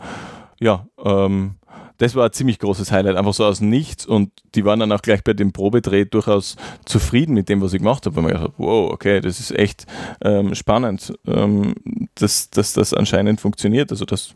Ja, 0.59 0.89
ähm, 1.05 1.55
das 1.99 2.17
war 2.17 2.25
ein 2.25 2.33
ziemlich 2.33 2.59
großes 2.59 2.91
Highlight, 2.91 3.15
einfach 3.15 3.33
so 3.33 3.45
aus 3.45 3.61
nichts 3.61 4.07
und 4.07 4.33
die 4.57 4.65
waren 4.65 4.81
dann 4.81 4.91
auch 4.91 5.03
gleich 5.03 5.23
bei 5.23 5.35
dem 5.35 5.53
Probedreh 5.53 6.05
durchaus 6.05 6.57
zufrieden 6.85 7.35
mit 7.35 7.49
dem, 7.49 7.61
was 7.61 7.75
ich 7.75 7.79
gemacht 7.79 8.07
habe, 8.07 8.17
weil 8.17 8.25
man 8.25 8.33
gedacht 8.33 8.55
wow, 8.57 8.91
okay, 8.91 9.21
das 9.21 9.39
ist 9.39 9.53
echt 9.53 9.87
ähm, 10.21 10.57
spannend, 10.57 11.13
ähm, 11.29 11.75
dass, 12.17 12.51
dass 12.51 12.73
das 12.73 12.93
anscheinend 12.93 13.41
funktioniert, 13.41 13.93
also 13.93 14.05
dass, 14.05 14.35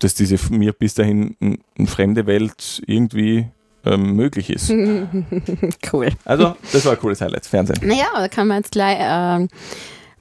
dass 0.00 0.14
diese 0.14 0.38
mir 0.52 0.72
bis 0.72 0.94
dahin 0.94 1.36
eine 1.78 1.86
fremde 1.86 2.26
Welt 2.26 2.82
irgendwie 2.84 3.46
ähm, 3.88 4.14
möglich 4.14 4.50
ist. 4.50 4.70
cool. 5.92 6.08
Also, 6.24 6.54
das 6.72 6.84
war 6.84 6.92
ein 6.92 6.98
cooles 6.98 7.20
Highlight, 7.20 7.46
Fernsehen. 7.46 7.78
Naja, 7.82 8.06
da 8.14 8.28
kann 8.28 8.48
man 8.48 8.58
jetzt 8.58 8.72
gleich 8.72 8.98
äh, 9.00 9.46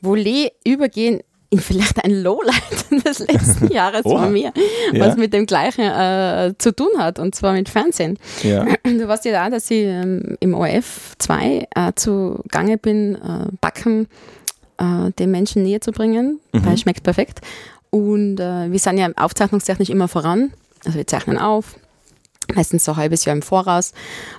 Volley 0.01 0.51
übergehen 0.65 1.21
in 1.49 1.59
vielleicht 1.59 2.03
ein 2.03 2.11
Lowlight 2.11 2.91
des 3.05 3.19
letzten 3.19 3.67
Jahres 3.71 4.01
oh, 4.03 4.17
von 4.17 4.33
mir, 4.33 4.51
ja. 4.91 5.05
was 5.05 5.15
mit 5.15 5.33
dem 5.33 5.45
gleichen 5.45 5.85
äh, 5.85 6.53
zu 6.57 6.75
tun 6.75 6.89
hat, 6.97 7.19
und 7.19 7.35
zwar 7.35 7.53
mit 7.53 7.69
Fernsehen. 7.69 8.17
Ja. 8.43 8.65
Du 8.83 9.07
weißt 9.07 9.25
ja 9.25 9.31
da, 9.31 9.49
dass 9.49 9.71
ich 9.71 9.85
ähm, 9.85 10.35
im 10.39 10.53
ORF 10.53 11.13
2 11.19 11.67
äh, 11.73 11.93
zu 11.95 12.41
Gange 12.49 12.77
bin, 12.77 13.15
äh, 13.15 13.47
Backen 13.61 14.07
äh, 14.77 15.11
den 15.17 15.31
Menschen 15.31 15.63
näher 15.63 15.81
zu 15.81 15.91
bringen, 15.91 16.39
mhm. 16.51 16.65
weil 16.65 16.73
es 16.73 16.81
schmeckt 16.81 17.03
perfekt. 17.03 17.39
Und 17.89 18.39
äh, 18.39 18.69
wir 18.69 18.79
sind 18.79 18.97
ja 18.97 19.09
aufzeichnungstechnisch 19.15 19.89
immer 19.89 20.09
voran. 20.09 20.51
Also 20.85 20.97
wir 20.97 21.07
zeichnen 21.07 21.37
auf, 21.37 21.75
meistens 22.55 22.85
so 22.85 22.93
ein 22.93 22.97
halbes 22.97 23.25
Jahr 23.25 23.35
im 23.35 23.41
Voraus. 23.41 23.93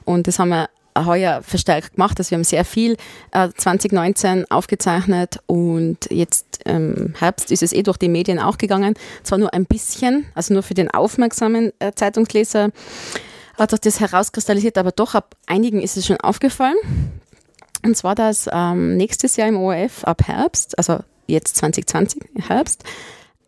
Und 0.04 0.26
das 0.26 0.38
haben 0.38 0.50
wir 0.50 0.68
heuer 1.04 1.42
verstärkt 1.42 1.94
gemacht. 1.94 2.18
Also 2.18 2.30
wir 2.30 2.38
haben 2.38 2.44
sehr 2.44 2.64
viel 2.64 2.96
äh, 3.32 3.48
2019 3.56 4.50
aufgezeichnet 4.50 5.38
und 5.46 6.10
jetzt 6.10 6.60
im 6.64 6.74
ähm, 6.74 7.14
Herbst 7.18 7.52
ist 7.52 7.62
es 7.62 7.72
eh 7.72 7.82
durch 7.82 7.98
die 7.98 8.08
Medien 8.08 8.38
auch 8.38 8.58
gegangen. 8.58 8.94
Zwar 9.22 9.38
nur 9.38 9.54
ein 9.54 9.64
bisschen, 9.64 10.26
also 10.34 10.54
nur 10.54 10.62
für 10.62 10.74
den 10.74 10.90
aufmerksamen 10.90 11.72
äh, 11.78 11.92
Zeitungsleser 11.94 12.70
hat 13.56 13.70
sich 13.70 13.80
das 13.80 14.00
herauskristallisiert, 14.00 14.78
aber 14.78 14.92
doch 14.92 15.14
ab 15.14 15.34
einigen 15.46 15.80
ist 15.80 15.96
es 15.96 16.06
schon 16.06 16.18
aufgefallen. 16.18 16.76
Und 17.84 17.96
zwar, 17.96 18.14
dass 18.14 18.48
ähm, 18.52 18.96
nächstes 18.96 19.36
Jahr 19.36 19.48
im 19.48 19.56
ORF 19.56 20.04
ab 20.04 20.26
Herbst, 20.26 20.76
also 20.78 21.00
jetzt 21.26 21.56
2020 21.56 22.22
Herbst, 22.46 22.84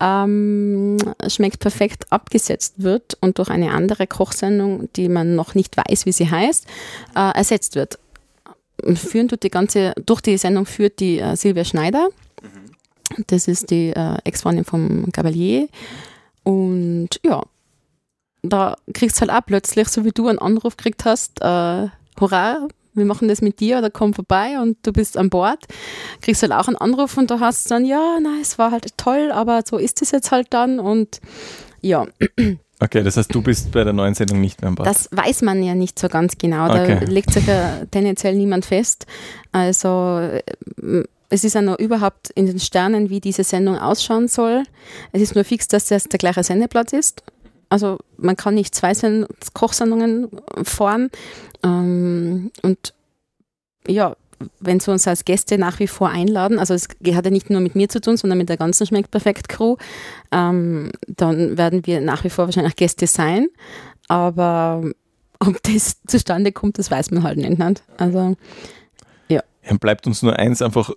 ähm, 0.01 0.97
schmeckt 1.29 1.61
perfekt 1.61 2.11
abgesetzt 2.11 2.75
wird 2.79 3.17
und 3.21 3.39
durch 3.39 3.51
eine 3.51 3.73
andere 3.73 4.07
Kochsendung, 4.07 4.89
die 4.97 5.09
man 5.09 5.35
noch 5.35 5.55
nicht 5.55 5.77
weiß, 5.77 6.07
wie 6.07 6.13
sie 6.13 6.31
heißt, 6.31 6.67
äh, 7.15 7.37
ersetzt 7.37 7.75
wird. 7.75 7.99
Führen 8.95 9.29
tut 9.29 9.43
die 9.43 9.51
ganze, 9.51 9.93
durch 10.07 10.23
die 10.23 10.39
Sendung 10.39 10.65
führt 10.67 11.01
die 11.01 11.19
äh, 11.19 11.37
Silvia 11.37 11.65
Schneider. 11.65 12.09
Das 13.27 13.49
ist 13.49 13.71
die 13.71 13.91
äh, 13.91 14.17
Ex-Freundin 14.25 14.65
vom 14.65 15.11
Cavalier. 15.13 15.69
Und 16.45 17.21
ja, 17.25 17.43
da 18.43 18.77
kriegst 18.95 19.17
du 19.17 19.21
halt 19.23 19.31
auch 19.31 19.47
plötzlich, 19.47 19.89
so 19.89 20.05
wie 20.05 20.13
du 20.13 20.29
einen 20.29 20.39
Anruf 20.39 20.77
gekriegt 20.77 21.05
hast, 21.05 21.41
äh, 21.43 21.89
hurra, 22.19 22.69
wir 22.95 23.05
machen 23.05 23.29
das 23.29 23.43
mit 23.43 23.61
dir 23.61 23.79
oder 23.79 23.91
komm 23.91 24.15
vorbei 24.15 24.61
und 24.61 24.79
du 24.83 24.93
bist 24.93 25.17
an 25.17 25.31
Bord, 25.31 25.65
kriegst 26.21 26.43
halt 26.43 26.53
auch 26.53 26.69
einen 26.69 26.77
Anruf 26.77 27.17
und 27.17 27.31
da 27.31 27.41
hast 27.41 27.67
du 27.67 27.71
dann, 27.71 27.85
ja, 27.85 28.19
na, 28.21 28.39
es 28.41 28.59
war 28.59 28.71
halt 28.71 28.97
toll, 28.97 29.31
aber 29.33 29.63
so 29.65 29.79
ist 29.79 30.03
es 30.03 30.11
jetzt 30.11 30.31
halt 30.31 30.49
dann 30.51 30.81
und 30.81 31.21
ja. 31.81 32.07
Okay, 32.83 33.03
das 33.03 33.19
heißt, 33.19 33.35
du 33.35 33.43
bist 33.43 33.73
bei 33.73 33.85
der 33.85 33.93
neuen 33.93 34.15
Sendung 34.15 34.41
nicht 34.41 34.63
mehr 34.63 34.69
an 34.69 34.75
Bord. 34.75 34.89
Das 34.89 35.09
weiß 35.13 35.43
man 35.43 35.63
ja 35.63 35.75
nicht 35.75 35.99
so 35.99 36.09
ganz 36.09 36.39
genau. 36.39 36.67
Da 36.69 36.83
okay. 36.83 37.05
legt 37.05 37.31
sich 37.31 37.47
ja 37.47 37.85
tendenziell 37.91 38.35
niemand 38.35 38.65
fest. 38.65 39.05
Also 39.53 40.19
äh, 40.19 41.05
es 41.29 41.45
ist 41.45 41.55
ja 41.55 41.63
noch 41.63 41.79
überhaupt 41.79 42.31
in 42.31 42.47
den 42.47 42.59
Sternen, 42.59 43.11
wie 43.11 43.21
diese 43.21 43.45
Sendung 43.45 43.79
ausschauen 43.79 44.29
soll. 44.29 44.65
Es 45.13 45.21
ist 45.21 45.35
nur 45.35 45.45
fix, 45.45 45.69
dass 45.69 45.87
das 45.87 46.05
der 46.05 46.19
gleiche 46.19 46.43
Sendeplatz 46.43 46.95
ist. 46.95 47.23
Also 47.71 47.99
man 48.19 48.37
kann 48.37 48.55
nicht 48.55 48.75
zwei 48.75 48.93
Kochsendungen 49.55 50.29
fahren. 50.63 51.11
Ähm, 51.65 52.51
und 52.63 52.95
ja, 53.87 54.17
wenn 54.59 54.81
sie 54.81 54.91
uns 54.91 55.07
als 55.07 55.25
Gäste 55.25 55.59
nach 55.59 55.79
wie 55.79 55.87
vor 55.87 56.09
einladen, 56.09 56.59
also 56.59 56.75
es 56.75 56.89
hat 56.89 57.25
ja 57.25 57.31
nicht 57.31 57.51
nur 57.51 57.61
mit 57.61 57.75
mir 57.75 57.89
zu 57.89 58.01
tun, 58.01 58.17
sondern 58.17 58.39
mit 58.39 58.49
der 58.49 58.57
ganzen 58.57 58.87
Schmeckt 58.87 59.11
Perfekt 59.11 59.49
Crew, 59.49 59.77
ähm, 60.33 60.91
dann 61.07 61.57
werden 61.57 61.87
wir 61.87 62.01
nach 62.01 62.25
wie 62.25 62.31
vor 62.31 62.47
wahrscheinlich 62.47 62.77
Gäste 62.77 63.07
sein. 63.07 63.49
Aber 64.09 64.83
ob 65.39 65.63
das 65.63 66.03
zustande 66.07 66.53
kommt, 66.53 66.79
das 66.79 66.91
weiß 66.91 67.11
man 67.13 67.23
halt 67.23 67.39
nicht. 67.39 67.83
Also 67.97 68.37
ja. 69.29 69.43
Dann 69.67 69.79
bleibt 69.79 70.07
uns 70.07 70.23
nur 70.23 70.37
eins 70.37 70.63
einfach 70.63 70.91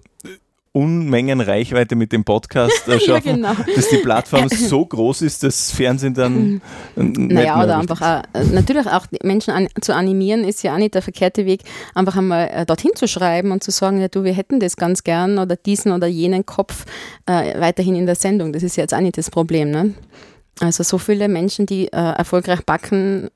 Unmengen 0.75 1.39
Reichweite 1.39 1.95
mit 1.95 2.11
dem 2.11 2.23
Podcast 2.23 2.87
äh, 2.87 2.99
schaffen, 3.05 3.43
ja, 3.43 3.53
genau. 3.53 3.73
dass 3.75 3.89
die 3.89 3.97
Plattform 3.97 4.49
so 4.49 4.83
groß 4.83 5.21
ist, 5.21 5.43
dass 5.43 5.71
Fernsehen 5.71 6.15
dann. 6.15 6.61
Mhm. 6.95 7.27
Naja, 7.27 7.63
oder 7.63 7.77
einfach 7.77 8.01
auch, 8.01 8.23
äh, 8.33 8.43
natürlich 8.45 8.87
auch 8.87 9.05
Menschen 9.21 9.51
an, 9.51 9.67
zu 9.81 9.93
animieren, 9.93 10.43
ist 10.43 10.63
ja 10.63 10.73
auch 10.73 10.79
nicht 10.79 10.95
der 10.95 11.03
verkehrte 11.03 11.45
Weg, 11.45 11.61
einfach 11.93 12.17
einmal 12.17 12.49
äh, 12.51 12.65
dorthin 12.65 12.91
zu 12.95 13.07
schreiben 13.07 13.51
und 13.51 13.63
zu 13.63 13.69
sagen, 13.69 14.01
ja, 14.01 14.07
du, 14.07 14.23
wir 14.23 14.33
hätten 14.33 14.59
das 14.59 14.75
ganz 14.75 15.03
gern 15.03 15.37
oder 15.37 15.55
diesen 15.55 15.91
oder 15.91 16.07
jenen 16.07 16.43
Kopf 16.43 16.85
äh, 17.27 17.59
weiterhin 17.59 17.95
in 17.95 18.07
der 18.07 18.15
Sendung. 18.15 18.51
Das 18.51 18.63
ist 18.63 18.75
jetzt 18.75 18.95
auch 18.95 18.99
nicht 18.99 19.19
das 19.19 19.29
Problem. 19.29 19.69
Ne? 19.69 19.93
Also 20.59 20.83
so 20.83 20.97
viele 20.97 21.27
Menschen, 21.27 21.67
die 21.67 21.85
äh, 21.87 21.97
erfolgreich 21.97 22.61
backen, 22.65 23.29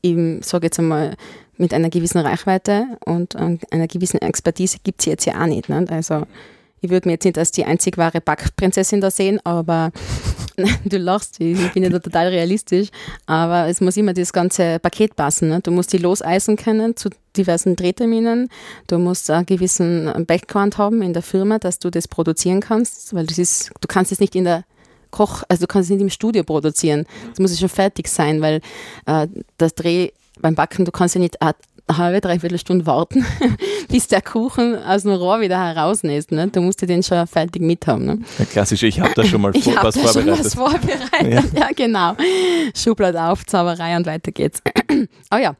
ich 0.00 0.44
sage 0.44 0.66
jetzt 0.66 0.78
einmal, 0.78 1.16
mit 1.58 1.74
einer 1.74 1.90
gewissen 1.90 2.18
Reichweite 2.18 2.86
und 3.04 3.36
einer 3.36 3.88
gewissen 3.88 4.20
Expertise 4.22 4.78
gibt 4.82 5.00
es 5.00 5.06
jetzt 5.06 5.24
ja 5.26 5.42
auch 5.42 5.46
nicht. 5.46 5.68
Ne? 5.68 5.84
Also 5.90 6.26
ich 6.80 6.90
würde 6.90 7.08
mir 7.08 7.14
jetzt 7.14 7.24
nicht 7.24 7.38
als 7.38 7.50
die 7.50 7.64
einzig 7.64 7.98
wahre 7.98 8.20
Backprinzessin 8.20 9.00
da 9.00 9.10
sehen, 9.10 9.40
aber 9.44 9.90
du 10.84 10.98
lachst, 10.98 11.40
ich 11.40 11.72
bin 11.72 11.82
ja 11.82 11.90
total 11.90 12.28
realistisch, 12.28 12.88
aber 13.26 13.66
es 13.68 13.80
muss 13.80 13.96
immer 13.96 14.14
das 14.14 14.32
ganze 14.32 14.78
Paket 14.78 15.16
passen. 15.16 15.48
Ne? 15.48 15.60
Du 15.60 15.70
musst 15.70 15.92
die 15.92 15.98
loseisen 15.98 16.56
können 16.56 16.96
zu 16.96 17.10
diversen 17.36 17.76
Drehterminen, 17.76 18.48
du 18.86 18.98
musst 18.98 19.30
einen 19.30 19.46
gewissen 19.46 20.24
Background 20.26 20.78
haben 20.78 21.02
in 21.02 21.12
der 21.12 21.22
Firma, 21.22 21.58
dass 21.58 21.78
du 21.78 21.90
das 21.90 22.08
produzieren 22.08 22.60
kannst, 22.60 23.14
weil 23.14 23.26
das 23.26 23.38
ist, 23.38 23.70
du 23.80 23.88
kannst 23.88 24.12
es 24.12 24.20
nicht 24.20 24.34
in 24.34 24.44
der 24.44 24.64
Koch, 25.10 25.42
also 25.48 25.62
du 25.62 25.66
kannst 25.66 25.88
es 25.88 25.94
nicht 25.94 26.02
im 26.02 26.10
Studio 26.10 26.44
produzieren. 26.44 27.06
Es 27.32 27.38
muss 27.38 27.58
schon 27.58 27.68
fertig 27.68 28.08
sein, 28.08 28.42
weil 28.42 28.60
äh, 29.06 29.26
das 29.56 29.74
Dreh 29.74 30.10
beim 30.40 30.54
Backen, 30.54 30.84
du 30.84 30.92
kannst 30.92 31.14
ja 31.14 31.20
nicht 31.20 31.40
eine 31.42 31.54
halbe, 31.90 32.20
dreiviertel 32.20 32.58
Stunde 32.58 32.86
warten, 32.86 33.24
bis 33.88 34.08
der 34.08 34.22
Kuchen 34.22 34.76
aus 34.76 35.02
dem 35.02 35.12
Rohr 35.12 35.40
wieder 35.40 35.58
herausnässt. 35.58 36.32
Ne? 36.32 36.48
Du 36.48 36.60
musst 36.60 36.82
den 36.82 37.02
schon 37.02 37.26
fertig 37.26 37.62
mit 37.62 37.86
haben. 37.86 38.04
Ne? 38.04 38.18
Ja, 38.38 38.44
klassisch, 38.44 38.82
ich 38.82 39.00
habe 39.00 39.14
da 39.14 39.24
schon 39.24 39.40
mal 39.40 39.52
vor, 39.60 39.74
was 39.82 39.96
vorbereitet. 39.96 40.36
Schon 40.36 40.44
was 40.44 40.54
vorbereitet. 40.54 41.52
Ja. 41.54 41.60
ja, 41.60 41.68
genau. 41.74 42.16
Schublade 42.74 43.22
auf, 43.22 43.46
Zauberei 43.46 43.96
und 43.96 44.06
weiter 44.06 44.32
geht's. 44.32 44.62
oh 45.32 45.36
ja. 45.36 45.56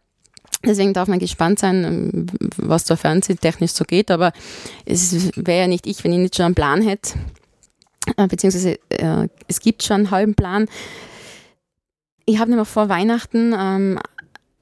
Deswegen 0.65 0.93
darf 0.93 1.07
man 1.07 1.21
gespannt 1.21 1.61
sein, 1.61 2.27
was 2.57 2.85
da 2.85 2.97
fernsehtechnisch 2.97 3.71
so 3.71 3.85
geht, 3.85 4.11
aber 4.11 4.33
es 4.85 5.31
wäre 5.37 5.61
ja 5.61 5.67
nicht 5.69 5.87
ich, 5.87 6.03
wenn 6.03 6.13
ich 6.13 6.19
nicht 6.19 6.37
schon 6.37 6.47
einen 6.47 6.55
Plan 6.57 6.83
hätte, 6.83 7.15
äh, 8.17 8.27
beziehungsweise 8.27 8.77
äh, 8.89 9.29
es 9.47 9.61
gibt 9.61 9.85
schon 9.85 9.97
einen 9.97 10.11
halben 10.11 10.35
Plan. 10.35 10.67
Ich 12.25 12.41
habe 12.41 12.51
nämlich 12.51 12.69
vor 12.69 12.89
Weihnachten 12.89 13.55
ähm, 13.57 14.01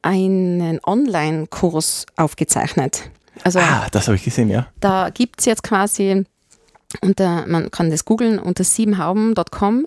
einen 0.06 0.80
Online-Kurs 0.84 2.06
aufgezeichnet. 2.16 3.10
Also, 3.42 3.58
ah, 3.58 3.86
das 3.90 4.06
habe 4.06 4.16
ich 4.16 4.24
gesehen, 4.24 4.48
ja. 4.48 4.68
Da 4.80 5.10
gibt 5.10 5.40
es 5.40 5.46
jetzt 5.46 5.62
quasi, 5.62 6.24
unter, 7.00 7.46
man 7.46 7.70
kann 7.70 7.90
das 7.90 8.04
googeln, 8.04 8.38
unter 8.38 8.64
siebenhauben.com. 8.64 9.86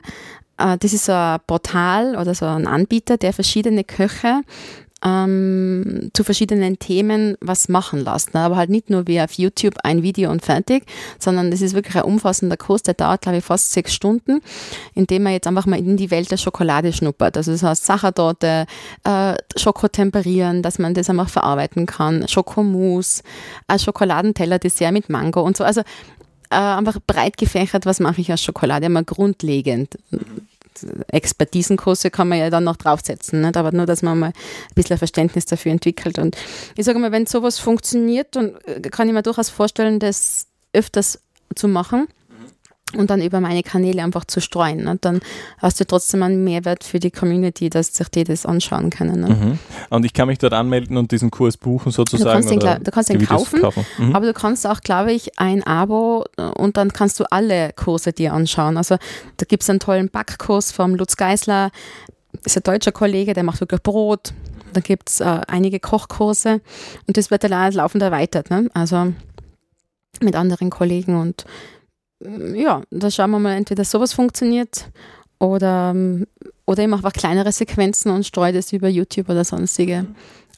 Äh, 0.57 0.77
das 0.77 0.93
ist 0.93 1.05
so 1.05 1.13
ein 1.13 1.39
Portal 1.47 2.15
oder 2.15 2.35
so 2.35 2.45
ein 2.45 2.67
Anbieter, 2.67 3.17
der 3.17 3.33
verschiedene 3.33 3.83
Köche 3.83 4.41
ähm, 5.03 6.11
zu 6.13 6.23
verschiedenen 6.23 6.79
Themen 6.79 7.37
was 7.41 7.69
machen 7.69 8.03
lässt. 8.03 8.33
Ne? 8.33 8.41
Aber 8.41 8.57
halt 8.57 8.69
nicht 8.69 8.89
nur 8.89 9.07
wie 9.07 9.21
auf 9.21 9.33
YouTube 9.33 9.75
ein 9.83 10.03
Video 10.03 10.31
und 10.31 10.43
fertig, 10.43 10.83
sondern 11.19 11.51
das 11.51 11.61
ist 11.61 11.73
wirklich 11.73 11.95
ein 11.95 12.03
umfassender 12.03 12.57
Kurs, 12.57 12.83
der 12.83 12.93
dauert, 12.93 13.21
glaube 13.21 13.37
ich, 13.37 13.43
fast 13.43 13.71
sechs 13.71 13.93
Stunden, 13.93 14.41
in 14.93 15.07
dem 15.07 15.23
man 15.23 15.33
jetzt 15.33 15.47
einfach 15.47 15.65
mal 15.65 15.79
in 15.79 15.97
die 15.97 16.11
Welt 16.11 16.31
der 16.31 16.37
Schokolade 16.37 16.93
schnuppert. 16.93 17.37
Also 17.37 17.51
das 17.51 17.63
heißt 17.63 17.85
Sachertorte, 17.85 18.65
äh, 19.03 19.35
Schokotemperieren, 19.55 20.61
dass 20.61 20.79
man 20.79 20.93
das 20.93 21.09
einfach 21.09 21.29
verarbeiten 21.29 21.85
kann, 21.85 22.27
Schokomousse, 22.27 23.23
ein 23.67 23.79
Schokoladenteller, 23.79 24.59
Dessert 24.59 24.91
mit 24.91 25.09
Mango 25.09 25.41
und 25.41 25.57
so. 25.57 25.63
Also 25.63 25.81
äh, 26.49 26.55
einfach 26.55 26.97
breit 27.05 27.37
gefächert, 27.37 27.85
was 27.85 27.99
mache 27.99 28.21
ich 28.21 28.33
aus 28.33 28.41
Schokolade, 28.41 28.87
immer 28.87 29.03
grundlegend. 29.03 29.97
Expertisenkurse 31.07 32.11
kann 32.11 32.27
man 32.27 32.39
ja 32.39 32.49
dann 32.49 32.63
noch 32.63 32.77
draufsetzen, 32.77 33.41
nicht? 33.41 33.57
aber 33.57 33.71
nur, 33.71 33.85
dass 33.85 34.01
man 34.01 34.19
mal 34.19 34.27
ein 34.27 34.75
bisschen 34.75 34.97
Verständnis 34.97 35.45
dafür 35.45 35.71
entwickelt. 35.71 36.19
Und 36.19 36.35
ich 36.75 36.85
sage 36.85 36.99
mal, 36.99 37.11
wenn 37.11 37.25
sowas 37.25 37.59
funktioniert, 37.59 38.35
dann 38.35 38.55
äh, 38.65 38.81
kann 38.81 39.07
ich 39.07 39.13
mir 39.13 39.23
durchaus 39.23 39.49
vorstellen, 39.49 39.99
das 39.99 40.47
öfters 40.73 41.19
zu 41.55 41.67
machen 41.67 42.07
und 42.95 43.09
dann 43.09 43.21
über 43.21 43.39
meine 43.39 43.63
Kanäle 43.63 44.03
einfach 44.03 44.25
zu 44.25 44.41
streuen. 44.41 44.83
Ne? 44.83 44.97
Dann 45.01 45.19
hast 45.59 45.79
du 45.79 45.85
trotzdem 45.85 46.23
einen 46.23 46.43
Mehrwert 46.43 46.83
für 46.83 46.99
die 46.99 47.11
Community, 47.11 47.69
dass 47.69 47.93
sich 47.93 48.09
die 48.09 48.23
das 48.23 48.45
anschauen 48.45 48.89
können. 48.89 49.21
Ne? 49.21 49.29
Mhm. 49.29 49.59
Und 49.89 50.05
ich 50.05 50.13
kann 50.13 50.27
mich 50.27 50.39
dort 50.39 50.53
anmelden 50.53 50.97
und 50.97 51.11
diesen 51.11 51.31
Kurs 51.31 51.57
buchen 51.57 51.91
sozusagen? 51.91 52.47
Du 52.47 52.49
kannst 52.49 52.49
den, 52.49 52.83
du 52.83 52.91
kannst 52.91 53.09
den 53.09 53.25
kaufen, 53.25 53.61
kaufen. 53.61 53.85
Mhm. 53.97 54.15
aber 54.15 54.25
du 54.25 54.33
kannst 54.33 54.65
auch, 54.65 54.81
glaube 54.81 55.11
ich, 55.11 55.39
ein 55.39 55.63
Abo 55.63 56.25
äh, 56.37 56.43
und 56.43 56.77
dann 56.77 56.93
kannst 56.93 57.19
du 57.19 57.25
alle 57.31 57.71
Kurse 57.73 58.13
dir 58.13 58.33
anschauen. 58.33 58.77
Also 58.77 58.97
da 59.37 59.45
gibt 59.47 59.63
es 59.63 59.69
einen 59.69 59.79
tollen 59.79 60.09
Backkurs 60.09 60.71
vom 60.71 60.95
Lutz 60.95 61.15
Geisler, 61.15 61.71
ist 62.45 62.57
ein 62.57 62.63
deutscher 62.63 62.91
Kollege, 62.91 63.33
der 63.33 63.43
macht 63.43 63.59
wirklich 63.59 63.81
Brot. 63.81 64.33
Da 64.73 64.81
gibt 64.81 65.09
es 65.09 65.19
äh, 65.19 65.41
einige 65.47 65.79
Kochkurse 65.79 66.61
und 67.07 67.17
das 67.17 67.31
wird 67.31 67.43
dann 67.43 67.73
laufend 67.73 68.03
erweitert. 68.03 68.51
Ne? 68.51 68.69
Also 68.73 69.13
mit 70.21 70.35
anderen 70.35 70.69
Kollegen 70.69 71.19
und 71.19 71.45
ja, 72.21 72.81
da 72.91 73.11
schauen 73.11 73.31
wir 73.31 73.39
mal, 73.39 73.55
entweder 73.55 73.83
sowas 73.83 74.13
funktioniert 74.13 74.89
oder, 75.39 75.95
oder 76.65 76.83
ich 76.83 76.89
mache 76.89 77.05
einfach 77.05 77.13
kleinere 77.13 77.51
Sequenzen 77.51 78.11
und 78.11 78.25
streue 78.25 78.53
das 78.53 78.73
über 78.73 78.89
YouTube 78.89 79.29
oder 79.29 79.43
sonstige. 79.43 80.05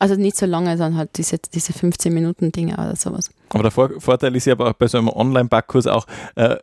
Also 0.01 0.15
nicht 0.15 0.35
so 0.35 0.47
lange, 0.47 0.75
sondern 0.77 0.97
halt 0.97 1.15
diese, 1.17 1.37
diese 1.37 1.73
15 1.73 2.11
Minuten 2.11 2.51
Dinge 2.51 2.73
oder 2.73 2.95
sowas. 2.95 3.29
Aber 3.49 3.61
der 3.61 3.71
Vor 3.71 3.91
Vorteil 3.99 4.35
ist 4.35 4.45
ja 4.45 4.53
aber 4.53 4.71
auch 4.71 4.73
bei 4.73 4.87
so 4.87 4.97
einem 4.97 5.09
Online-Backkurs 5.09 5.85
auch, 5.85 6.07
äh, 6.33 6.55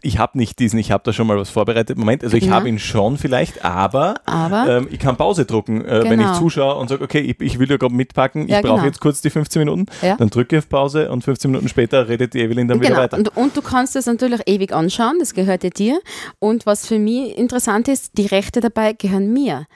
ich 0.00 0.18
habe 0.18 0.38
nicht 0.38 0.58
diesen, 0.58 0.78
ich 0.78 0.90
habe 0.90 1.04
da 1.04 1.12
schon 1.12 1.26
mal 1.26 1.36
was 1.36 1.50
vorbereitet. 1.50 1.98
Moment, 1.98 2.24
also 2.24 2.34
ich 2.38 2.46
ja. 2.46 2.52
habe 2.52 2.66
ihn 2.66 2.78
schon 2.78 3.18
vielleicht, 3.18 3.62
aber, 3.62 4.22
aber? 4.24 4.78
Ähm, 4.78 4.88
ich 4.90 4.98
kann 4.98 5.18
Pause 5.18 5.44
drucken, 5.44 5.82
äh, 5.82 5.84
genau. 5.84 6.04
wenn 6.04 6.20
ich 6.20 6.26
genau. 6.28 6.38
zuschaue 6.38 6.76
und 6.76 6.88
sage, 6.88 7.04
okay, 7.04 7.20
ich, 7.20 7.38
ich 7.42 7.58
will 7.58 7.68
ja 7.68 7.76
gerade 7.76 7.94
mitpacken, 7.94 8.44
ich 8.44 8.52
ja, 8.52 8.62
brauche 8.62 8.76
genau. 8.76 8.86
jetzt 8.86 9.00
kurz 9.02 9.20
die 9.20 9.28
15 9.28 9.60
Minuten, 9.60 9.84
ja. 10.00 10.16
dann 10.16 10.30
drücke 10.30 10.56
ich 10.56 10.62
auf 10.62 10.70
Pause 10.70 11.10
und 11.10 11.22
15 11.22 11.50
Minuten 11.50 11.68
später 11.68 12.08
redet 12.08 12.32
die 12.32 12.40
Evelyn 12.40 12.68
dann 12.68 12.80
genau. 12.80 12.92
wieder 12.92 13.02
weiter. 13.02 13.18
Und, 13.18 13.36
und 13.36 13.54
du 13.54 13.60
kannst 13.60 13.96
es 13.96 14.06
natürlich 14.06 14.40
ewig 14.46 14.72
anschauen, 14.72 15.16
das 15.18 15.34
gehört 15.34 15.62
ja 15.62 15.68
dir. 15.68 16.00
Und 16.38 16.64
was 16.64 16.86
für 16.86 16.98
mich 16.98 17.36
interessant 17.36 17.86
ist, 17.88 18.16
die 18.16 18.24
Rechte 18.24 18.62
dabei 18.62 18.94
gehören 18.94 19.30
mir. 19.30 19.66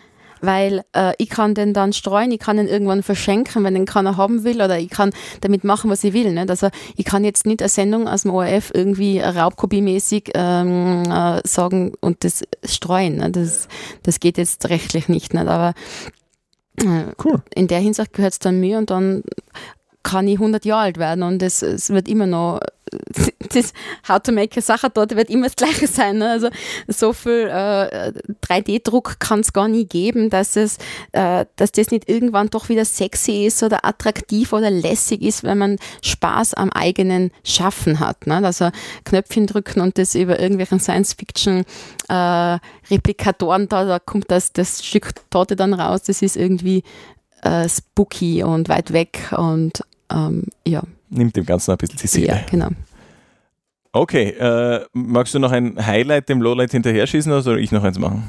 Weil 0.43 0.83
äh, 0.93 1.15
ich 1.19 1.31
kann 1.31 1.55
den 1.55 1.73
dann 1.73 1.93
streuen, 1.93 2.33
ich 2.33 2.41
kann 2.41 2.59
ihn 2.59 2.69
irgendwann 2.69 3.03
verschenken, 3.03 3.65
wenn 3.65 3.75
den 3.75 3.87
keiner 3.87 4.17
haben 4.17 4.45
will 4.45 4.61
oder 4.61 4.79
ich 4.79 4.91
kann 4.91 5.13
damit 5.41 5.65
machen, 5.65 5.91
was 5.91 6.05
ich 6.05 6.13
will. 6.13 6.33
Nicht? 6.33 6.51
Also 6.51 6.69
ich 6.97 7.05
kann 7.05 7.25
jetzt 7.25 7.47
nicht 7.47 7.63
eine 7.63 7.69
Sendung 7.69 8.09
aus 8.09 8.23
dem 8.23 8.33
ORF 8.33 8.71
irgendwie 8.75 9.21
raubkopiemäßig 9.21 10.33
ähm, 10.35 11.05
äh, 11.05 11.41
sagen 11.47 11.93
und 12.01 12.25
das 12.25 12.43
streuen. 12.65 13.17
Ne? 13.17 13.31
Das, 13.31 13.69
das 14.03 14.21
geht 14.21 14.37
jetzt 14.37 14.69
rechtlich 14.69 15.09
nicht. 15.09 15.33
nicht? 15.33 15.47
Aber 15.47 15.75
äh, 16.79 17.05
cool. 17.25 17.43
in 17.55 17.69
der 17.69 17.79
Hinsicht 17.79 18.13
gehört 18.13 18.33
es 18.33 18.39
dann 18.39 18.61
mir 18.61 18.79
und 18.79 18.91
dann 18.91 19.23
kann 20.03 20.29
ich 20.29 20.35
100 20.35 20.65
Jahre 20.65 20.83
alt 20.83 20.99
werden 20.99 21.23
und 21.23 21.43
es, 21.43 21.63
es 21.63 21.91
wird 21.91 22.09
immer 22.09 22.27
noch 22.27 22.61
das 23.55 23.73
How 24.09 24.21
to 24.21 24.33
Make 24.33 24.59
a 24.59 24.63
Sache 24.63 24.89
dort 24.91 25.17
wird 25.17 25.31
immer 25.31 25.47
das 25.47 25.57
Gleiche 25.57 25.87
sein. 25.87 26.19
Ne? 26.19 26.31
Also 26.31 26.49
so 26.89 27.13
viel 27.13 27.49
äh, 27.49 28.13
3D-Druck 28.47 29.19
kann 29.19 29.41
es 29.41 29.53
gar 29.53 29.69
nie 29.69 29.87
geben, 29.87 30.31
dass 30.31 30.57
es, 30.57 30.79
äh, 31.13 31.47
dass 31.57 31.73
das 31.73 31.91
nicht 31.91 32.09
irgendwann 32.09 32.49
doch 32.49 32.69
wieder 32.69 32.85
sexy 32.85 33.47
ist 33.47 33.63
oder 33.63 33.85
attraktiv 33.85 34.53
oder 34.53 34.71
lässig 34.71 35.23
ist, 35.23 35.45
wenn 35.45 35.59
man 35.59 35.79
Spaß 36.03 36.55
am 36.55 36.71
eigenen 36.71 37.31
Schaffen 37.45 38.01
hat. 38.01 38.27
Ne? 38.27 38.43
Also 38.45 38.71
Knöpfchen 39.05 39.47
drücken 39.47 39.81
und 39.81 39.99
das 39.99 40.15
über 40.15 40.39
irgendwelchen 40.39 40.81
Science-Fiction 40.81 41.65
äh, 42.09 42.59
da, 43.69 43.85
da 43.85 43.99
kommt 43.99 44.31
das, 44.31 44.53
das 44.53 44.85
Stück 44.85 45.13
Torte 45.31 45.57
dann 45.57 45.75
raus. 45.75 46.03
Das 46.03 46.23
ist 46.23 46.37
irgendwie 46.37 46.83
äh, 47.43 47.69
spooky 47.69 48.43
und 48.43 48.69
weit 48.69 48.93
weg 48.93 49.33
und 49.37 49.83
ähm, 50.13 50.45
ja. 50.67 50.83
Nimmt 51.11 51.37
dem 51.37 51.45
Ganzen 51.45 51.73
ein 51.73 51.79
bisschen 51.79 51.99
die 51.99 52.07
Seele. 52.07 52.27
Ja, 52.27 52.41
genau. 52.51 52.69
Okay, 53.93 54.31
äh, 54.31 54.87
magst 54.95 55.35
du 55.35 55.39
noch 55.39 55.53
ein 55.53 55.85
Highlight 55.85 56.29
dem 56.29 56.41
Lowlight 56.41 56.71
hinterher 56.71 57.07
schießen 57.07 57.31
oder 57.31 57.43
soll 57.43 57.61
ich 57.61 57.73
noch 57.73 57.85
eins 57.85 57.99
machen? 57.99 58.25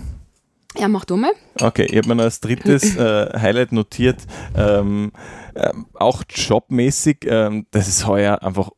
Ja, 0.78 0.88
mach 0.88 1.06
du 1.06 1.16
mal. 1.16 1.32
Okay, 1.62 1.86
ich 1.86 1.98
habe 1.98 2.10
mir 2.10 2.16
noch 2.16 2.24
als 2.24 2.40
drittes 2.42 2.96
äh, 2.98 3.40
Highlight 3.40 3.72
notiert, 3.72 4.18
ähm, 4.58 5.12
äh, 5.56 5.72
auch 5.94 6.24
jobmäßig, 6.30 7.26
ähm, 7.26 7.66
das 7.72 7.88
ist 7.88 8.08
heuer 8.08 8.44
einfach, 8.44 8.70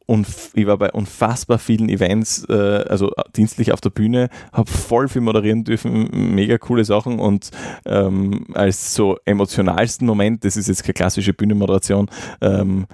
ich 0.54 0.68
war 0.68 0.78
bei 0.78 0.92
unfassbar 0.92 1.60
vielen 1.60 1.90
Events, 1.90 2.46
äh, 2.50 2.86
also 2.90 3.12
dienstlich 3.36 3.72
auf 3.72 3.82
der 3.82 3.90
Bühne, 3.90 4.30
habe 4.52 4.70
voll 4.70 5.08
viel 5.08 5.22
moderieren 5.22 5.64
dürfen, 5.64 6.10
mega 6.36 6.58
coole 6.58 6.86
Sachen 6.86 7.20
und 7.20 7.52
ähm, 7.86 8.48
als 8.54 8.94
so 8.94 9.18
emotionalsten 9.26 10.08
Moment, 10.08 10.44
das 10.46 10.58
ist 10.58 10.68
jetzt 10.68 10.84
keine 10.84 10.94
klassische 10.94 11.34
Bühnenmoderation, 11.34 12.10
ähm, 12.42 12.88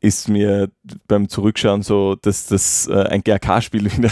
ist 0.00 0.28
mir 0.28 0.70
beim 1.08 1.28
Zurückschauen 1.28 1.82
so, 1.82 2.16
dass 2.16 2.46
das 2.46 2.86
äh, 2.86 3.04
ein 3.04 3.22
GRK-Spiel 3.22 3.90
wieder 3.96 4.10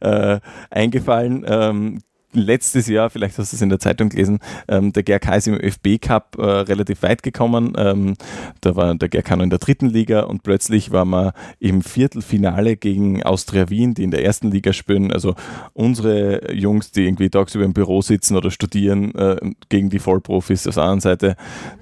äh, 0.00 0.40
eingefallen. 0.70 1.44
Ähm, 1.46 2.00
letztes 2.32 2.88
Jahr, 2.88 3.10
vielleicht 3.10 3.38
hast 3.38 3.52
du 3.52 3.56
es 3.56 3.62
in 3.62 3.68
der 3.68 3.78
Zeitung 3.78 4.10
gelesen, 4.10 4.38
ähm, 4.68 4.92
der 4.92 5.02
GRK 5.02 5.36
ist 5.36 5.48
im 5.48 5.54
ÖFB 5.54 6.00
Cup 6.00 6.36
äh, 6.38 6.42
relativ 6.42 7.02
weit 7.02 7.22
gekommen. 7.22 7.72
Ähm, 7.76 8.14
da 8.60 8.76
war 8.76 8.94
der 8.94 9.08
GRK 9.08 9.36
noch 9.36 9.44
in 9.44 9.50
der 9.50 9.58
dritten 9.58 9.86
Liga 9.86 10.20
und 10.20 10.42
plötzlich 10.42 10.90
war 10.90 11.04
man 11.04 11.32
im 11.58 11.82
Viertelfinale 11.82 12.76
gegen 12.76 13.22
Austria 13.22 13.70
Wien, 13.70 13.94
die 13.94 14.04
in 14.04 14.10
der 14.10 14.24
ersten 14.24 14.50
Liga 14.50 14.72
spielen. 14.72 15.12
Also 15.12 15.34
unsere 15.72 16.52
Jungs, 16.52 16.92
die 16.92 17.06
irgendwie 17.06 17.30
tagsüber 17.30 17.64
im 17.64 17.72
Büro 17.72 18.02
sitzen 18.02 18.36
oder 18.36 18.50
studieren, 18.50 19.14
äh, 19.14 19.36
gegen 19.68 19.90
die 19.90 19.98
Vollprofis. 19.98 20.66
Auf 20.66 20.74
der 20.74 20.84
anderen 20.84 21.00
Seite 21.00 21.36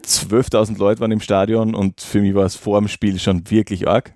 12.000 0.05 0.79
Leute 0.79 1.01
waren 1.01 1.13
im 1.13 1.21
Stadion 1.21 1.75
und 1.75 2.01
für 2.01 2.21
mich 2.21 2.35
war 2.35 2.45
es 2.45 2.55
vor 2.57 2.81
dem 2.81 2.89
Spiel 2.89 3.19
schon 3.19 3.51
wirklich 3.51 3.89
arg 3.89 4.15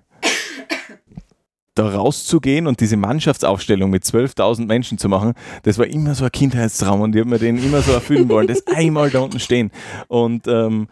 da 1.75 1.89
rauszugehen 1.89 2.67
und 2.67 2.81
diese 2.81 2.97
Mannschaftsaufstellung 2.97 3.89
mit 3.89 4.03
12.000 4.03 4.65
Menschen 4.65 4.97
zu 4.97 5.07
machen, 5.07 5.33
das 5.63 5.77
war 5.77 5.87
immer 5.87 6.15
so 6.15 6.25
ein 6.25 6.31
Kindheitstraum 6.31 7.01
und 7.01 7.15
ich 7.15 7.21
habe 7.21 7.29
mir 7.29 7.39
den 7.39 7.57
immer 7.57 7.81
so 7.81 7.91
erfüllen 7.91 8.27
wollen, 8.29 8.47
das 8.47 8.65
einmal 8.67 9.09
da 9.09 9.19
unten 9.19 9.39
stehen. 9.39 9.71
Und 10.07 10.47
ähm, 10.47 10.87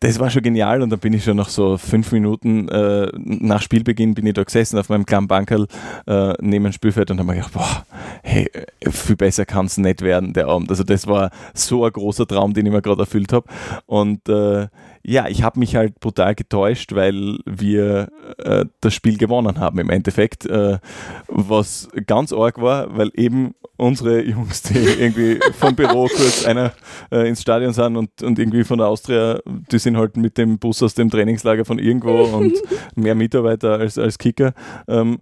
das 0.00 0.18
war 0.20 0.30
schon 0.30 0.42
genial 0.42 0.82
und 0.82 0.90
dann 0.90 1.00
bin 1.00 1.12
ich 1.12 1.24
schon 1.24 1.36
noch 1.36 1.48
so 1.48 1.76
fünf 1.76 2.12
Minuten 2.12 2.68
äh, 2.68 3.10
nach 3.16 3.62
Spielbeginn 3.62 4.14
bin 4.14 4.26
ich 4.26 4.34
da 4.34 4.44
gesessen 4.44 4.78
auf 4.78 4.88
meinem 4.88 5.06
kleinen 5.06 5.26
Bankerl 5.26 5.66
äh, 6.06 6.34
neben 6.40 6.64
dem 6.64 6.72
Spielfeld 6.72 7.10
und 7.10 7.18
habe 7.18 7.26
mir 7.26 7.34
gedacht, 7.36 7.52
boah, 7.52 7.84
hey, 8.22 8.50
viel 8.90 9.16
besser 9.16 9.46
kann 9.46 9.66
es 9.66 9.78
nicht 9.78 10.02
werden, 10.02 10.32
der 10.32 10.48
Abend. 10.48 10.70
Also 10.70 10.84
das 10.84 11.06
war 11.06 11.30
so 11.54 11.84
ein 11.84 11.92
großer 11.92 12.26
Traum, 12.26 12.54
den 12.54 12.66
ich 12.66 12.72
mir 12.72 12.82
gerade 12.82 13.02
erfüllt 13.02 13.32
habe 13.32 13.48
und 13.86 14.28
äh, 14.28 14.68
ja, 15.08 15.26
ich 15.26 15.42
habe 15.42 15.58
mich 15.58 15.74
halt 15.74 16.00
brutal 16.00 16.34
getäuscht, 16.34 16.94
weil 16.94 17.38
wir 17.46 18.08
äh, 18.38 18.66
das 18.80 18.92
Spiel 18.92 19.16
gewonnen 19.16 19.58
haben 19.58 19.78
im 19.78 19.88
Endeffekt, 19.88 20.44
äh, 20.44 20.78
was 21.28 21.88
ganz 22.06 22.32
arg 22.32 22.60
war, 22.60 22.94
weil 22.94 23.10
eben 23.14 23.54
unsere 23.78 24.22
Jungs, 24.22 24.62
die 24.62 24.78
irgendwie 24.78 25.40
vom 25.54 25.74
Büro 25.74 26.08
kurz 26.14 26.44
einer 26.44 26.72
äh, 27.10 27.26
ins 27.26 27.40
Stadion 27.40 27.72
sind 27.72 27.96
und, 27.96 28.22
und 28.22 28.38
irgendwie 28.38 28.64
von 28.64 28.78
der 28.78 28.88
Austria, 28.88 29.40
die 29.46 29.78
sind 29.78 29.96
halt 29.96 30.18
mit 30.18 30.36
dem 30.36 30.58
Bus 30.58 30.82
aus 30.82 30.94
dem 30.94 31.08
Trainingslager 31.08 31.64
von 31.64 31.78
irgendwo 31.78 32.24
und 32.24 32.54
mehr 32.94 33.14
Mitarbeiter 33.14 33.78
als, 33.78 33.96
als 33.96 34.18
Kicker. 34.18 34.52
Ähm, 34.88 35.20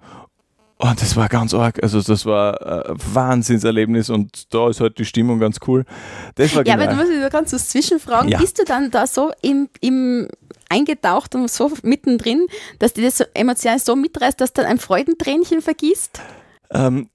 und 0.79 0.91
oh, 0.91 0.93
das 1.01 1.16
war 1.16 1.29
ganz 1.31 1.55
arg. 1.55 1.83
Also 1.83 2.03
das 2.03 2.27
war 2.27 2.91
ein 2.91 2.97
Wahnsinnserlebnis 3.14 4.11
und 4.11 4.53
da 4.53 4.68
ist 4.68 4.81
halt 4.81 4.99
die 4.99 5.07
Stimmung 5.07 5.39
ganz 5.39 5.59
cool. 5.66 5.87
Das 6.35 6.55
war 6.55 6.66
ja, 6.66 6.74
aber 6.74 6.87
du 6.87 6.97
musst 6.97 7.11
dich 7.11 7.18
da 7.18 7.31
ganz 7.31 7.51
so 7.51 7.57
zwischenfragen. 7.57 8.29
Ja. 8.29 8.39
Bist 8.39 8.59
du 8.59 8.64
dann 8.64 8.91
da 8.91 9.07
so 9.07 9.33
im, 9.41 9.70
im 9.81 10.29
eingetaucht 10.68 11.35
und 11.35 11.51
so 11.51 11.72
mittendrin, 11.83 12.47
dass 12.79 12.93
dir 12.93 13.05
das 13.05 13.16
so 13.16 13.24
emotional 13.33 13.79
so 13.79 13.97
mitreißt, 13.97 14.39
dass 14.39 14.53
du 14.53 14.61
dann 14.61 14.70
ein 14.72 14.79
Freudentränchen 14.79 15.62
vergisst? 15.62 16.20
Ähm, 16.70 17.09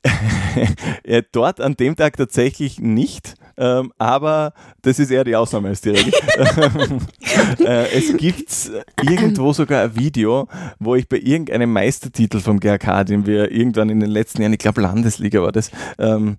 ja, 1.05 1.21
dort 1.31 1.61
an 1.61 1.75
dem 1.75 1.95
Tag 1.95 2.17
tatsächlich 2.17 2.79
nicht. 2.79 3.35
Ähm, 3.61 3.93
aber 3.99 4.53
das 4.81 4.97
ist 4.97 5.11
eher 5.11 5.23
die 5.23 5.35
Ausnahme 5.35 5.67
als 5.67 5.81
die 5.81 5.91
Regel. 5.91 6.11
äh, 7.59 7.95
es 7.95 8.17
gibt 8.17 8.71
irgendwo 9.03 9.53
sogar 9.53 9.83
ein 9.83 9.95
Video, 9.95 10.47
wo 10.79 10.95
ich 10.95 11.07
bei 11.07 11.17
irgendeinem 11.17 11.71
Meistertitel 11.71 12.39
vom 12.39 12.59
GRK, 12.59 13.03
den 13.03 13.27
wir 13.27 13.51
irgendwann 13.51 13.89
in 13.89 13.99
den 13.99 14.09
letzten 14.09 14.41
Jahren, 14.41 14.53
ich 14.53 14.59
glaube 14.59 14.81
Landesliga 14.81 15.43
war 15.43 15.51
das, 15.51 15.69
ähm, 15.99 16.37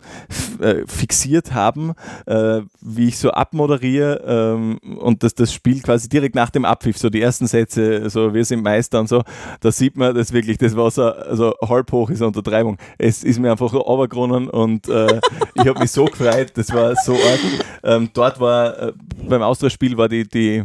äh, 0.61 0.85
fixiert 0.87 1.55
haben, 1.55 1.93
äh, 2.27 2.62
wie 2.81 3.07
ich 3.07 3.18
so 3.18 3.31
abmoderiere 3.31 4.23
ähm, 4.27 4.79
und 4.99 5.23
das, 5.23 5.37
das 5.37 5.53
Spiel 5.53 5.81
quasi 5.81 6.09
direkt 6.09 6.35
nach 6.35 6.51
dem 6.51 6.64
Abpfiff, 6.64 6.99
so 6.99 7.09
die 7.09 7.23
ersten 7.23 7.47
Sätze, 7.47 8.11
so 8.11 8.35
wir 8.35 8.45
sind 8.45 8.64
Meister 8.64 8.99
und 8.99 9.09
so, 9.09 9.23
da 9.61 9.70
sieht 9.70 9.97
man 9.97 10.12
das 10.12 10.33
wirklich, 10.33 10.59
das 10.59 10.75
war 10.75 10.91
so 10.91 11.05
also 11.05 11.55
halb 11.62 11.93
hoch 11.93 12.11
ist 12.11 12.20
eine 12.20 12.29
Untertreibung. 12.29 12.79
Es 12.99 13.23
ist 13.23 13.39
mir 13.39 13.53
einfach 13.53 13.70
so 13.70 13.79
runtergerunnen 13.79 14.49
und 14.49 14.89
äh, 14.89 15.20
ich 15.55 15.66
habe 15.66 15.79
mich 15.79 15.93
so 15.93 16.07
gefreut, 16.07 16.53
das 16.55 16.73
war 16.73 16.97
so 16.97 17.11
arg. 17.14 17.40
Ähm, 17.84 18.10
dort 18.12 18.40
war, 18.40 18.78
äh, 18.78 18.92
beim 19.28 19.42
Austauschspiel 19.42 19.96
war 19.96 20.08
die, 20.08 20.28
die 20.28 20.64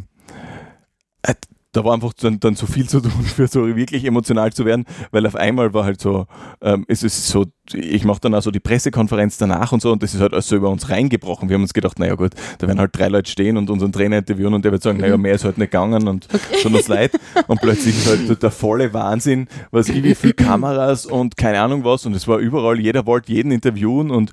äh, 1.23 1.33
da 1.77 1.83
war 1.83 1.93
einfach 1.93 2.13
dann, 2.13 2.39
dann 2.39 2.55
so 2.55 2.65
viel 2.65 2.89
zu 2.89 3.01
tun, 3.01 3.11
für 3.23 3.47
so 3.47 3.75
wirklich 3.75 4.03
emotional 4.03 4.51
zu 4.51 4.65
werden, 4.65 4.85
weil 5.11 5.25
auf 5.27 5.35
einmal 5.35 5.73
war 5.73 5.85
halt 5.85 6.01
so, 6.01 6.25
ähm, 6.61 6.85
es 6.87 7.03
ist 7.03 7.27
so, 7.27 7.45
ich 7.71 8.03
mache 8.03 8.19
dann 8.21 8.33
auch 8.33 8.41
so 8.41 8.49
die 8.49 8.59
Pressekonferenz 8.59 9.37
danach 9.37 9.71
und 9.71 9.81
so 9.81 9.91
und 9.91 10.01
das 10.01 10.15
ist 10.15 10.21
halt 10.21 10.33
alles 10.33 10.47
so 10.47 10.55
über 10.55 10.69
uns 10.69 10.89
reingebrochen. 10.89 11.49
Wir 11.49 11.55
haben 11.55 11.61
uns 11.61 11.73
gedacht, 11.73 11.99
naja 11.99 12.15
gut, 12.15 12.31
da 12.57 12.67
werden 12.67 12.79
halt 12.79 12.97
drei 12.97 13.09
Leute 13.09 13.29
stehen 13.29 13.57
und 13.57 13.69
unseren 13.69 13.91
Trainer 13.91 14.17
interviewen 14.17 14.55
und 14.55 14.65
der 14.65 14.71
wird 14.71 14.81
sagen, 14.81 14.99
naja, 14.99 15.17
mehr 15.17 15.35
ist 15.35 15.43
halt 15.43 15.59
nicht 15.59 15.71
gegangen 15.71 16.07
und 16.07 16.27
okay. 16.33 16.59
schon 16.61 16.73
uns 16.73 16.87
leid. 16.87 17.11
Und 17.47 17.61
plötzlich 17.61 17.95
ist 17.95 18.07
halt 18.07 18.41
der 18.41 18.51
volle 18.51 18.93
Wahnsinn, 18.93 19.47
was 19.69 19.89
ich, 19.89 20.03
wie 20.03 20.15
viele 20.15 20.33
Kameras 20.33 21.05
und 21.05 21.37
keine 21.37 21.59
Ahnung 21.61 21.83
was 21.83 22.05
und 22.05 22.15
es 22.15 22.27
war 22.27 22.39
überall, 22.39 22.79
jeder 22.79 23.05
wollte 23.05 23.31
jeden 23.31 23.51
interviewen 23.51 24.09
und 24.09 24.31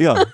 ja, 0.00 0.24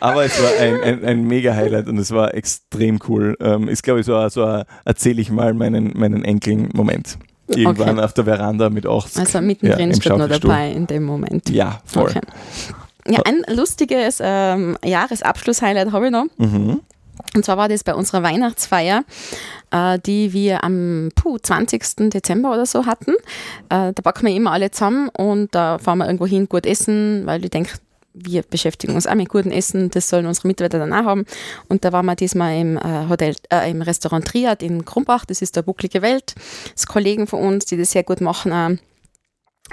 aber 0.00 0.24
es 0.24 0.42
war 0.42 0.50
ein, 0.60 0.80
ein, 0.80 1.04
ein 1.04 1.24
mega 1.26 1.54
Highlight 1.54 1.88
und 1.88 1.98
es 1.98 2.10
war 2.10 2.34
extrem 2.34 2.98
cool. 3.08 3.36
Ähm, 3.40 3.68
ist, 3.68 3.82
glaube 3.82 4.00
ich, 4.00 4.06
so, 4.06 4.28
so 4.28 4.62
erzähle 4.84 5.20
ich 5.20 5.30
mal 5.30 5.54
meinen, 5.54 5.98
meinen 5.98 6.24
Enkeln 6.24 6.68
Moment. 6.74 7.18
Irgendwann 7.48 7.96
okay. 7.96 8.04
auf 8.04 8.12
der 8.12 8.24
Veranda 8.24 8.70
mit 8.70 8.86
80. 8.86 9.20
Also 9.20 9.40
mittendrin 9.40 9.90
ja, 9.90 9.96
steht 9.96 10.16
nur 10.16 10.28
dabei 10.28 10.72
in 10.72 10.86
dem 10.86 11.04
Moment. 11.04 11.48
Ja, 11.48 11.80
voll. 11.84 12.10
Okay. 12.10 12.20
Ja, 13.08 13.20
ein 13.24 13.44
lustiges 13.54 14.18
ähm, 14.20 14.76
Jahresabschluss-Highlight 14.84 15.92
habe 15.92 16.06
ich 16.06 16.12
noch. 16.12 16.26
Mhm. 16.38 16.80
Und 17.34 17.44
zwar 17.44 17.56
war 17.56 17.68
das 17.68 17.84
bei 17.84 17.94
unserer 17.94 18.22
Weihnachtsfeier, 18.22 19.04
äh, 19.70 19.98
die 19.98 20.32
wir 20.32 20.64
am 20.64 21.10
puh, 21.14 21.38
20. 21.38 22.10
Dezember 22.10 22.52
oder 22.52 22.66
so 22.66 22.86
hatten. 22.86 23.12
Äh, 23.68 23.92
da 23.92 24.02
packen 24.02 24.26
wir 24.26 24.34
immer 24.34 24.52
alle 24.52 24.70
zusammen 24.70 25.08
und 25.10 25.54
da 25.54 25.78
fahren 25.78 25.98
wir 25.98 26.06
irgendwo 26.06 26.26
hin, 26.26 26.48
gut 26.48 26.66
essen, 26.66 27.22
weil 27.26 27.44
ich 27.44 27.50
denke, 27.50 27.70
wir 28.16 28.42
beschäftigen 28.42 28.94
uns 28.94 29.06
auch 29.06 29.14
mit 29.14 29.28
gutem 29.28 29.52
Essen, 29.52 29.90
das 29.90 30.08
sollen 30.08 30.26
unsere 30.26 30.48
Mitarbeiter 30.48 30.78
dann 30.78 30.92
auch 30.92 31.04
haben. 31.04 31.26
Und 31.68 31.84
da 31.84 31.92
waren 31.92 32.06
wir 32.06 32.16
diesmal 32.16 32.58
im 32.58 32.76
äh, 32.78 33.08
Hotel, 33.08 33.36
äh, 33.52 33.70
im 33.70 33.82
Restaurant 33.82 34.26
Triad 34.26 34.62
in 34.62 34.84
Krumbach, 34.84 35.24
das 35.26 35.42
ist 35.42 35.56
der 35.56 35.62
bucklige 35.62 36.02
Welt. 36.02 36.34
Das 36.74 36.86
Kollegen 36.86 37.26
von 37.26 37.40
uns, 37.40 37.66
die 37.66 37.76
das 37.76 37.92
sehr 37.92 38.04
gut 38.04 38.20
machen. 38.20 38.52
Auch. 38.52 38.70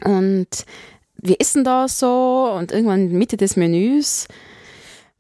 Und 0.06 0.66
wir 1.16 1.40
essen 1.40 1.64
da 1.64 1.88
so 1.88 2.54
und 2.58 2.72
irgendwann 2.72 3.10
Mitte 3.10 3.38
des 3.38 3.56
Menüs 3.56 4.28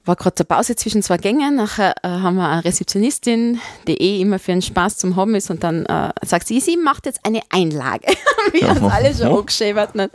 war 0.05 0.15
gerade 0.15 0.35
zur 0.35 0.45
Pause 0.45 0.75
zwischen 0.75 1.01
zwei 1.01 1.17
Gängen. 1.17 1.55
Nachher 1.55 1.95
äh, 2.03 2.07
haben 2.07 2.35
wir 2.35 2.47
eine 2.47 2.65
Rezeptionistin, 2.65 3.59
die 3.87 4.01
eh 4.01 4.21
immer 4.21 4.39
für 4.39 4.51
einen 4.51 4.61
Spaß 4.61 4.97
zum 4.97 5.15
Haben 5.15 5.35
ist 5.35 5.49
und 5.49 5.63
dann 5.63 5.85
äh, 5.85 6.11
sagt 6.25 6.47
sie, 6.47 6.59
sie 6.59 6.77
macht 6.77 7.05
jetzt 7.05 7.21
eine 7.23 7.41
Einlage. 7.49 8.07
wir 8.51 8.69
haben 8.69 8.85
alle 8.85 9.13
schon 9.13 9.27
angeschäbert. 9.27 9.95
Ne? 9.95 10.09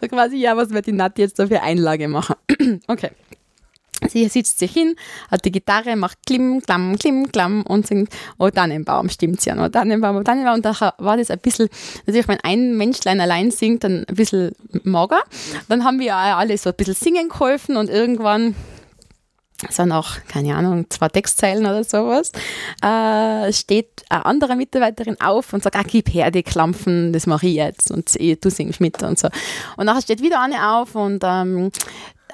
So 0.00 0.08
quasi, 0.08 0.36
ja, 0.36 0.56
was 0.56 0.70
wird 0.70 0.86
die 0.86 0.92
Nati 0.92 1.22
jetzt 1.22 1.38
da 1.38 1.46
für 1.46 1.62
Einlage 1.62 2.08
machen? 2.08 2.36
okay. 2.86 3.10
Sie 4.08 4.26
sitzt 4.28 4.58
sich 4.58 4.72
hin, 4.72 4.96
hat 5.30 5.44
die 5.44 5.52
Gitarre, 5.52 5.94
macht 5.94 6.18
Klim, 6.26 6.60
Klamm, 6.60 6.98
Klim, 6.98 7.30
Klamm 7.30 7.62
und 7.62 7.86
singt 7.86 8.12
Oh 8.36 8.50
Tannenbaum, 8.50 9.08
stimmt's 9.08 9.44
ja, 9.44 9.54
Oh 9.64 9.68
Tannenbaum, 9.68 10.16
Oh 10.16 10.22
Tannenbaum. 10.24 10.56
Und 10.56 10.64
da 10.64 10.94
war 10.98 11.16
das 11.16 11.30
ein 11.30 11.38
bisschen, 11.38 11.68
natürlich, 12.06 12.26
wenn 12.26 12.40
ein 12.42 12.76
Menschlein 12.76 13.20
allein 13.20 13.52
singt, 13.52 13.84
dann 13.84 14.04
ein 14.08 14.14
bisschen 14.16 14.56
mager. 14.82 15.22
Dann 15.68 15.84
haben 15.84 16.00
wir 16.00 16.16
alle 16.16 16.58
so 16.58 16.70
ein 16.70 16.76
bisschen 16.76 16.94
singen 16.94 17.28
geholfen 17.28 17.76
und 17.76 17.90
irgendwann 17.90 18.56
so 19.70 19.84
nach, 19.84 20.24
keine 20.26 20.56
Ahnung, 20.56 20.86
zwei 20.90 21.08
Textzeilen 21.08 21.64
oder 21.64 21.84
sowas, 21.84 22.32
äh, 22.82 23.52
steht 23.52 24.04
eine 24.08 24.26
andere 24.26 24.56
Mitarbeiterin 24.56 25.20
auf 25.20 25.52
und 25.52 25.62
sagt, 25.62 25.76
ah, 25.76 25.82
gib 25.86 26.12
her 26.12 26.30
die 26.30 26.42
Klampfen, 26.42 27.12
das 27.12 27.26
mache 27.26 27.46
ich 27.46 27.54
jetzt 27.54 27.90
und 27.90 28.14
du 28.14 28.50
singst 28.50 28.80
mit 28.80 29.02
und 29.02 29.18
so. 29.18 29.28
Und 29.76 29.86
nachher 29.86 30.02
steht 30.02 30.22
wieder 30.22 30.40
eine 30.40 30.74
auf 30.74 30.94
und 30.94 31.22
ähm, 31.24 31.70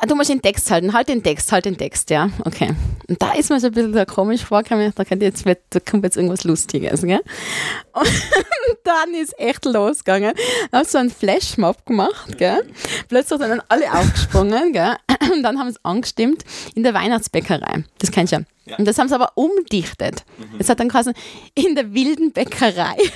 ah, 0.01 0.07
du 0.07 0.15
musst 0.15 0.31
den 0.31 0.43
Text 0.43 0.71
halten, 0.71 0.93
halt 0.93 1.09
den 1.09 1.23
Text, 1.23 1.53
halt 1.53 1.65
den 1.65 1.77
Text, 1.77 2.11
ja, 2.11 2.31
okay. 2.45 2.75
Und 3.09 3.21
da 3.23 3.33
ist 3.33 3.51
mir 3.51 3.61
so 3.61 3.69
ein 3.69 3.73
bisschen 3.73 3.95
so 3.95 4.05
komisch 4.05 4.45
vorgekommen, 4.45 4.93
da, 4.95 5.03
jetzt, 5.19 5.45
da 5.47 5.81
kommt 5.81 6.05
jetzt 6.05 6.17
irgendwas 6.17 6.45
Lustiges, 6.45 7.03
gell? 7.03 7.21
Und 7.95 8.79
dann 8.85 9.15
ist 9.15 9.39
echt 9.39 9.65
losgegangen. 9.65 10.35
Dann 10.71 10.81
haben 10.81 10.89
so 10.89 10.99
einen 10.99 11.11
Flashmob 11.11 11.85
gemacht, 11.87 12.37
gell? 12.39 12.63
Plötzlich 13.09 13.41
sind 13.41 13.49
dann 13.49 13.63
alle 13.69 13.93
aufgesprungen, 13.93 14.73
gell? 14.73 14.97
Und 15.33 15.43
dann 15.43 15.59
haben 15.59 15.71
sie 15.71 15.79
angestimmt 15.83 16.45
in 16.75 16.83
der 16.83 16.95
Weihnachtsbäckerei. 16.95 17.85
Das 17.99 18.11
kennst 18.11 18.33
du 18.33 18.39
ja. 18.39 18.77
Und 18.77 18.87
das 18.87 18.99
haben 18.99 19.09
sie 19.09 19.15
aber 19.15 19.33
umdichtet. 19.35 20.25
Es 20.59 20.67
mhm. 20.67 20.71
hat 20.71 20.81
dann 20.81 20.89
quasi 20.89 21.13
in 21.55 21.75
der 21.75 21.95
wilden 21.95 22.33
Bäckerei. 22.33 22.97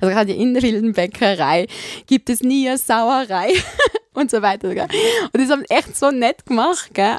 Also 0.00 0.14
gerade 0.14 0.32
in 0.32 0.54
der 0.54 0.62
wilden 0.62 0.92
Bäckerei 0.92 1.66
gibt 2.06 2.30
es 2.30 2.40
nie 2.40 2.68
eine 2.68 2.78
Sauerei 2.78 3.52
und 4.14 4.30
so 4.30 4.40
weiter. 4.40 4.72
Gell? 4.72 4.86
Und 5.32 5.42
das 5.42 5.50
haben 5.50 5.64
sie 5.68 5.74
echt 5.74 5.96
so 5.96 6.12
nett 6.12 6.46
gemacht. 6.46 6.90
Gell? 6.94 7.16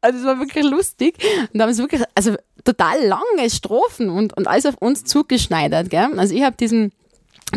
Also 0.00 0.20
es 0.20 0.24
war 0.24 0.38
wirklich 0.38 0.64
lustig. 0.64 1.16
Und 1.52 1.58
da 1.58 1.64
haben 1.64 1.74
sie 1.74 1.82
wirklich, 1.82 2.02
also 2.14 2.34
total 2.64 3.04
lange 3.04 3.50
Strophen 3.50 4.08
und, 4.08 4.34
und 4.38 4.48
alles 4.48 4.64
auf 4.64 4.76
uns 4.78 5.04
zugeschneidert. 5.04 5.90
Gell? 5.90 6.18
Also 6.18 6.34
ich 6.34 6.44
habe 6.44 6.56
diesen 6.56 6.92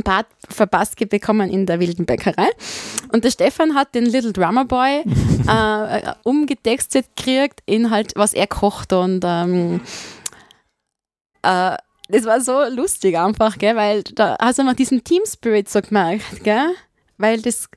Part 0.03 0.27
verpasst 0.47 0.97
bekommen 1.09 1.49
in 1.49 1.65
der 1.65 1.79
wilden 1.79 2.05
Bäckerei. 2.05 2.49
Und 3.11 3.23
der 3.23 3.31
Stefan 3.31 3.75
hat 3.75 3.95
den 3.95 4.05
Little 4.05 4.33
Drummer 4.33 4.65
Boy 4.65 5.03
äh, 5.47 6.13
umgetextet 6.23 7.07
gekriegt 7.15 7.61
in 7.65 7.89
halt, 7.89 8.13
was 8.15 8.33
er 8.33 8.47
kocht 8.47 8.93
und 8.93 9.23
ähm, 9.25 9.81
äh, 11.41 11.77
das 12.11 12.25
war 12.25 12.41
so 12.41 12.63
lustig 12.69 13.17
einfach, 13.17 13.57
gell, 13.57 13.75
weil 13.75 14.03
da 14.03 14.35
hast 14.39 14.57
du 14.57 14.63
mal 14.63 14.73
diesen 14.73 15.03
Team 15.03 15.21
Spirit 15.27 15.69
so 15.69 15.79
gemerkt, 15.81 16.43
gell, 16.43 16.73
weil 17.17 17.41
das 17.41 17.69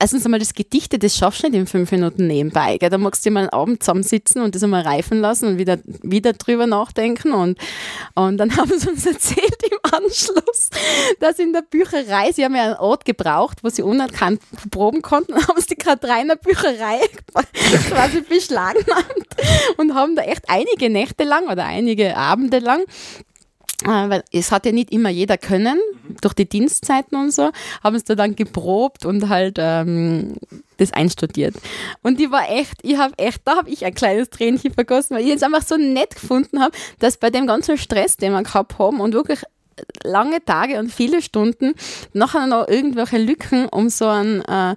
erstens 0.00 0.24
einmal 0.24 0.40
das 0.40 0.54
Gedichte, 0.54 0.98
das 0.98 1.16
schaffst 1.16 1.42
du 1.42 1.48
nicht 1.48 1.58
in 1.58 1.66
fünf 1.66 1.92
Minuten 1.92 2.26
nebenbei. 2.26 2.78
Gell? 2.78 2.90
Da 2.90 2.98
magst 2.98 3.24
du 3.24 3.30
mal 3.30 3.40
einen 3.40 3.50
Abend 3.50 3.82
zusammensitzen 3.82 4.42
und 4.42 4.54
das 4.54 4.62
einmal 4.62 4.82
reifen 4.82 5.20
lassen 5.20 5.46
und 5.46 5.58
wieder, 5.58 5.78
wieder 5.84 6.32
drüber 6.32 6.66
nachdenken. 6.66 7.32
Und, 7.32 7.58
und 8.14 8.38
dann 8.38 8.56
haben 8.56 8.76
sie 8.78 8.88
uns 8.88 9.06
erzählt 9.06 9.62
im 9.70 9.78
Anschluss, 9.92 10.70
dass 11.20 11.38
in 11.38 11.52
der 11.52 11.62
Bücherei, 11.62 12.32
sie 12.32 12.44
haben 12.44 12.56
ja 12.56 12.64
einen 12.64 12.76
Ort 12.76 13.04
gebraucht, 13.04 13.58
wo 13.62 13.68
sie 13.68 13.82
unerkannt 13.82 14.40
proben 14.70 15.02
konnten, 15.02 15.34
haben 15.48 15.60
sie 15.60 15.76
gerade 15.76 16.04
drei 16.04 16.22
in 16.22 16.28
der 16.28 16.36
Bücherei 16.36 17.00
quasi 17.88 18.22
beschlagnahmt 18.22 19.26
und 19.76 19.94
haben 19.94 20.16
da 20.16 20.22
echt 20.22 20.48
einige 20.48 20.90
Nächte 20.90 21.24
lang 21.24 21.48
oder 21.48 21.66
einige 21.66 22.16
Abende 22.16 22.58
lang 22.58 22.84
weil 23.84 24.22
es 24.32 24.52
hat 24.52 24.66
ja 24.66 24.72
nicht 24.72 24.92
immer 24.92 25.08
jeder 25.08 25.38
können, 25.38 25.78
durch 26.20 26.34
die 26.34 26.48
Dienstzeiten 26.48 27.16
und 27.16 27.32
so, 27.32 27.50
haben 27.82 27.96
es 27.96 28.04
da 28.04 28.14
dann 28.14 28.36
geprobt 28.36 29.06
und 29.06 29.28
halt 29.28 29.56
ähm, 29.58 30.34
das 30.76 30.92
einstudiert. 30.92 31.54
Und 32.02 32.18
die 32.18 32.30
war 32.30 32.50
echt, 32.50 32.80
ich 32.82 32.98
habe 32.98 33.16
echt, 33.18 33.42
da 33.44 33.56
habe 33.56 33.70
ich 33.70 33.84
ein 33.84 33.94
kleines 33.94 34.30
Tränchen 34.30 34.72
vergossen, 34.72 35.16
weil 35.16 35.24
ich 35.24 35.34
es 35.34 35.42
einfach 35.42 35.62
so 35.62 35.76
nett 35.76 36.14
gefunden 36.14 36.60
habe, 36.60 36.76
dass 36.98 37.16
bei 37.16 37.30
dem 37.30 37.46
ganzen 37.46 37.78
Stress, 37.78 38.16
den 38.16 38.32
wir 38.32 38.42
gehabt 38.42 38.78
haben 38.78 39.00
und 39.00 39.14
wirklich 39.14 39.42
lange 40.04 40.44
Tage 40.44 40.78
und 40.78 40.92
viele 40.92 41.22
Stunden 41.22 41.74
nachher 42.12 42.46
noch 42.46 42.68
irgendwelche 42.68 43.16
Lücken, 43.16 43.66
um 43.66 43.88
so 43.88 44.06
einen 44.08 44.42
äh, 44.42 44.76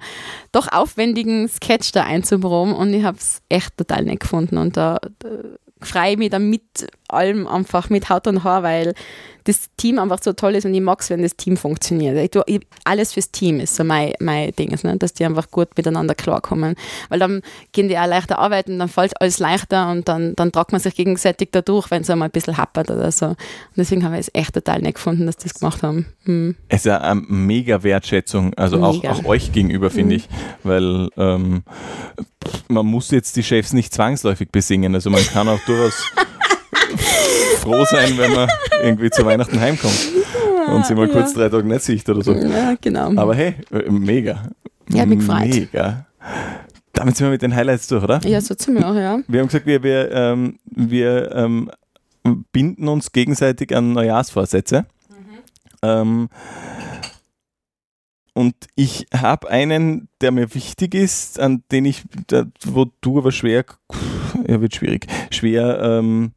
doch 0.53 0.71
aufwendigen 0.71 1.49
Sketch 1.49 1.91
da 1.91 2.03
einzuproben 2.03 2.73
und 2.73 2.93
ich 2.93 3.03
habe 3.03 3.17
es 3.17 3.41
echt 3.49 3.77
total 3.77 4.03
nett 4.03 4.21
gefunden 4.21 4.57
und 4.57 4.77
da, 4.77 4.99
da 5.19 5.29
freue 5.81 6.17
mich 6.17 6.29
dann 6.29 6.49
mit 6.49 6.87
allem 7.15 7.47
einfach 7.47 7.89
mit 7.89 8.09
Haut 8.09 8.27
und 8.27 8.43
Haar, 8.43 8.63
weil 8.63 8.93
das 9.45 9.69
Team 9.77 9.99
einfach 9.99 10.19
so 10.21 10.33
toll 10.33 10.55
ist 10.55 10.65
und 10.65 10.73
ich 10.73 10.81
mag 10.81 11.01
es, 11.01 11.09
wenn 11.09 11.21
das 11.21 11.35
Team 11.35 11.57
funktioniert. 11.57 12.17
Ich 12.17 12.31
tue, 12.31 12.43
alles 12.85 13.13
fürs 13.13 13.31
Team 13.31 13.59
ist 13.59 13.75
so 13.75 13.83
mein, 13.83 14.13
mein 14.19 14.51
Ding, 14.53 14.77
ne? 14.83 14.97
dass 14.97 15.13
die 15.13 15.25
einfach 15.25 15.51
gut 15.51 15.69
miteinander 15.75 16.15
klarkommen. 16.15 16.75
Weil 17.09 17.19
dann 17.19 17.41
gehen 17.71 17.89
die 17.89 17.97
auch 17.97 18.07
leichter 18.07 18.39
arbeiten, 18.39 18.79
dann 18.79 18.87
fällt 18.87 19.19
alles 19.19 19.39
leichter 19.39 19.91
und 19.91 20.07
dann, 20.07 20.35
dann 20.35 20.51
tragt 20.51 20.71
man 20.71 20.79
sich 20.79 20.95
gegenseitig 20.95 21.49
dadurch, 21.51 21.91
wenn 21.91 22.03
es 22.03 22.09
einmal 22.09 22.29
ein 22.29 22.31
bisschen 22.31 22.57
happert 22.57 22.89
oder 22.89 23.11
so. 23.11 23.27
Und 23.27 23.37
deswegen 23.75 24.05
habe 24.05 24.15
ich 24.15 24.21
es 24.21 24.31
echt 24.33 24.53
total 24.53 24.81
nett 24.81 24.95
gefunden, 24.95 25.25
dass 25.25 25.37
die 25.37 25.49
das 25.49 25.59
gemacht 25.59 25.83
haben. 25.83 26.05
Hm. 26.23 26.55
Es 26.69 26.81
ist 26.81 26.85
ja 26.85 27.01
eine 27.01 27.21
mega 27.27 27.83
Wertschätzung, 27.83 28.53
also 28.53 28.81
auch, 28.81 29.03
auch, 29.03 29.25
euch 29.25 29.51
gegenüber, 29.51 29.89
finde 29.89 30.15
hm. 30.15 30.21
ich, 30.21 30.29
weil 30.63 31.09
ähm, 31.17 31.63
man 32.69 32.85
muss 32.85 33.11
jetzt 33.11 33.35
die 33.35 33.43
Chefs 33.43 33.73
nicht 33.73 33.93
zwangsläufig 33.93 34.49
besingen. 34.51 34.95
Also 34.95 35.09
man 35.09 35.23
kann 35.25 35.49
auch 35.49 35.59
durchaus 35.65 36.11
froh 37.59 37.85
sein, 37.85 38.17
wenn 38.17 38.33
man 38.33 38.49
irgendwie 38.83 39.09
zu 39.09 39.25
Weihnachten 39.25 39.59
heimkommt 39.59 40.11
und 40.67 40.85
sie 40.85 40.95
mal 40.95 41.07
ja. 41.07 41.13
kurz 41.13 41.33
drei 41.33 41.49
Tage 41.49 41.67
nicht 41.67 41.81
sieht 41.81 42.07
oder 42.09 42.21
so. 42.21 42.33
Ja, 42.33 42.75
genau. 42.79 43.13
Aber 43.15 43.35
hey, 43.35 43.55
mega. 43.89 44.49
Ja, 44.89 45.05
mich 45.05 45.19
gefreut. 45.19 45.47
Mega. 45.47 46.05
Damit 46.93 47.17
sind 47.17 47.27
wir 47.27 47.31
mit 47.31 47.41
den 47.41 47.55
Highlights 47.55 47.87
durch, 47.87 48.03
oder? 48.03 48.21
Ja, 48.23 48.39
so 48.39 48.53
ziemlich 48.53 48.85
auch, 48.85 48.95
ja. 48.95 49.19
Wir 49.27 49.39
haben 49.39 49.47
gesagt, 49.47 49.65
wir, 49.65 49.81
wir, 49.81 50.11
ähm, 50.11 50.59
wir 50.65 51.31
ähm, 51.33 51.71
binden 52.51 52.87
uns 52.87 53.11
gegenseitig 53.11 53.75
an 53.75 53.93
Neujahrsvorsätze. 53.93 54.85
Mhm. 55.09 55.39
Ähm, 55.81 56.29
und 58.35 58.55
ich 58.75 59.07
habe 59.15 59.49
einen, 59.49 60.07
der 60.21 60.31
mir 60.31 60.53
wichtig 60.53 60.95
ist, 60.95 61.39
an 61.39 61.63
den 61.71 61.85
ich, 61.85 62.03
der, 62.29 62.47
wo 62.65 62.87
du 63.01 63.19
aber 63.19 63.31
schwer, 63.31 63.65
ja, 64.47 64.61
wird 64.61 64.75
schwierig, 64.75 65.07
schwer 65.29 65.79
ähm, 65.81 66.31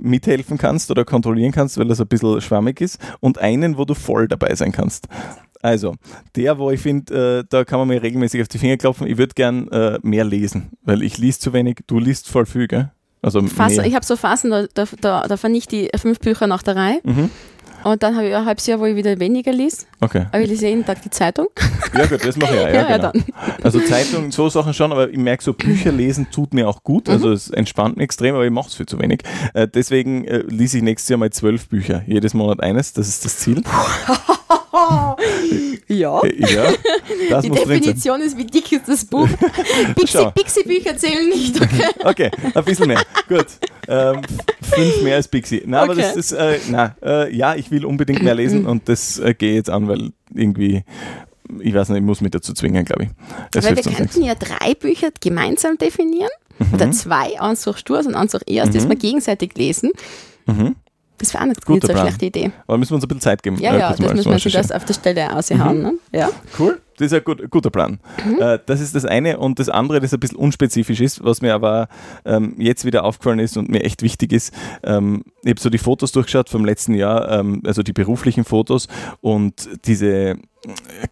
mithelfen 0.00 0.58
kannst 0.58 0.90
oder 0.90 1.04
kontrollieren 1.04 1.52
kannst, 1.52 1.78
weil 1.78 1.86
das 1.86 2.00
ein 2.00 2.08
bisschen 2.08 2.40
schwammig 2.40 2.80
ist. 2.80 2.98
Und 3.20 3.38
einen, 3.38 3.78
wo 3.78 3.84
du 3.84 3.94
voll 3.94 4.28
dabei 4.28 4.54
sein 4.54 4.72
kannst. 4.72 5.08
Also, 5.62 5.96
der, 6.36 6.58
wo 6.58 6.70
ich 6.70 6.80
finde, 6.80 7.40
äh, 7.40 7.44
da 7.48 7.64
kann 7.64 7.78
man 7.78 7.88
mir 7.88 8.02
regelmäßig 8.02 8.40
auf 8.40 8.48
die 8.48 8.58
Finger 8.58 8.78
klopfen. 8.78 9.06
Ich 9.06 9.18
würde 9.18 9.34
gern 9.34 9.68
äh, 9.68 9.98
mehr 10.02 10.24
lesen, 10.24 10.70
weil 10.82 11.02
ich 11.02 11.18
liest 11.18 11.42
zu 11.42 11.52
wenig. 11.52 11.80
Du 11.86 11.98
liest 11.98 12.28
voll 12.28 12.46
viel, 12.46 12.66
gell? 12.66 12.90
Also 13.22 13.42
Fass, 13.42 13.76
ich 13.76 13.94
habe 13.94 14.04
so 14.04 14.16
Phasen, 14.16 14.50
da, 14.50 14.66
da, 14.72 14.86
da, 14.98 15.28
da 15.28 15.36
vernichte 15.36 15.76
ich 15.76 16.00
fünf 16.00 16.20
Bücher 16.20 16.46
nach 16.46 16.62
der 16.62 16.76
Reihe. 16.76 17.00
Mhm. 17.04 17.30
Und 17.84 18.02
dann 18.02 18.16
habe 18.16 18.28
ich 18.28 18.34
ein 18.34 18.44
halbes 18.44 18.66
Jahr, 18.66 18.80
wo 18.80 18.86
ich 18.86 18.96
wieder 18.96 19.18
weniger 19.18 19.52
lies. 19.52 19.86
Okay. 20.00 20.26
Aber 20.30 20.40
ich 20.40 20.48
lese 20.48 20.68
jeden 20.68 20.84
Tag 20.84 21.02
die 21.02 21.10
Zeitung. 21.10 21.48
Ja, 21.92 22.06
gut, 22.06 22.24
das 22.24 22.36
mache 22.36 22.54
ich 22.54 22.60
ja. 22.62 22.68
ja, 22.68 22.88
ja, 22.88 22.96
genau. 22.98 23.12
ja 23.12 23.54
Also 23.64 23.80
Zeitung, 23.80 24.30
so 24.30 24.48
Sachen 24.48 24.72
schon, 24.74 24.92
aber 24.92 25.10
ich 25.10 25.18
merke 25.18 25.42
so, 25.42 25.52
Bücher 25.52 25.90
lesen 25.90 26.28
tut 26.30 26.54
mir 26.54 26.68
auch 26.68 26.84
gut. 26.84 27.08
Also 27.08 27.28
mhm. 27.28 27.32
es 27.32 27.50
entspannt 27.50 27.96
mich 27.96 28.04
extrem, 28.04 28.36
aber 28.36 28.44
ich 28.44 28.52
mache 28.52 28.68
es 28.68 28.76
viel 28.76 28.86
zu 28.86 29.00
wenig. 29.00 29.22
Äh, 29.54 29.66
deswegen 29.66 30.24
äh, 30.24 30.44
lese 30.46 30.76
ich 30.76 30.84
nächstes 30.84 31.08
Jahr 31.08 31.18
mal 31.18 31.30
zwölf 31.30 31.68
Bücher. 31.68 32.02
Jedes 32.06 32.32
Monat 32.32 32.60
eines, 32.60 32.92
das 32.92 33.08
ist 33.08 33.24
das 33.24 33.38
Ziel. 33.38 33.64
ja. 35.88 36.20
Ja 36.24 36.72
das 37.28 37.44
Die 37.44 37.50
Definition 37.50 38.20
ist, 38.20 38.36
wie 38.36 38.44
dick 38.44 38.70
ist 38.72 38.88
das 38.88 39.04
Buch. 39.04 39.28
Pixie-Bücher 39.94 40.96
zählen 40.96 41.28
nicht, 41.28 41.60
okay? 41.60 41.84
okay, 42.04 42.30
ein 42.54 42.64
bisschen 42.64 42.88
mehr. 42.88 43.02
Gut. 43.28 43.46
Ähm, 43.88 44.20
fünf 44.62 45.02
mehr 45.02 45.16
als 45.16 45.28
Pixie. 45.28 45.62
Na, 45.66 45.82
okay. 45.82 45.90
aber 45.90 46.00
das 46.00 46.16
ist, 46.16 46.32
äh, 46.32 46.58
na, 46.70 46.94
äh, 47.02 47.34
ja, 47.34 47.54
ich 47.54 47.70
will 47.70 47.84
unbedingt 47.84 48.22
mehr 48.22 48.34
lesen 48.34 48.66
und 48.66 48.88
das 48.88 49.18
äh, 49.18 49.34
gehe 49.34 49.54
jetzt 49.54 49.70
an, 49.70 49.88
weil 49.88 50.12
irgendwie 50.34 50.84
ich 51.58 51.74
weiß 51.74 51.88
nicht, 51.88 51.98
ich 51.98 52.04
muss 52.04 52.20
mich 52.20 52.30
dazu 52.30 52.52
zwingen, 52.54 52.84
glaube 52.84 53.04
ich. 53.04 53.10
Das 53.50 53.64
Weil 53.64 53.74
wir 53.74 53.82
könnten 53.82 54.22
ja 54.22 54.36
drei 54.36 54.74
Bücher 54.74 55.08
gemeinsam 55.20 55.78
definieren. 55.78 56.30
Mhm. 56.60 56.74
Oder 56.74 56.92
zwei, 56.92 57.40
eins 57.40 57.62
suchst 57.62 57.88
du 57.88 57.96
aus 57.96 58.06
und 58.06 58.14
eins 58.14 58.36
ich 58.46 58.62
aus, 58.62 58.68
mhm. 58.68 58.74
das 58.74 58.88
wir 58.88 58.94
gegenseitig 58.94 59.56
lesen. 59.56 59.90
Mhm. 60.46 60.76
Das 61.20 61.34
wäre 61.34 61.44
auch 61.44 61.48
nicht, 61.48 61.68
nicht 61.68 61.86
so 61.86 61.92
eine 61.92 62.00
schlechte 62.00 62.26
Idee. 62.26 62.50
Aber 62.66 62.78
müssen 62.78 62.92
wir 62.92 62.94
uns 62.96 63.04
ein 63.04 63.08
bisschen 63.08 63.20
Zeit 63.20 63.42
geben. 63.42 63.58
Ja, 63.60 63.74
äh, 63.74 63.78
ja, 63.78 63.90
das 63.90 64.14
müssen 64.14 64.30
wir 64.30 64.38
schon 64.38 64.52
das 64.52 64.72
auf 64.72 64.86
der 64.86 64.94
Stelle 64.94 65.36
aushauen. 65.36 65.76
Mhm. 65.76 65.82
Ne? 65.82 65.92
Ja. 66.12 66.30
Cool, 66.58 66.80
das 66.96 67.06
ist 67.06 67.12
ein 67.12 67.24
gut, 67.24 67.50
guter 67.50 67.70
Plan. 67.70 68.00
Mhm. 68.24 68.40
Äh, 68.40 68.58
das 68.64 68.80
ist 68.80 68.94
das 68.94 69.04
eine. 69.04 69.38
Und 69.38 69.58
das 69.58 69.68
andere, 69.68 70.00
das 70.00 70.14
ein 70.14 70.20
bisschen 70.20 70.38
unspezifisch 70.38 71.00
ist, 71.00 71.22
was 71.22 71.42
mir 71.42 71.54
aber 71.54 71.88
ähm, 72.24 72.54
jetzt 72.58 72.86
wieder 72.86 73.04
aufgefallen 73.04 73.38
ist 73.38 73.58
und 73.58 73.68
mir 73.68 73.84
echt 73.84 74.02
wichtig 74.02 74.32
ist. 74.32 74.54
Ähm, 74.82 75.24
ich 75.42 75.50
habe 75.50 75.60
so 75.60 75.68
die 75.68 75.78
Fotos 75.78 76.12
durchgeschaut 76.12 76.48
vom 76.48 76.64
letzten 76.64 76.94
Jahr, 76.94 77.30
ähm, 77.30 77.62
also 77.66 77.82
die 77.82 77.92
beruflichen 77.92 78.44
Fotos 78.44 78.88
und 79.20 79.68
diese 79.84 80.36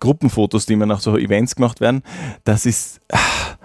Gruppenfotos, 0.01 0.65
die 0.65 0.77
mir 0.77 0.87
nach 0.87 1.01
so 1.01 1.19
Events 1.19 1.55
gemacht 1.55 1.81
werden. 1.81 2.03
Das 2.45 2.65
ist. 2.65 3.01
Ach, 3.13 3.57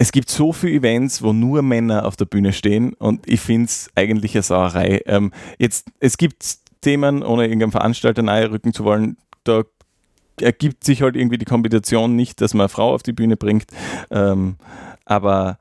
es 0.00 0.12
gibt 0.12 0.30
so 0.30 0.54
viele 0.54 0.78
Events, 0.78 1.22
wo 1.22 1.34
nur 1.34 1.60
Männer 1.60 2.06
auf 2.06 2.16
der 2.16 2.24
Bühne 2.24 2.54
stehen 2.54 2.94
und 2.94 3.28
ich 3.28 3.42
finde 3.42 3.66
es 3.66 3.90
eigentlich 3.94 4.34
eine 4.34 4.42
Sauerei. 4.42 5.02
Ähm, 5.04 5.30
jetzt, 5.58 5.88
es 6.00 6.16
gibt 6.16 6.56
Themen, 6.80 7.22
ohne 7.22 7.42
irgendeinem 7.42 7.72
Veranstalter 7.72 8.22
nahe 8.22 8.50
rücken 8.50 8.72
zu 8.72 8.84
wollen, 8.84 9.18
da 9.44 9.64
ergibt 10.40 10.84
sich 10.84 11.02
halt 11.02 11.16
irgendwie 11.16 11.36
die 11.36 11.44
Kombination 11.44 12.16
nicht, 12.16 12.40
dass 12.40 12.54
man 12.54 12.62
eine 12.62 12.68
Frau 12.70 12.94
auf 12.94 13.02
die 13.02 13.12
Bühne 13.12 13.36
bringt. 13.36 13.66
Ähm, 14.10 14.56
aber 15.04 15.58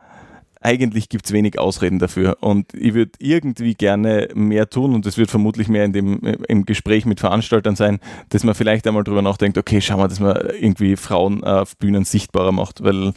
eigentlich 0.61 1.07
gibt 1.07 1.25
es 1.25 1.31
wenig 1.31 1.57
Ausreden 1.57 1.99
dafür. 1.99 2.37
Und 2.41 2.73
ich 2.73 2.93
würde 2.93 3.11
irgendwie 3.19 3.75
gerne 3.75 4.27
mehr 4.33 4.69
tun 4.69 4.93
und 4.93 5.05
das 5.05 5.17
wird 5.17 5.29
vermutlich 5.29 5.69
mehr 5.69 5.85
in 5.85 5.93
dem, 5.93 6.19
im 6.47 6.65
Gespräch 6.65 7.05
mit 7.05 7.19
Veranstaltern 7.19 7.75
sein, 7.75 7.99
dass 8.29 8.43
man 8.43 8.55
vielleicht 8.55 8.85
einmal 8.85 9.03
drüber 9.03 9.21
nachdenkt, 9.21 9.57
okay, 9.57 9.79
schau 9.79 9.97
mal, 9.97 10.09
dass 10.09 10.19
man 10.19 10.35
irgendwie 10.59 10.95
Frauen 10.95 11.43
auf 11.43 11.77
Bühnen 11.77 12.03
sichtbarer 12.03 12.51
macht, 12.51 12.83
weil 12.83 13.13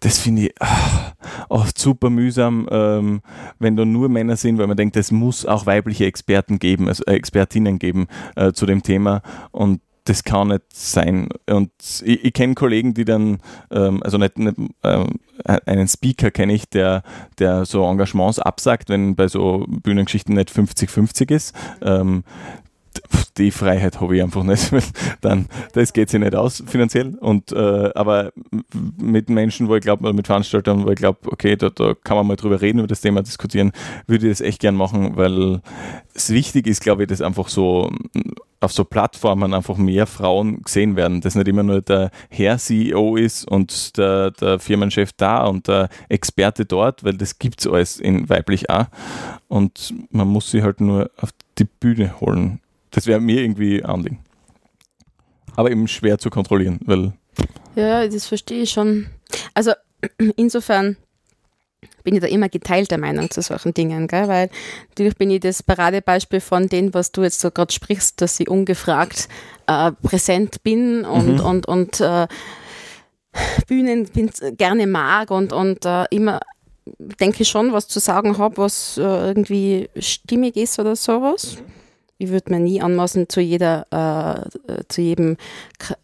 das 0.00 0.18
finde 0.18 0.46
ich 0.46 0.54
ach, 0.58 1.14
oft 1.48 1.78
super 1.78 2.08
mühsam, 2.08 2.66
ähm, 2.70 3.20
wenn 3.58 3.76
da 3.76 3.84
nur 3.84 4.08
Männer 4.08 4.36
sind, 4.36 4.58
weil 4.58 4.66
man 4.66 4.76
denkt, 4.76 4.96
es 4.96 5.10
muss 5.10 5.44
auch 5.44 5.66
weibliche 5.66 6.06
Experten 6.06 6.58
geben, 6.58 6.88
also 6.88 7.04
äh, 7.04 7.14
Expertinnen 7.14 7.78
geben 7.78 8.06
äh, 8.36 8.52
zu 8.52 8.64
dem 8.64 8.82
Thema 8.82 9.22
und 9.50 9.80
das 10.08 10.24
kann 10.24 10.48
nicht 10.48 10.62
sein. 10.72 11.28
Und 11.48 11.70
ich, 12.02 12.24
ich 12.24 12.32
kenne 12.32 12.54
Kollegen, 12.54 12.94
die 12.94 13.04
dann, 13.04 13.38
ähm, 13.70 14.02
also 14.02 14.18
nicht, 14.18 14.38
nicht 14.38 14.56
ähm, 14.82 15.18
einen 15.44 15.88
Speaker 15.88 16.30
kenne 16.30 16.54
ich, 16.54 16.68
der, 16.68 17.02
der 17.38 17.64
so 17.64 17.84
Engagements 17.84 18.38
absagt, 18.38 18.88
wenn 18.88 19.16
bei 19.16 19.28
so 19.28 19.66
Bühnengeschichten 19.68 20.34
nicht 20.34 20.50
50-50 20.50 21.30
ist. 21.32 21.54
Ähm, 21.82 22.24
die 23.38 23.50
Freiheit 23.50 24.00
habe 24.00 24.16
ich 24.16 24.22
einfach 24.22 24.42
nicht. 24.42 24.72
Dann, 25.20 25.46
das 25.72 25.92
geht 25.92 26.10
sich 26.10 26.20
nicht 26.20 26.34
aus 26.34 26.62
finanziell. 26.66 27.14
Und, 27.16 27.52
äh, 27.52 27.90
aber 27.94 28.32
mit 28.98 29.28
Menschen, 29.28 29.68
wo 29.68 29.76
ich 29.76 29.82
glaube, 29.82 30.12
mit 30.12 30.26
Veranstaltern, 30.26 30.84
wo 30.84 30.90
ich 30.90 30.96
glaube, 30.96 31.18
okay, 31.30 31.56
da, 31.56 31.70
da 31.70 31.94
kann 31.94 32.16
man 32.16 32.26
mal 32.26 32.36
drüber 32.36 32.60
reden, 32.60 32.78
über 32.78 32.88
das 32.88 33.00
Thema 33.00 33.22
diskutieren, 33.22 33.72
würde 34.06 34.26
ich 34.26 34.32
das 34.32 34.40
echt 34.40 34.60
gern 34.60 34.74
machen, 34.74 35.16
weil 35.16 35.60
es 36.14 36.30
wichtig 36.30 36.66
ist, 36.66 36.82
glaube 36.82 37.02
ich, 37.02 37.08
dass 37.08 37.20
einfach 37.20 37.48
so 37.48 37.90
auf 38.60 38.72
so 38.72 38.84
Plattformen 38.84 39.52
einfach 39.52 39.76
mehr 39.76 40.06
Frauen 40.06 40.62
gesehen 40.62 40.96
werden, 40.96 41.20
dass 41.20 41.34
nicht 41.34 41.48
immer 41.48 41.62
nur 41.62 41.82
der 41.82 42.10
Herr 42.30 42.58
CEO 42.58 43.16
ist 43.16 43.46
und 43.46 43.96
der, 43.98 44.30
der 44.30 44.58
Firmenchef 44.58 45.12
da 45.12 45.44
und 45.44 45.68
der 45.68 45.88
Experte 46.08 46.64
dort, 46.64 47.04
weil 47.04 47.16
das 47.16 47.38
gibt 47.38 47.60
es 47.60 47.66
alles 47.66 48.00
in 48.00 48.28
weiblich 48.28 48.70
auch. 48.70 48.86
Und 49.48 49.94
man 50.10 50.28
muss 50.28 50.50
sie 50.50 50.62
halt 50.62 50.80
nur 50.80 51.10
auf 51.18 51.30
die 51.58 51.64
Bühne 51.64 52.18
holen 52.20 52.60
das 52.90 53.06
wäre 53.06 53.20
mir 53.20 53.42
irgendwie 53.42 53.82
Anliegen. 53.82 54.20
Aber 55.56 55.70
eben 55.70 55.88
schwer 55.88 56.18
zu 56.18 56.30
kontrollieren, 56.30 56.80
weil. 56.84 57.12
Ja, 57.74 58.06
das 58.06 58.26
verstehe 58.26 58.62
ich 58.62 58.70
schon. 58.70 59.06
Also 59.54 59.72
insofern 60.36 60.96
bin 62.04 62.14
ich 62.14 62.20
da 62.20 62.26
immer 62.26 62.48
geteilter 62.48 62.98
Meinung 62.98 63.30
zu 63.30 63.42
solchen 63.42 63.74
Dingen, 63.74 64.06
gell? 64.06 64.28
weil 64.28 64.50
natürlich 64.88 65.16
bin 65.16 65.30
ich 65.30 65.40
das 65.40 65.62
Paradebeispiel 65.62 66.40
von 66.40 66.68
dem, 66.68 66.94
was 66.94 67.12
du 67.12 67.22
jetzt 67.22 67.40
so 67.40 67.50
gerade 67.50 67.72
sprichst, 67.72 68.20
dass 68.20 68.38
ich 68.38 68.48
ungefragt 68.48 69.28
äh, 69.66 69.92
präsent 70.02 70.62
bin 70.62 71.04
und, 71.04 71.34
mhm. 71.34 71.40
und, 71.40 71.66
und 71.66 72.00
äh, 72.00 72.28
Bühnen 73.66 74.06
bin, 74.06 74.30
gerne 74.56 74.86
mag 74.86 75.30
und, 75.30 75.52
und 75.52 75.84
äh, 75.84 76.04
immer 76.10 76.40
denke 77.20 77.44
schon, 77.44 77.72
was 77.72 77.88
zu 77.88 77.98
sagen 77.98 78.38
habe, 78.38 78.58
was 78.58 78.96
äh, 78.96 79.02
irgendwie 79.02 79.90
stimmig 79.98 80.56
ist 80.56 80.78
oder 80.78 80.96
sowas. 80.96 81.56
Mhm 81.56 81.76
ich 82.18 82.30
würde 82.30 82.52
mir 82.52 82.60
nie 82.60 82.80
anmaßen, 82.80 83.28
zu 83.28 83.40
jeder, 83.40 83.86
äh, 83.92 84.72
äh 84.72 84.84
zu 84.88 85.02
jedem 85.02 85.36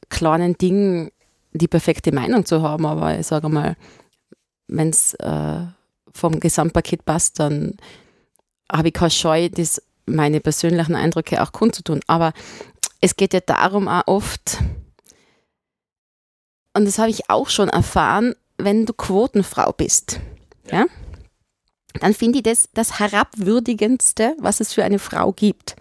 kleinen 0.08 0.56
Ding 0.58 1.10
die 1.52 1.68
perfekte 1.68 2.12
Meinung 2.12 2.44
zu 2.44 2.62
haben, 2.62 2.86
aber 2.86 3.18
ich 3.18 3.26
sage 3.26 3.48
mal, 3.48 3.76
wenn 4.68 4.90
es 4.90 5.14
äh, 5.14 5.60
vom 6.12 6.40
Gesamtpaket 6.40 7.04
passt, 7.04 7.40
dann 7.40 7.76
habe 8.70 8.88
ich 8.88 8.94
keine 8.94 9.10
Scheu, 9.10 9.48
das 9.48 9.82
meine 10.06 10.40
persönlichen 10.40 10.94
Eindrücke 10.94 11.42
auch 11.42 11.52
kundzutun. 11.52 12.00
Aber 12.06 12.32
es 13.00 13.16
geht 13.16 13.34
ja 13.34 13.40
darum 13.40 13.88
auch 13.88 14.06
oft, 14.06 14.58
und 16.74 16.86
das 16.86 16.98
habe 16.98 17.10
ich 17.10 17.28
auch 17.28 17.50
schon 17.50 17.68
erfahren, 17.68 18.34
wenn 18.56 18.86
du 18.86 18.92
Quotenfrau 18.94 19.72
bist, 19.72 20.20
ja, 20.70 20.80
ja 20.80 20.86
dann 22.00 22.14
finde 22.14 22.38
ich 22.38 22.42
das 22.44 22.68
das 22.72 22.98
herabwürdigendste, 22.98 24.34
was 24.38 24.60
es 24.60 24.72
für 24.72 24.84
eine 24.84 24.98
Frau 24.98 25.32
gibt. 25.32 25.76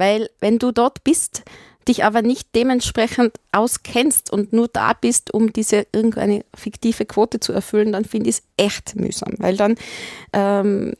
Weil 0.00 0.30
wenn 0.40 0.58
du 0.58 0.72
dort 0.72 1.04
bist, 1.04 1.42
dich 1.86 2.04
aber 2.04 2.22
nicht 2.22 2.54
dementsprechend 2.54 3.34
auskennst 3.52 4.32
und 4.32 4.54
nur 4.54 4.66
da 4.66 4.94
bist, 4.94 5.34
um 5.34 5.52
diese 5.52 5.86
irgendeine 5.92 6.42
fiktive 6.56 7.04
Quote 7.04 7.38
zu 7.38 7.52
erfüllen, 7.52 7.92
dann 7.92 8.06
finde 8.06 8.30
ich 8.30 8.36
es 8.36 8.42
echt 8.56 8.96
mühsam. 8.96 9.34
Weil 9.36 9.58
dann 9.58 9.74
ähm, 10.32 10.94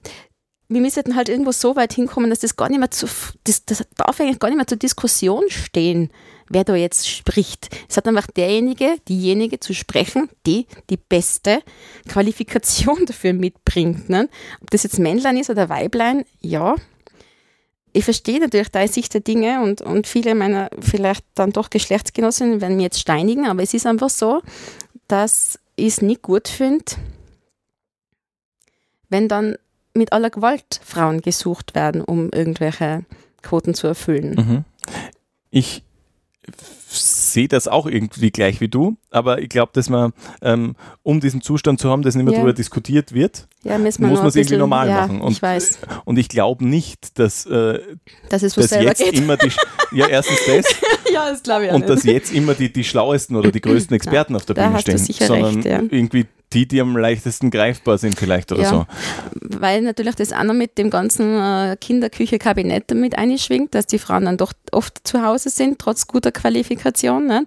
wir 0.69 0.83
müssen 0.83 1.17
halt 1.17 1.31
irgendwo 1.31 1.51
so 1.51 1.77
weit 1.77 1.95
hinkommen, 1.95 2.29
dass 2.29 2.41
das 2.41 2.57
gar 2.57 2.69
nicht 2.69 2.79
mehr 2.79 2.91
zu, 2.91 3.09
das, 3.45 3.65
das 3.65 3.87
darf 3.97 4.21
eigentlich 4.21 4.39
gar 4.39 4.49
nicht 4.49 4.59
mehr 4.59 4.67
zur 4.67 4.77
Diskussion 4.77 5.45
stehen, 5.49 6.11
wer 6.51 6.65
da 6.65 6.77
jetzt 6.77 7.09
spricht. 7.09 7.71
Es 7.89 7.97
hat 7.97 8.07
einfach 8.07 8.27
derjenige, 8.27 8.97
diejenige 9.09 9.61
zu 9.61 9.75
sprechen, 9.75 10.29
die 10.47 10.67
die 10.91 10.99
beste 10.99 11.63
Qualifikation 12.07 13.05
dafür 13.07 13.33
mitbringt. 13.33 14.11
Ne? 14.11 14.29
Ob 14.61 14.71
das 14.71 14.83
jetzt 14.83 14.99
Männlein 14.99 15.39
ist 15.39 15.49
oder 15.49 15.71
Weiblein, 15.71 16.27
ja, 16.41 16.77
ich 17.93 18.05
verstehe 18.05 18.41
natürlich 18.41 18.71
deine 18.71 18.89
Sicht 18.89 19.15
der 19.15 19.21
Dinge 19.21 19.63
und, 19.63 19.83
und 19.83 20.07
viele 20.07 20.35
meiner 20.35 20.71
vielleicht 20.81 21.25
dann 21.35 21.53
doch 21.53 21.71
Geschlechtsgenossinnen 21.71 22.61
werden 22.61 22.77
mir 22.77 22.85
jetzt 22.85 23.01
steinigen, 23.01 23.47
aber 23.47 23.63
es 23.63 23.75
ist 23.75 23.87
einfach 23.87 24.11
so, 24.11 24.43
dass 25.09 25.59
ich 25.77 25.89
es 25.89 26.03
nicht 26.03 26.23
gut 26.23 26.49
finde, 26.49 26.85
wenn 29.09 29.29
dann 29.29 29.57
mit 29.95 30.13
aller 30.13 30.31
Gewalt 30.31 30.81
Frauen 30.85 31.21
gesucht 31.21 31.75
werden, 31.75 32.03
um 32.03 32.31
irgendwelche 32.33 33.05
Quoten 33.43 33.75
zu 33.75 33.87
erfüllen. 33.87 34.35
Mhm. 34.35 34.65
Ich 35.51 35.83
sehe 36.89 37.49
das 37.49 37.69
auch 37.69 37.87
irgendwie 37.87 38.31
gleich 38.31 38.61
wie 38.61 38.69
du, 38.69 38.97
aber 39.11 39.41
ich 39.41 39.49
glaube, 39.49 39.71
dass 39.75 39.89
man, 39.89 40.13
ähm, 40.43 40.75
um 41.03 41.21
diesen 41.21 41.41
Zustand 41.41 41.81
zu 41.81 41.89
haben, 41.89 42.03
dass 42.03 42.15
nicht 42.15 42.25
mehr 42.25 42.33
ja. 42.35 42.41
darüber 42.41 42.53
diskutiert 42.53 43.13
wird, 43.13 43.47
ja, 43.63 43.79
muss 43.79 43.99
man 43.99 44.27
es 44.27 44.37
irgendwie 44.37 44.57
normal 44.57 44.89
ja, 44.89 45.03
machen. 45.03 45.21
Und 45.21 45.33
ich, 45.33 45.43
weiß. 45.43 45.79
und 46.05 46.19
ich 46.19 46.29
glaube 46.29 46.67
nicht, 46.67 47.19
dass, 47.19 47.47
äh, 47.47 47.81
dass, 48.29 48.43
es 48.43 48.55
dass 48.55 48.71
jetzt 48.71 49.03
geht. 49.03 49.19
immer 49.19 49.37
die, 49.37 49.51
ja 49.93 50.09
erstens 50.09 50.41
das, 50.47 50.67
ja, 51.13 51.31
das 51.31 51.43
ich 51.63 51.71
Und 51.73 51.81
nicht. 51.81 51.91
dass 51.91 52.05
jetzt 52.05 52.33
immer 52.33 52.55
die, 52.55 52.73
die 52.73 52.85
schlauesten 52.85 53.37
oder 53.37 53.53
die 53.53 53.61
größten 53.61 53.95
Experten 53.95 54.35
auf 54.35 54.45
der 54.47 54.55
Bühne 54.55 54.79
stehen, 54.81 54.99
sondern 54.99 55.63
recht, 55.63 55.93
irgendwie 55.93 56.27
die, 56.53 56.67
die 56.67 56.81
am 56.81 56.97
leichtesten 56.97 57.51
greifbar 57.51 57.99
sind 57.99 58.19
vielleicht 58.19 58.51
oder 58.53 58.63
ja, 58.63 58.69
so. 58.69 58.87
Weil 59.41 59.83
natürlich 59.83 60.17
das 60.17 60.33
auch 60.33 60.43
noch 60.43 60.55
mit 60.55 60.79
dem 60.79 60.91
ganzen 60.91 61.39
äh, 61.39 61.77
Kinderküche-Kabinett 61.81 62.91
mit 62.95 63.17
einschwingt, 63.17 63.75
dass 63.75 63.87
die 63.87 63.99
Frauen 63.99 64.25
dann 64.25 64.37
doch 64.37 64.53
oft 64.73 65.07
zu 65.07 65.23
Hause 65.23 65.51
sind, 65.51 65.79
trotz 65.79 66.07
guter 66.07 66.33
Qualifikation. 66.33 67.27
Ne? 67.27 67.45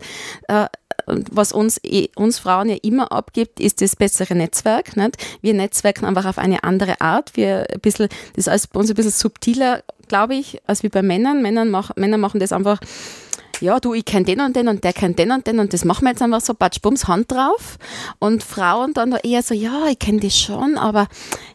Äh, 0.48 0.68
was 1.06 1.52
uns, 1.52 1.80
eh, 1.84 2.08
uns 2.16 2.40
Frauen 2.40 2.70
ja 2.70 2.78
immer 2.82 3.12
abgibt, 3.12 3.60
ist 3.60 3.82
das 3.82 3.96
bessere 3.96 4.36
Netzwerk. 4.36 4.96
Nicht? 4.96 5.18
Wir 5.42 5.54
netzwerken 5.54 6.06
einfach 6.06 6.26
auf 6.26 6.38
eine 6.38 6.64
andere 6.64 7.02
Art. 7.02 7.36
Wir 7.36 7.68
ein 7.72 7.80
bisschen, 7.82 8.08
das 8.36 8.48
ist 8.48 8.72
bei 8.72 8.80
uns 8.80 8.90
ein 8.90 8.96
bisschen 8.96 9.12
subtiler, 9.12 9.84
glaube 10.08 10.36
ich, 10.36 10.62
als 10.66 10.84
wie 10.84 10.90
bei 10.90 11.02
Männern. 11.02 11.42
Männern 11.42 11.70
mach, 11.70 11.96
Männer 11.96 12.18
machen 12.18 12.40
das 12.40 12.54
einfach 12.54 12.80
ja, 13.64 13.80
du, 13.80 13.94
ich 13.94 14.04
kenne 14.04 14.26
den 14.26 14.42
und 14.42 14.56
den 14.56 14.68
und 14.68 14.84
der 14.84 14.92
kennt 14.92 15.18
den 15.18 15.32
und 15.32 15.48
den 15.48 15.60
und 15.60 15.74
das 15.74 15.86
machen 15.86 16.04
wir 16.04 16.12
jetzt 16.12 16.22
einfach 16.22 16.42
so, 16.42 16.54
batsch, 16.54 16.82
bums, 16.82 17.08
Hand 17.08 17.32
drauf. 17.32 17.78
Und 18.20 18.44
Frauen 18.44 18.94
dann 18.94 19.14
eher 19.24 19.42
so, 19.42 19.54
ja, 19.54 19.88
ich 19.88 20.00
kenne 20.00 20.20
das 20.20 20.38
schon, 20.38 20.78
aber 20.78 21.08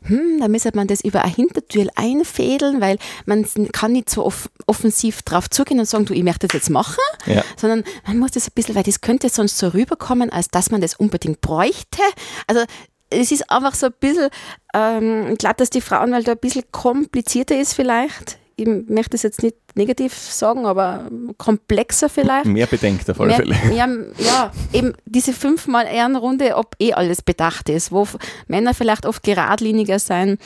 hm, 0.05 0.41
da 0.41 0.49
müsste 0.49 0.71
man 0.75 0.87
das 0.89 1.03
über 1.03 1.23
eine 1.23 1.35
Hintertür 1.35 1.89
einfädeln, 1.97 2.81
weil 2.81 2.99
man 3.27 3.47
kann 3.73 3.93
nicht 3.93 4.09
so 4.11 4.25
off 4.25 4.49
offensiv 4.67 5.23
drauf 5.23 5.49
zugehen 5.49 5.81
und 5.81 5.87
sagen, 5.87 6.05
du, 6.05 6.15
ich 6.15 6.23
möchte 6.23 6.47
das 6.47 6.55
jetzt 6.55 6.71
machen, 6.71 7.03
ja. 7.27 7.43
sondern 7.57 7.85
man 8.07 8.19
muss 8.19 8.33
das 8.33 8.49
ein 8.49 8.53
bisschen, 8.55 8.75
weil 8.75 8.83
das 8.83 9.01
könnte 9.01 9.29
sonst 9.29 9.59
so 9.59 9.69
rüberkommen, 9.69 10.31
als 10.31 10.49
dass 10.49 10.71
man 10.71 10.81
das 10.81 10.95
unbedingt 10.95 11.41
bräuchte. 11.41 12.03
Also 12.47 12.63
es 13.11 13.33
ist 13.33 13.51
einfach 13.51 13.75
so 13.75 13.87
ein 13.87 13.95
bisschen, 14.01 14.29
ähm, 14.75 15.33
ich 15.33 15.39
glaube, 15.39 15.57
dass 15.57 15.71
die 15.71 15.81
Frauenwelt 15.81 16.29
da 16.29 16.33
ein 16.33 16.39
bisschen 16.39 16.65
komplizierter 16.71 17.59
ist 17.59 17.75
vielleicht 17.75 18.39
ich 18.59 18.67
möchte 18.89 19.15
es 19.17 19.23
jetzt 19.23 19.43
nicht 19.43 19.57
negativ 19.77 20.13
sagen, 20.13 20.67
aber 20.67 21.09
komplexer 21.37 22.09
vielleicht. 22.09 22.47
Mehr 22.47 22.67
bedenkt 22.67 23.09
auf 23.09 23.21
alle 23.21 23.35
Fälle. 23.35 23.55
Mehr, 23.69 23.89
ja, 24.19 24.53
eben 24.73 24.95
diese 25.07 25.33
fünfmal 25.33 25.87
Ehrenrunde, 25.87 26.57
ob 26.57 26.75
eh 26.81 26.93
alles 26.93 27.23
bedacht 27.23 27.69
ist, 27.69 27.93
wo 27.93 28.07
Männer 28.49 28.75
vielleicht 28.75 29.07
oft 29.07 29.23
geradliniger 29.23 30.01
sein 30.01 30.39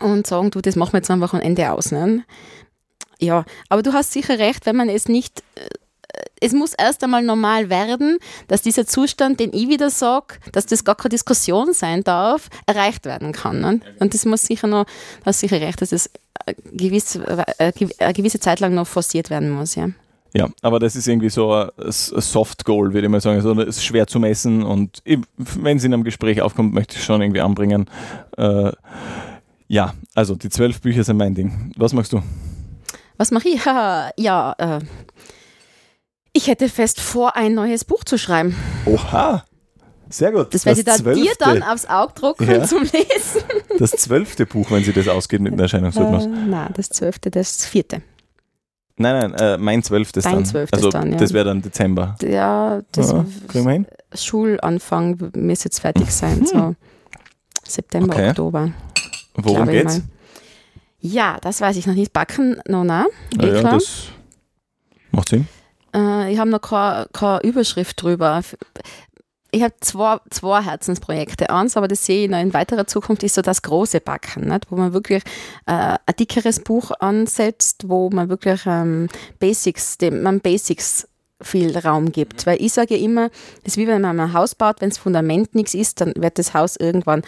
und 0.00 0.26
sagen, 0.28 0.52
du, 0.52 0.60
das 0.60 0.76
machen 0.76 0.92
wir 0.92 0.98
jetzt 0.98 1.10
einfach 1.10 1.34
am 1.34 1.40
Ende 1.40 1.72
aus. 1.72 1.90
Ne? 1.90 2.24
Ja, 3.18 3.44
aber 3.68 3.82
du 3.82 3.92
hast 3.92 4.12
sicher 4.12 4.38
recht, 4.38 4.64
wenn 4.64 4.76
man 4.76 4.88
es 4.88 5.08
nicht 5.08 5.42
äh, 5.56 5.66
es 6.44 6.52
muss 6.52 6.74
erst 6.74 7.02
einmal 7.02 7.22
normal 7.22 7.70
werden, 7.70 8.18
dass 8.48 8.60
dieser 8.60 8.86
Zustand, 8.86 9.40
den 9.40 9.52
ich 9.54 9.68
wieder 9.68 9.88
sage, 9.88 10.34
dass 10.52 10.66
das 10.66 10.84
gar 10.84 10.94
keine 10.94 11.10
Diskussion 11.10 11.72
sein 11.72 12.04
darf, 12.04 12.50
erreicht 12.66 13.06
werden 13.06 13.32
kann. 13.32 13.60
Ne? 13.60 13.80
Und 13.98 14.12
das 14.12 14.26
muss 14.26 14.42
sicher 14.42 14.66
noch, 14.66 14.84
du 14.84 15.24
hast 15.24 15.40
sicher 15.40 15.60
recht, 15.60 15.80
dass 15.80 15.92
es 15.92 16.10
gewiss, 16.70 17.18
eine 17.18 18.12
gewisse 18.12 18.40
Zeit 18.40 18.60
lang 18.60 18.74
noch 18.74 18.86
forciert 18.86 19.30
werden 19.30 19.50
muss. 19.50 19.74
Ja. 19.74 19.88
Ja, 20.36 20.48
aber 20.62 20.80
das 20.80 20.96
ist 20.96 21.06
irgendwie 21.06 21.30
so 21.30 21.52
ein 21.52 21.70
Soft 21.88 22.64
Goal, 22.64 22.92
würde 22.92 23.06
ich 23.06 23.10
mal 23.10 23.20
sagen. 23.20 23.36
Also 23.36 23.58
ist 23.60 23.84
schwer 23.84 24.06
zu 24.06 24.18
messen 24.18 24.64
und 24.64 25.00
wenn 25.36 25.76
es 25.76 25.84
in 25.84 25.94
einem 25.94 26.02
Gespräch 26.02 26.42
aufkommt, 26.42 26.74
möchte 26.74 26.96
ich 26.96 27.04
schon 27.04 27.22
irgendwie 27.22 27.40
anbringen. 27.40 27.86
Äh, 28.36 28.72
ja, 29.68 29.94
also 30.14 30.34
die 30.34 30.50
zwölf 30.50 30.80
Bücher 30.80 31.04
sind 31.04 31.16
mein 31.18 31.34
Ding. 31.34 31.72
Was 31.76 31.92
machst 31.92 32.12
du? 32.12 32.20
Was 33.16 33.30
mache 33.30 33.48
ich? 33.48 33.64
Ja, 34.16 34.54
äh, 34.58 34.80
ich 36.34 36.48
hätte 36.48 36.68
fest 36.68 37.00
vor, 37.00 37.36
ein 37.36 37.54
neues 37.54 37.84
Buch 37.86 38.04
zu 38.04 38.18
schreiben. 38.18 38.54
Oha! 38.84 39.44
Sehr 40.10 40.30
gut. 40.32 40.52
Das 40.52 40.66
werde 40.66 40.80
ich 40.80 40.84
dann 40.84 40.98
zwölfte, 40.98 41.22
dir 41.24 41.32
dann 41.38 41.62
aufs 41.62 41.86
Auge 41.86 42.12
drucken 42.14 42.48
Ja. 42.50 42.62
zum 42.64 42.82
Lesen. 42.82 43.40
das 43.78 43.92
zwölfte 43.92 44.44
Buch, 44.44 44.70
wenn 44.70 44.84
sie 44.84 44.92
das 44.92 45.08
ausgeht 45.08 45.40
mit 45.40 45.54
einer 45.54 45.62
Erscheinungsrhythmus. 45.62 46.26
Äh, 46.26 46.28
nein, 46.28 46.70
das 46.76 46.90
zwölfte, 46.90 47.30
das 47.30 47.64
vierte. 47.64 48.02
Nein, 48.96 49.30
nein, 49.30 49.34
äh, 49.34 49.56
mein 49.58 49.82
zwölftes 49.82 50.22
Dein 50.24 50.34
dann. 50.34 50.44
zwölftes 50.44 50.76
also 50.78 50.90
dann, 50.90 51.12
ja. 51.12 51.18
das 51.18 51.32
wäre 51.32 51.46
dann 51.46 51.62
Dezember. 51.62 52.16
Ja, 52.22 52.82
das 52.92 53.10
Ja, 53.10 53.24
kriegen 53.48 53.64
wir 53.64 53.72
hin? 53.72 53.86
Schulanfang 54.14 55.32
müsste 55.34 55.64
jetzt 55.66 55.80
fertig 55.80 56.10
sein, 56.12 56.46
so 56.46 56.76
September, 57.66 58.14
Okay. 58.14 58.28
Oktober. 58.28 58.70
Worum 59.34 59.66
geht's? 59.68 59.98
mal. 59.98 60.04
Ja, 61.00 61.38
das 61.40 61.60
weiß 61.60 61.76
ich 61.76 61.86
noch 61.88 61.94
nicht. 61.94 62.12
Backen, 62.12 62.60
nein. 62.68 62.86
Ja, 62.86 63.42
Eh 63.42 63.52
ja, 63.54 63.60
klar. 63.60 63.72
das 63.74 64.04
macht 65.10 65.28
Sinn. 65.30 65.48
Äh, 65.94 66.32
ich 66.32 66.38
habe 66.38 66.50
noch 66.50 66.60
keine, 66.60 67.06
keine 67.12 67.40
Überschrift 67.42 68.02
drüber. 68.02 68.42
Ich 69.50 69.62
habe 69.62 69.74
zwei, 69.80 70.18
zwei 70.30 70.62
Herzensprojekte. 70.62 71.48
Eins, 71.50 71.76
aber 71.76 71.86
das 71.86 72.04
sehe 72.04 72.24
ich 72.24 72.30
noch 72.30 72.40
in 72.40 72.52
weiterer 72.52 72.86
Zukunft, 72.86 73.22
ist 73.22 73.36
so 73.36 73.42
das 73.42 73.62
große 73.62 74.00
Backen, 74.00 74.48
nicht? 74.48 74.66
wo 74.70 74.76
man 74.76 74.92
wirklich 74.92 75.22
äh, 75.66 75.96
ein 76.04 76.16
dickeres 76.18 76.60
Buch 76.60 76.90
ansetzt, 76.98 77.88
wo 77.88 78.10
man 78.10 78.28
wirklich 78.28 78.62
ähm, 78.66 79.08
Basics, 79.38 79.96
dem 79.98 80.22
man 80.22 80.40
Basics 80.40 81.08
viel 81.40 81.76
Raum 81.78 82.10
gibt. 82.10 82.46
Weil 82.46 82.60
ich 82.60 82.72
sage 82.72 82.96
immer, 82.96 83.28
das 83.62 83.74
ist 83.74 83.76
wie 83.76 83.86
wenn 83.86 84.02
man 84.02 84.18
ein 84.18 84.32
Haus 84.32 84.54
baut, 84.56 84.80
wenn 84.80 84.90
das 84.90 84.98
Fundament 84.98 85.54
nichts 85.54 85.74
ist, 85.74 86.00
dann 86.00 86.14
wird 86.16 86.38
das 86.38 86.54
Haus 86.54 86.76
irgendwann 86.76 87.22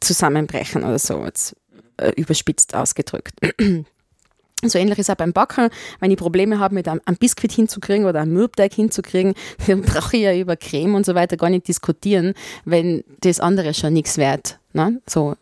zusammenbrechen 0.00 0.84
oder 0.84 0.98
so, 0.98 1.24
jetzt 1.24 1.56
äh, 1.96 2.10
überspitzt 2.16 2.74
ausgedrückt. 2.74 3.34
So 4.64 4.78
ähnlich 4.78 4.98
ist 4.98 5.10
auch 5.10 5.16
beim 5.16 5.32
Backen. 5.32 5.70
Wenn 5.98 6.10
ich 6.10 6.16
Probleme 6.16 6.58
habe, 6.60 6.74
mit 6.74 6.86
einem, 6.86 7.00
einem 7.04 7.16
Biskuit 7.16 7.50
hinzukriegen 7.50 8.06
oder 8.06 8.20
einem 8.20 8.32
Mürbteig 8.32 8.72
hinzukriegen, 8.72 9.34
dann 9.66 9.82
brauche 9.82 10.16
ich 10.16 10.22
ja 10.22 10.34
über 10.34 10.56
Creme 10.56 10.94
und 10.94 11.06
so 11.06 11.14
weiter 11.14 11.36
gar 11.36 11.50
nicht 11.50 11.66
diskutieren, 11.66 12.34
wenn 12.64 13.02
das 13.20 13.40
andere 13.40 13.74
schon 13.74 13.92
nichts 13.92 14.18
wert. 14.18 14.58
Ne? 14.72 15.00
So 15.08 15.34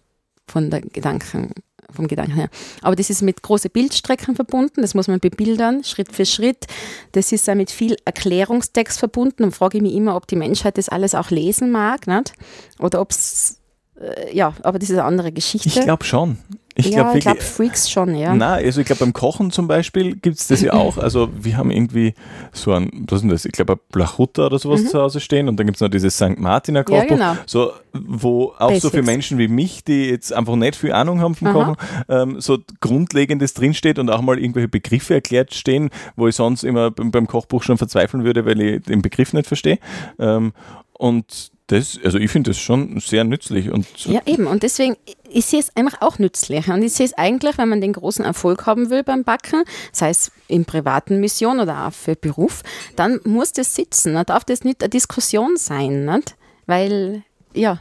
von 0.47 0.71
der 0.71 0.81
Gedanken, 0.81 1.53
vom 1.93 2.09
Gedanken 2.09 2.35
her. 2.35 2.49
Aber 2.83 2.97
das 2.97 3.11
ist 3.11 3.23
mit 3.23 3.43
großen 3.43 3.71
Bildstrecken 3.71 4.35
verbunden, 4.35 4.83
das 4.83 4.95
muss 4.95 5.07
man 5.07 5.21
bebildern, 5.21 5.85
Schritt 5.85 6.13
für 6.13 6.27
Schritt. 6.27 6.67
Das 7.13 7.31
ist 7.31 7.49
auch 7.49 7.55
mit 7.55 7.71
viel 7.71 7.97
Erklärungstext 8.05 8.99
verbunden 8.99 9.45
und 9.45 9.53
frage 9.53 9.79
ich 9.79 9.83
mich 9.83 9.95
immer, 9.95 10.17
ob 10.17 10.27
die 10.27 10.37
Menschheit 10.37 10.79
das 10.79 10.89
alles 10.89 11.15
auch 11.15 11.31
lesen 11.31 11.71
mag, 11.71 12.07
nicht? 12.07 12.33
Oder 12.79 13.01
ob 13.01 13.11
es, 13.11 13.59
äh, 14.01 14.35
ja, 14.35 14.55
aber 14.63 14.79
das 14.79 14.91
ist 14.91 14.97
eine 14.97 15.05
andere 15.05 15.31
Geschichte. 15.31 15.69
Ich 15.69 15.81
glaube 15.81 16.05
schon. 16.05 16.39
Ich 16.87 16.95
ja, 16.95 17.01
ich 17.01 17.07
wirklich. 17.07 17.25
glaube 17.25 17.41
Freaks 17.41 17.91
schon, 17.91 18.15
ja. 18.15 18.35
Nein, 18.35 18.65
also 18.65 18.81
ich 18.81 18.87
glaube 18.87 19.01
beim 19.01 19.13
Kochen 19.13 19.51
zum 19.51 19.69
Beispiel 19.69 20.17
gibt 20.17 20.39
es 20.39 20.49
das 20.49 20.63
ja 20.63 20.73
auch. 20.73 20.99
Also 20.99 21.29
wir 21.39 21.57
haben 21.57 21.71
irgendwie 21.71 22.15
so 22.53 22.73
ein, 22.73 22.91
was 23.09 23.17
ist 23.17 23.23
denn 23.23 23.31
das? 23.31 23.45
Ich 23.45 23.53
glaube 23.53 23.75
ein 23.75 23.79
Blachutta 23.93 24.47
oder 24.47 24.59
sowas 24.59 24.85
zu 24.87 25.01
Hause 25.01 25.21
stehen 25.21 25.49
und 25.49 25.57
dann 25.59 25.67
gibt 25.67 25.77
es 25.77 25.81
noch 25.81 25.89
dieses 25.89 26.17
St. 26.17 26.39
Martiner 26.39 26.81
Mhm. 26.87 26.95
Ja, 26.95 27.01
Kochbuch. 27.01 27.17
genau. 27.17 27.37
So, 27.47 27.73
wo 27.93 28.55
auch 28.59 28.71
so 28.75 28.89
für 28.91 28.97
Basics. 28.99 29.07
Menschen 29.07 29.39
wie 29.39 29.49
mich, 29.49 29.85
die 29.85 30.07
jetzt 30.11 30.33
einfach 30.33 30.57
nicht 30.57 30.77
viel 30.77 30.93
Ahnung 30.93 31.21
haben 31.21 31.35
vom 31.35 31.49
Aha. 31.49 31.53
Kochen, 31.55 31.77
ähm, 32.09 32.41
so 32.41 32.59
Grundlegendes 32.81 33.55
drinsteht 33.55 33.99
und 33.99 34.11
auch 34.11 34.21
mal 34.21 34.39
irgendwelche 34.39 34.69
Begriffe 34.69 35.15
erklärt 35.15 35.55
stehen, 35.55 35.91
wo 36.17 36.29
ich 36.29 36.37
sonst 36.37 36.63
immer 36.65 36.91
beim, 36.91 37.11
beim 37.11 37.27
Kochbuch 37.27 37.63
schon 37.63 37.79
verzweifeln 37.79 38.25
würde, 38.25 38.47
weil 38.47 38.61
ich 38.61 38.83
den 38.83 39.03
Begriff 39.03 39.33
nicht 39.33 39.47
verstehe. 39.47 39.79
Ähm, 40.19 40.53
und 41.01 41.51
das, 41.69 41.99
also 42.05 42.19
ich 42.19 42.31
finde 42.31 42.51
das 42.51 42.59
schon 42.59 43.01
sehr 43.01 43.25
nützlich 43.25 43.71
und 43.71 43.87
Ja, 44.05 44.21
eben. 44.27 44.47
Und 44.47 44.63
deswegen, 44.63 44.97
ich 45.31 45.47
sehe 45.47 45.61
es 45.61 45.75
einfach 45.75 46.03
auch 46.03 46.19
nützlich. 46.19 46.69
Und 46.69 46.83
ich 46.83 46.93
sehe 46.93 47.07
es 47.07 47.15
eigentlich, 47.15 47.57
wenn 47.57 47.71
man 47.71 47.81
den 47.81 47.95
großen 47.95 48.23
Erfolg 48.23 48.67
haben 48.67 48.91
will 48.91 49.03
beim 49.03 49.25
Backen, 49.25 49.65
sei 49.93 50.11
es 50.11 50.31
in 50.47 50.67
privaten 50.67 51.19
Mission 51.19 51.59
oder 51.59 51.87
auch 51.87 51.93
für 51.95 52.17
Beruf, 52.17 52.61
dann 52.97 53.19
muss 53.25 53.53
das 53.53 53.75
sitzen. 53.75 54.13
Dann 54.13 54.27
darf 54.27 54.45
das 54.45 54.63
nicht 54.63 54.83
eine 54.83 54.91
Diskussion 54.91 55.57
sein. 55.57 56.05
Nicht? 56.05 56.37
Weil, 56.67 57.23
ja. 57.55 57.81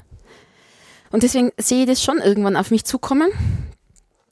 Und 1.11 1.24
deswegen 1.24 1.51
sehe 1.57 1.82
ich 1.82 1.88
das 1.88 2.01
schon 2.01 2.20
irgendwann 2.20 2.55
auf 2.55 2.72
mich 2.72 2.86
zukommen. 2.86 3.30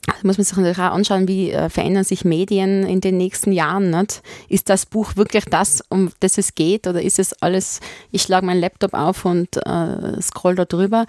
Da 0.07 0.13
muss 0.23 0.37
man 0.37 0.45
sich 0.45 0.55
natürlich 0.57 0.79
auch 0.79 0.93
anschauen, 0.93 1.27
wie 1.27 1.51
äh, 1.51 1.69
verändern 1.69 2.03
sich 2.05 2.25
Medien 2.25 2.83
in 2.83 3.01
den 3.01 3.17
nächsten 3.17 3.51
Jahren. 3.51 3.89
Nicht? 3.91 4.21
Ist 4.47 4.69
das 4.69 4.85
Buch 4.85 5.15
wirklich 5.15 5.45
das, 5.45 5.83
um 5.89 6.11
das 6.21 6.37
es 6.37 6.55
geht, 6.55 6.87
oder 6.87 7.01
ist 7.01 7.19
es 7.19 7.33
alles, 7.41 7.81
ich 8.11 8.23
schlage 8.23 8.45
meinen 8.45 8.61
Laptop 8.61 8.93
auf 8.93 9.25
und 9.25 9.57
äh, 9.57 10.21
scroll 10.21 10.55
da 10.55 10.65
drüber? 10.65 11.05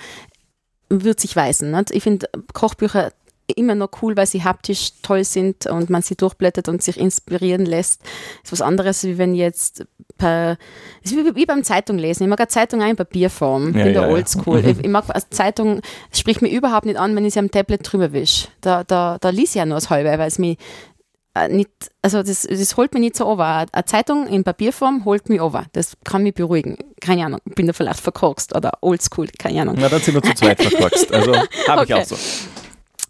Wird 0.90 1.20
sich 1.20 1.36
weisen. 1.36 1.70
Nicht? 1.70 1.92
Ich 1.92 2.02
finde 2.02 2.28
Kochbücher 2.52 3.12
immer 3.56 3.74
noch 3.74 3.88
cool, 4.02 4.16
weil 4.16 4.26
sie 4.26 4.44
haptisch 4.44 4.90
toll 5.02 5.24
sind 5.24 5.66
und 5.66 5.88
man 5.90 6.02
sie 6.02 6.16
durchblättert 6.16 6.68
und 6.68 6.82
sich 6.82 6.98
inspirieren 6.98 7.64
lässt. 7.66 8.02
ist 8.44 8.52
was 8.52 8.60
anderes, 8.62 9.04
wie 9.04 9.16
wenn 9.18 9.34
jetzt 9.34 9.84
per, 10.18 10.58
ist 11.02 11.16
wie, 11.16 11.34
wie 11.34 11.46
beim 11.46 11.64
Zeitung 11.64 11.96
lesen. 11.98 12.24
Ich 12.24 12.28
mag 12.28 12.40
eine 12.40 12.48
Zeitung 12.48 12.82
auch 12.82 12.88
in 12.88 12.96
Papierform, 12.96 13.72
Ja, 13.76 13.86
ja, 13.86 13.92
der 13.92 14.02
ja. 14.02 14.08
Oldschool. 14.08 14.58
Ich, 14.66 14.78
ich 14.80 14.88
mag 14.88 15.04
eine 15.08 15.28
Zeitung, 15.30 15.80
es 16.12 16.18
spricht 16.20 16.42
mir 16.42 16.50
überhaupt 16.50 16.86
nicht 16.86 16.98
an, 16.98 17.14
wenn 17.16 17.24
ich 17.24 17.34
sie 17.34 17.38
am 17.40 17.50
Tablet 17.50 17.80
drüber 17.90 18.12
wische. 18.12 18.48
Da, 18.60 18.84
da, 18.84 19.16
da 19.20 19.30
lies 19.30 19.50
ich 19.50 19.54
ja 19.56 19.66
nur 19.66 19.76
das 19.76 19.88
halbe, 19.90 20.10
weil 20.18 20.28
es 20.28 20.38
mich 20.38 20.58
äh, 21.34 21.48
nicht, 21.48 21.70
also 22.02 22.22
das, 22.22 22.42
das 22.42 22.76
holt 22.76 22.92
mich 22.94 23.00
nicht 23.00 23.16
so 23.16 23.26
over. 23.26 23.64
Eine 23.72 23.84
Zeitung 23.86 24.26
in 24.26 24.44
Papierform 24.44 25.04
holt 25.04 25.28
mich 25.28 25.40
over. 25.40 25.64
Das 25.72 25.92
kann 26.04 26.22
mich 26.22 26.34
beruhigen. 26.34 26.76
Keine 27.00 27.24
Ahnung, 27.24 27.40
bin 27.54 27.66
da 27.66 27.72
vielleicht 27.72 28.00
verkorkst 28.00 28.54
oder 28.56 28.72
oldschool, 28.82 29.28
keine 29.38 29.62
Ahnung. 29.62 29.76
na, 29.78 29.88
dann 29.88 30.00
sind 30.00 30.14
wir 30.14 30.22
zu 30.22 30.34
zweit 30.34 30.60
verkorkst. 30.62 31.12
Also 31.14 31.34
habe 31.34 31.84
ich 31.84 31.92
Okay. 31.94 31.94
auch 31.94 32.04
so. 32.04 32.16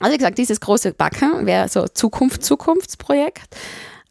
Also 0.00 0.12
wie 0.14 0.18
gesagt, 0.18 0.38
dieses 0.38 0.60
große 0.60 0.92
Backen 0.92 1.46
wäre 1.46 1.68
so 1.68 1.86
Zukunft, 1.88 2.44
Zukunftsprojekt. 2.44 3.56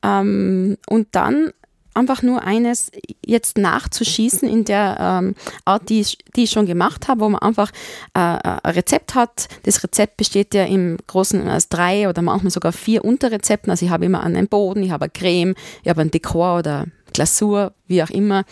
Ähm, 0.03 0.77
und 0.87 1.07
dann 1.13 1.51
einfach 1.93 2.21
nur 2.21 2.43
eines 2.43 2.91
jetzt 3.25 3.57
nachzuschießen 3.57 4.47
in 4.47 4.65
der 4.65 4.97
ähm, 4.99 5.33
Art, 5.65 5.89
die, 5.89 6.01
ich- 6.01 6.19
die 6.35 6.43
ich 6.43 6.51
schon 6.51 6.67
gemacht 6.67 7.07
habe, 7.07 7.21
wo 7.21 7.29
man 7.29 7.41
einfach 7.41 7.71
äh, 8.13 8.19
ein 8.19 8.59
Rezept 8.65 9.15
hat. 9.15 9.47
Das 9.63 9.83
Rezept 9.83 10.15
besteht 10.17 10.53
ja 10.53 10.65
im 10.65 10.97
Großen 11.07 11.49
aus 11.49 11.69
drei 11.69 12.07
oder 12.07 12.21
manchmal 12.21 12.51
sogar 12.51 12.71
vier 12.71 13.03
Unterrezepten. 13.03 13.71
Also 13.71 13.85
ich 13.87 13.91
habe 13.91 14.05
immer 14.05 14.21
einen 14.21 14.47
Boden, 14.47 14.83
ich 14.83 14.91
habe 14.91 15.05
eine 15.05 15.11
Creme, 15.11 15.55
ich 15.81 15.89
habe 15.89 16.01
ein 16.01 16.11
Dekor 16.11 16.59
oder 16.59 16.85
Glasur, 17.13 17.73
wie 17.87 18.03
auch 18.03 18.11
immer. 18.11 18.43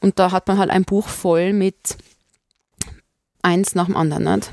Und 0.00 0.18
da 0.18 0.30
hat 0.32 0.46
man 0.46 0.58
halt 0.58 0.68
ein 0.68 0.84
Buch 0.84 1.08
voll 1.08 1.54
mit 1.54 1.96
eins 3.40 3.74
nach 3.74 3.86
dem 3.86 3.96
anderen. 3.96 4.24
Nicht? 4.24 4.50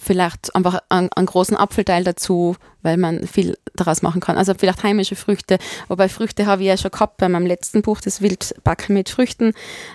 Vielleicht 0.00 0.54
einfach 0.56 0.80
einen, 0.88 1.10
einen 1.12 1.26
großen 1.26 1.56
Apfelteil 1.56 2.04
dazu, 2.04 2.56
weil 2.82 2.96
man 2.96 3.26
viel 3.26 3.56
daraus 3.74 4.02
machen 4.02 4.20
kann. 4.20 4.38
Also 4.38 4.54
vielleicht 4.54 4.82
heimische 4.82 5.14
Früchte. 5.14 5.58
Wobei 5.88 6.08
Früchte 6.08 6.46
habe 6.46 6.62
ich 6.62 6.68
ja 6.68 6.76
schon 6.76 6.90
gehabt 6.90 7.18
bei 7.18 7.28
meinem 7.28 7.46
letzten 7.46 7.82
Buch, 7.82 8.00
das 8.00 8.22
Wildbacken 8.22 8.94
mit 8.94 9.10
Früchten. 9.10 9.52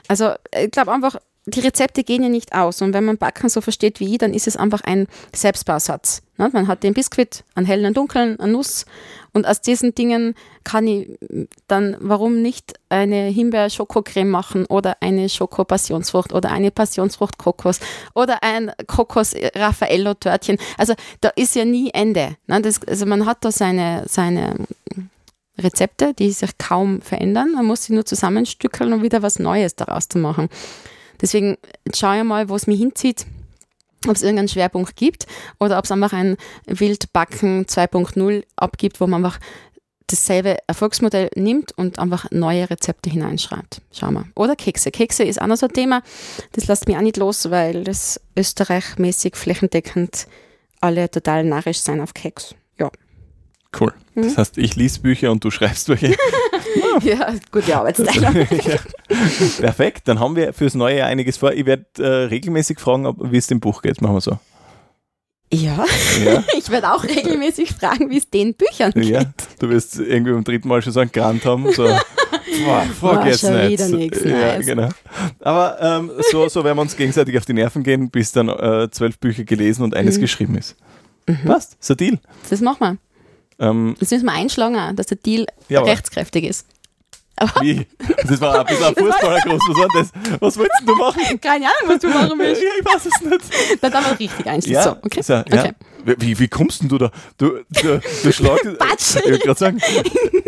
Also 0.08 0.34
ich 0.56 0.72
glaube 0.72 0.92
einfach, 0.92 1.18
die 1.48 1.60
Rezepte 1.60 2.04
gehen 2.04 2.24
ja 2.24 2.30
nicht 2.30 2.54
aus. 2.54 2.82
Und 2.82 2.94
wenn 2.94 3.06
man 3.06 3.18
Backen 3.18 3.50
so 3.50 3.62
versteht 3.62 4.00
wie 4.00 4.14
ich, 4.14 4.18
dann 4.20 4.34
ist 4.34 4.48
es 4.48 4.58
einfach 4.58 4.82
ein 4.82 5.08
Selbstbausatz. 5.34 6.22
Ne? 6.38 6.50
Man 6.54 6.68
hat 6.68 6.84
den 6.84 6.94
Biskuit, 6.94 7.44
einen 7.56 7.66
hellen, 7.66 7.86
einen 7.86 7.96
dunklen, 7.96 8.40
eine 8.40 8.52
Nuss. 8.52 8.86
Und 9.36 9.46
aus 9.46 9.60
diesen 9.60 9.94
Dingen 9.94 10.34
kann 10.64 10.88
ich 10.88 11.20
dann, 11.68 11.98
warum 12.00 12.42
nicht 12.42 12.80
eine 12.88 13.26
Himbeer-Schokocreme 13.26 14.30
machen 14.30 14.66
oder 14.66 14.96
eine 15.02 15.28
Schoko-Passionsfrucht 15.28 16.32
oder 16.32 16.54
eine 16.54 16.72
Passionsfrucht-Kokos 16.72 17.82
oder 18.14 18.44
ein 18.44 18.72
Kokos-Raffaello-Törtchen. 18.88 20.58
Also 20.78 20.94
da 21.20 21.34
ist 21.36 21.54
ja 21.54 21.66
nie 21.66 21.90
Ende. 21.94 22.38
Ne? 22.48 22.62
Das, 22.62 22.82
also 22.88 23.06
man 23.06 23.26
hat 23.26 23.44
da 23.44 23.52
seine, 23.52 24.06
seine 24.08 24.56
Rezepte, 25.58 26.14
die 26.14 26.32
sich 26.32 26.58
kaum 26.58 27.02
verändern. 27.02 27.52
Man 27.56 27.66
muss 27.66 27.84
sie 27.84 27.94
nur 27.94 28.06
zusammenstückeln, 28.06 28.94
um 28.94 29.04
wieder 29.04 29.22
was 29.22 29.38
Neues 29.38 29.76
daraus 29.76 30.08
zu 30.08 30.18
machen. 30.18 30.48
Deswegen 31.20 31.58
schaue 31.94 32.20
ich 32.20 32.24
mal, 32.24 32.48
wo 32.48 32.56
es 32.56 32.68
mich 32.68 32.80
hinzieht, 32.80 33.26
ob 34.10 34.16
es 34.16 34.24
irgendeinen 34.24 34.48
Schwerpunkt 34.48 34.96
gibt 34.96 35.26
oder 35.60 35.78
ob 35.78 35.86
es 35.86 35.92
einfach 35.92 36.14
ein 36.14 36.38
Wildbacken 36.66 37.66
2.0 37.66 38.44
abgibt, 38.56 39.00
wo 39.00 39.08
man 39.08 39.24
einfach 39.24 39.40
dasselbe 40.08 40.58
Erfolgsmodell 40.68 41.30
nimmt 41.36 41.72
und 41.78 42.00
einfach 42.00 42.30
neue 42.32 42.70
Rezepte 42.70 43.10
hineinschreibt. 43.10 43.82
Schauen 43.92 44.14
wir. 44.14 44.28
Oder 44.36 44.56
Kekse. 44.56 44.92
Kekse 44.92 45.24
ist 45.24 45.42
auch 45.42 45.48
noch 45.48 45.58
so 45.58 45.68
ein 45.68 45.74
Thema. 45.74 46.04
Das 46.52 46.68
lässt 46.68 46.88
mich 46.88 46.98
auch 46.98 47.02
nicht 47.02 47.18
los, 47.18 47.50
weil 47.50 47.84
das 47.84 48.22
österreichmäßig 48.38 49.36
flächendeckend 49.36 50.28
alle 50.80 51.10
total 51.10 51.44
narrisch 51.44 51.80
sein 51.80 52.02
auf 52.02 52.14
Keks. 52.14 52.56
Cool. 53.80 53.94
Mhm. 54.14 54.24
Das 54.24 54.38
heißt, 54.38 54.58
ich 54.58 54.76
lies 54.76 55.00
Bücher 55.00 55.32
und 55.32 55.44
du 55.44 55.52
schreibst 55.52 55.90
welche. 55.90 56.16
ja, 57.04 57.34
gute 57.52 57.76
Arbeitsteilung. 57.76 58.36
ja. 58.66 58.78
Perfekt, 59.60 60.08
dann 60.08 60.20
haben 60.20 60.36
wir 60.36 60.54
fürs 60.54 60.76
neue 60.76 60.98
Jahr 60.98 61.08
einiges 61.08 61.38
vor. 61.38 61.52
Ich 61.54 61.66
werde 61.66 61.86
äh, 62.00 62.08
regelmäßig 62.28 62.80
fragen, 62.80 63.06
ob, 63.06 63.18
wie 63.32 63.38
es 63.38 63.48
dem 63.48 63.60
Buch 63.60 63.82
geht. 63.82 64.02
Machen 64.02 64.16
wir 64.16 64.22
so. 64.22 64.40
Ja, 65.54 65.86
Ja. 66.24 66.44
ich 66.58 66.70
werde 66.70 66.92
auch 66.92 67.04
regelmäßig 67.04 67.72
fragen, 67.74 68.10
wie 68.10 68.18
es 68.18 68.30
den 68.30 68.56
Büchern 68.56 68.92
geht. 68.94 69.06
ja. 69.06 69.24
Du 69.60 69.70
wirst 69.70 70.00
irgendwie 70.00 70.32
beim 70.32 70.44
dritten 70.44 70.68
Mal 70.68 70.82
schon 70.82 70.92
so 70.94 71.00
einen 71.00 71.12
Grant 71.12 71.46
haben. 71.46 71.72
So, 71.72 71.84
boah, 71.84 72.82
fuck 73.00 73.12
Boah, 73.16 73.26
jetzt 73.28 73.44
nicht. 73.44 73.90
nix, 73.92 74.24
ja, 74.24 74.32
nice. 74.58 74.66
genau. 74.66 74.90
Aber 75.42 75.78
ähm, 75.82 76.12
so, 76.32 76.50
so 76.50 76.64
werden 76.64 76.78
wir 76.78 76.82
uns 76.82 76.96
gegenseitig 76.96 77.38
auf 77.38 77.46
die 77.46 77.54
Nerven 77.54 77.84
gehen, 77.84 78.10
bis 78.10 78.32
dann 78.32 78.50
äh, 78.50 78.90
zwölf 78.92 79.20
Bücher 79.20 79.44
gelesen 79.44 79.84
und 79.84 79.96
eines 79.96 80.18
Mhm. 80.18 80.22
geschrieben 80.22 80.58
ist. 80.58 80.76
Passt, 81.46 81.78
so 81.80 81.96
Deal. 81.96 82.20
Das 82.50 82.62
machen 82.62 82.78
wir. 82.80 82.98
Ähm, 83.60 83.96
Das 84.00 84.12
müssen 84.12 84.26
wir 84.26 84.34
einschlagen, 84.34 84.96
dass 84.96 85.08
der 85.08 85.18
Deal 85.18 85.46
Jawohl. 85.70 85.90
rechtskräftig 85.90 86.44
ist. 86.46 86.66
Wie? 87.60 87.86
Das 88.28 88.40
war 88.40 88.60
ein 88.62 88.66
bisschen 88.66 88.86
ein 88.86 88.96
Fußballergruß. 88.98 89.60
Was 89.68 89.78
war 89.78 89.88
das? 89.94 90.40
Was 90.40 90.58
wolltest 90.58 90.84
du 90.86 90.96
machen? 90.96 91.22
Keine 91.42 91.66
Ahnung, 91.66 91.88
was 91.94 92.00
du 92.00 92.08
machen 92.08 92.40
willst. 92.40 92.62
Ja, 92.62 92.70
ich 92.80 92.86
weiß 92.86 93.06
es 93.08 93.22
nicht. 93.22 93.82
Dann 93.82 93.92
mal 93.92 94.14
richtig 94.14 94.46
einstellen. 94.48 94.76
Ja, 94.76 94.84
So, 94.84 94.92
okay. 95.04 95.22
so, 95.22 95.34
ja. 95.34 95.42
okay. 95.46 95.74
Wie, 96.18 96.38
wie 96.40 96.48
kommst 96.48 96.82
denn 96.82 96.88
du 96.90 96.98
da? 96.98 97.12
Du, 97.38 97.60
du, 97.70 98.00
du 98.24 98.32
schlagst. 98.32 98.78
Patsch. 98.78 99.16
Ich 99.26 99.42
gerade 99.42 99.60
sagen, 99.60 99.82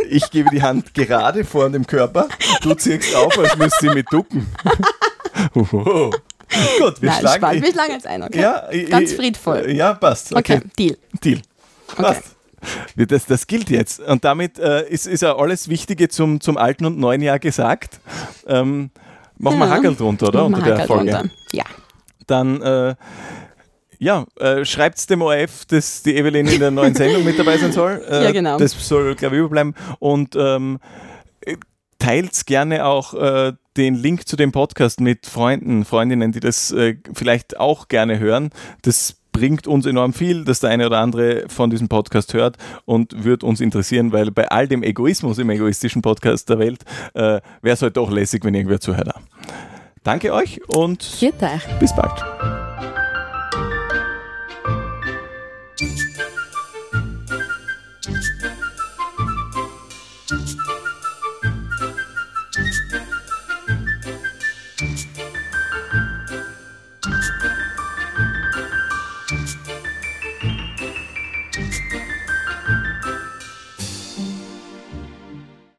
ich 0.09 0.29
gebe 0.29 0.49
die 0.51 0.61
Hand 0.61 0.93
gerade 0.93 1.43
vor 1.43 1.69
dem 1.69 1.85
Körper, 1.87 2.29
du 2.61 2.73
ziehst 2.75 3.13
auf, 3.15 3.37
als 3.39 3.57
müsste 3.57 3.87
sie 3.87 3.89
mit 3.89 4.05
ducken. 4.13 4.47
Gut, 5.53 7.01
wir 7.01 7.09
Nein, 7.09 7.19
schlagen. 7.19 7.37
spannend. 7.37 7.63
Wir 7.65 7.71
schlagen 7.71 7.91
jetzt 7.91 8.07
ein, 8.07 8.23
okay? 8.23 8.39
ja, 8.41 8.69
Ganz 8.89 9.13
friedvoll. 9.13 9.71
Ja, 9.71 9.93
passt. 9.93 10.33
Okay, 10.33 10.57
Okay, 10.57 10.67
Deal. 10.77 10.97
Deal. 11.23 11.41
Passt. 11.95 12.23
Das, 12.95 13.25
das 13.25 13.47
gilt 13.47 13.69
jetzt. 13.69 13.99
Und 13.99 14.23
damit 14.25 14.59
äh, 14.59 14.87
ist, 14.89 15.07
ist 15.07 15.21
ja 15.21 15.35
alles 15.35 15.69
Wichtige 15.69 16.09
zum, 16.09 16.41
zum 16.41 16.57
alten 16.57 16.85
und 16.85 16.97
neuen 16.97 17.21
Jahr 17.21 17.39
gesagt. 17.39 17.99
Ähm, 18.47 18.91
machen 19.37 19.59
wir 19.59 19.65
Ja. 19.65 19.71
Hackerl 19.71 19.95
drunter, 19.95 20.27
oder? 20.29 20.45
Unter 20.45 20.61
der 20.61 20.79
Folge. 20.87 21.11
drunter. 21.11 21.29
Ja. 21.51 21.63
Dann 22.27 22.61
äh, 22.61 22.95
ja, 23.99 24.25
äh, 24.39 24.63
schreibt 24.63 25.09
dem 25.09 25.21
ORF, 25.21 25.65
dass 25.65 26.03
die 26.03 26.15
Evelyn 26.15 26.47
in 26.47 26.59
der 26.59 26.71
neuen 26.71 26.93
Sendung 26.93 27.23
mit 27.23 27.39
dabei 27.39 27.57
sein 27.57 27.71
soll. 27.71 28.01
Äh, 28.09 28.25
Ja, 28.25 28.31
genau. 28.31 28.57
Das 28.57 28.71
soll, 28.87 29.15
glaube 29.15 29.35
ich, 29.35 29.39
überbleiben. 29.39 29.73
Und 29.99 30.35
ähm, 30.35 30.79
teilt 31.99 32.45
gerne 32.45 32.85
auch 32.85 33.13
äh, 33.15 33.53
den 33.75 33.95
Link 33.95 34.27
zu 34.27 34.35
dem 34.35 34.51
Podcast 34.51 34.99
mit 34.99 35.25
Freunden, 35.25 35.83
Freundinnen, 35.85 36.31
die 36.31 36.39
das 36.39 36.71
äh, 36.71 36.97
vielleicht 37.13 37.59
auch 37.59 37.87
gerne 37.87 38.19
hören. 38.19 38.51
Das 38.83 39.16
bringt 39.37 39.67
uns 39.67 39.85
enorm 39.85 40.13
viel, 40.13 40.43
dass 40.45 40.61
der 40.61 40.71
eine 40.71 40.87
oder 40.87 40.99
andere 40.99 41.45
von 41.47 41.69
diesem 41.69 41.87
Podcast 41.87 42.33
hört 42.33 42.57
und 42.85 43.23
wird 43.23 43.43
uns 43.43 43.61
interessieren, 43.61 44.11
weil 44.11 44.31
bei 44.31 44.47
all 44.49 44.67
dem 44.67 44.81
Egoismus 44.81 45.37
im 45.37 45.49
egoistischen 45.51 46.01
Podcast 46.01 46.49
der 46.49 46.57
Welt 46.57 46.83
äh, 47.13 47.39
wäre 47.61 47.73
es 47.73 47.81
halt 47.83 47.97
doch 47.97 48.09
lässig, 48.09 48.43
wenn 48.43 48.55
irgendwer 48.55 48.79
zuhört. 48.79 49.09
Danke 50.03 50.33
euch 50.33 50.59
und 50.69 51.03
bis 51.79 51.95
bald. 51.95 52.66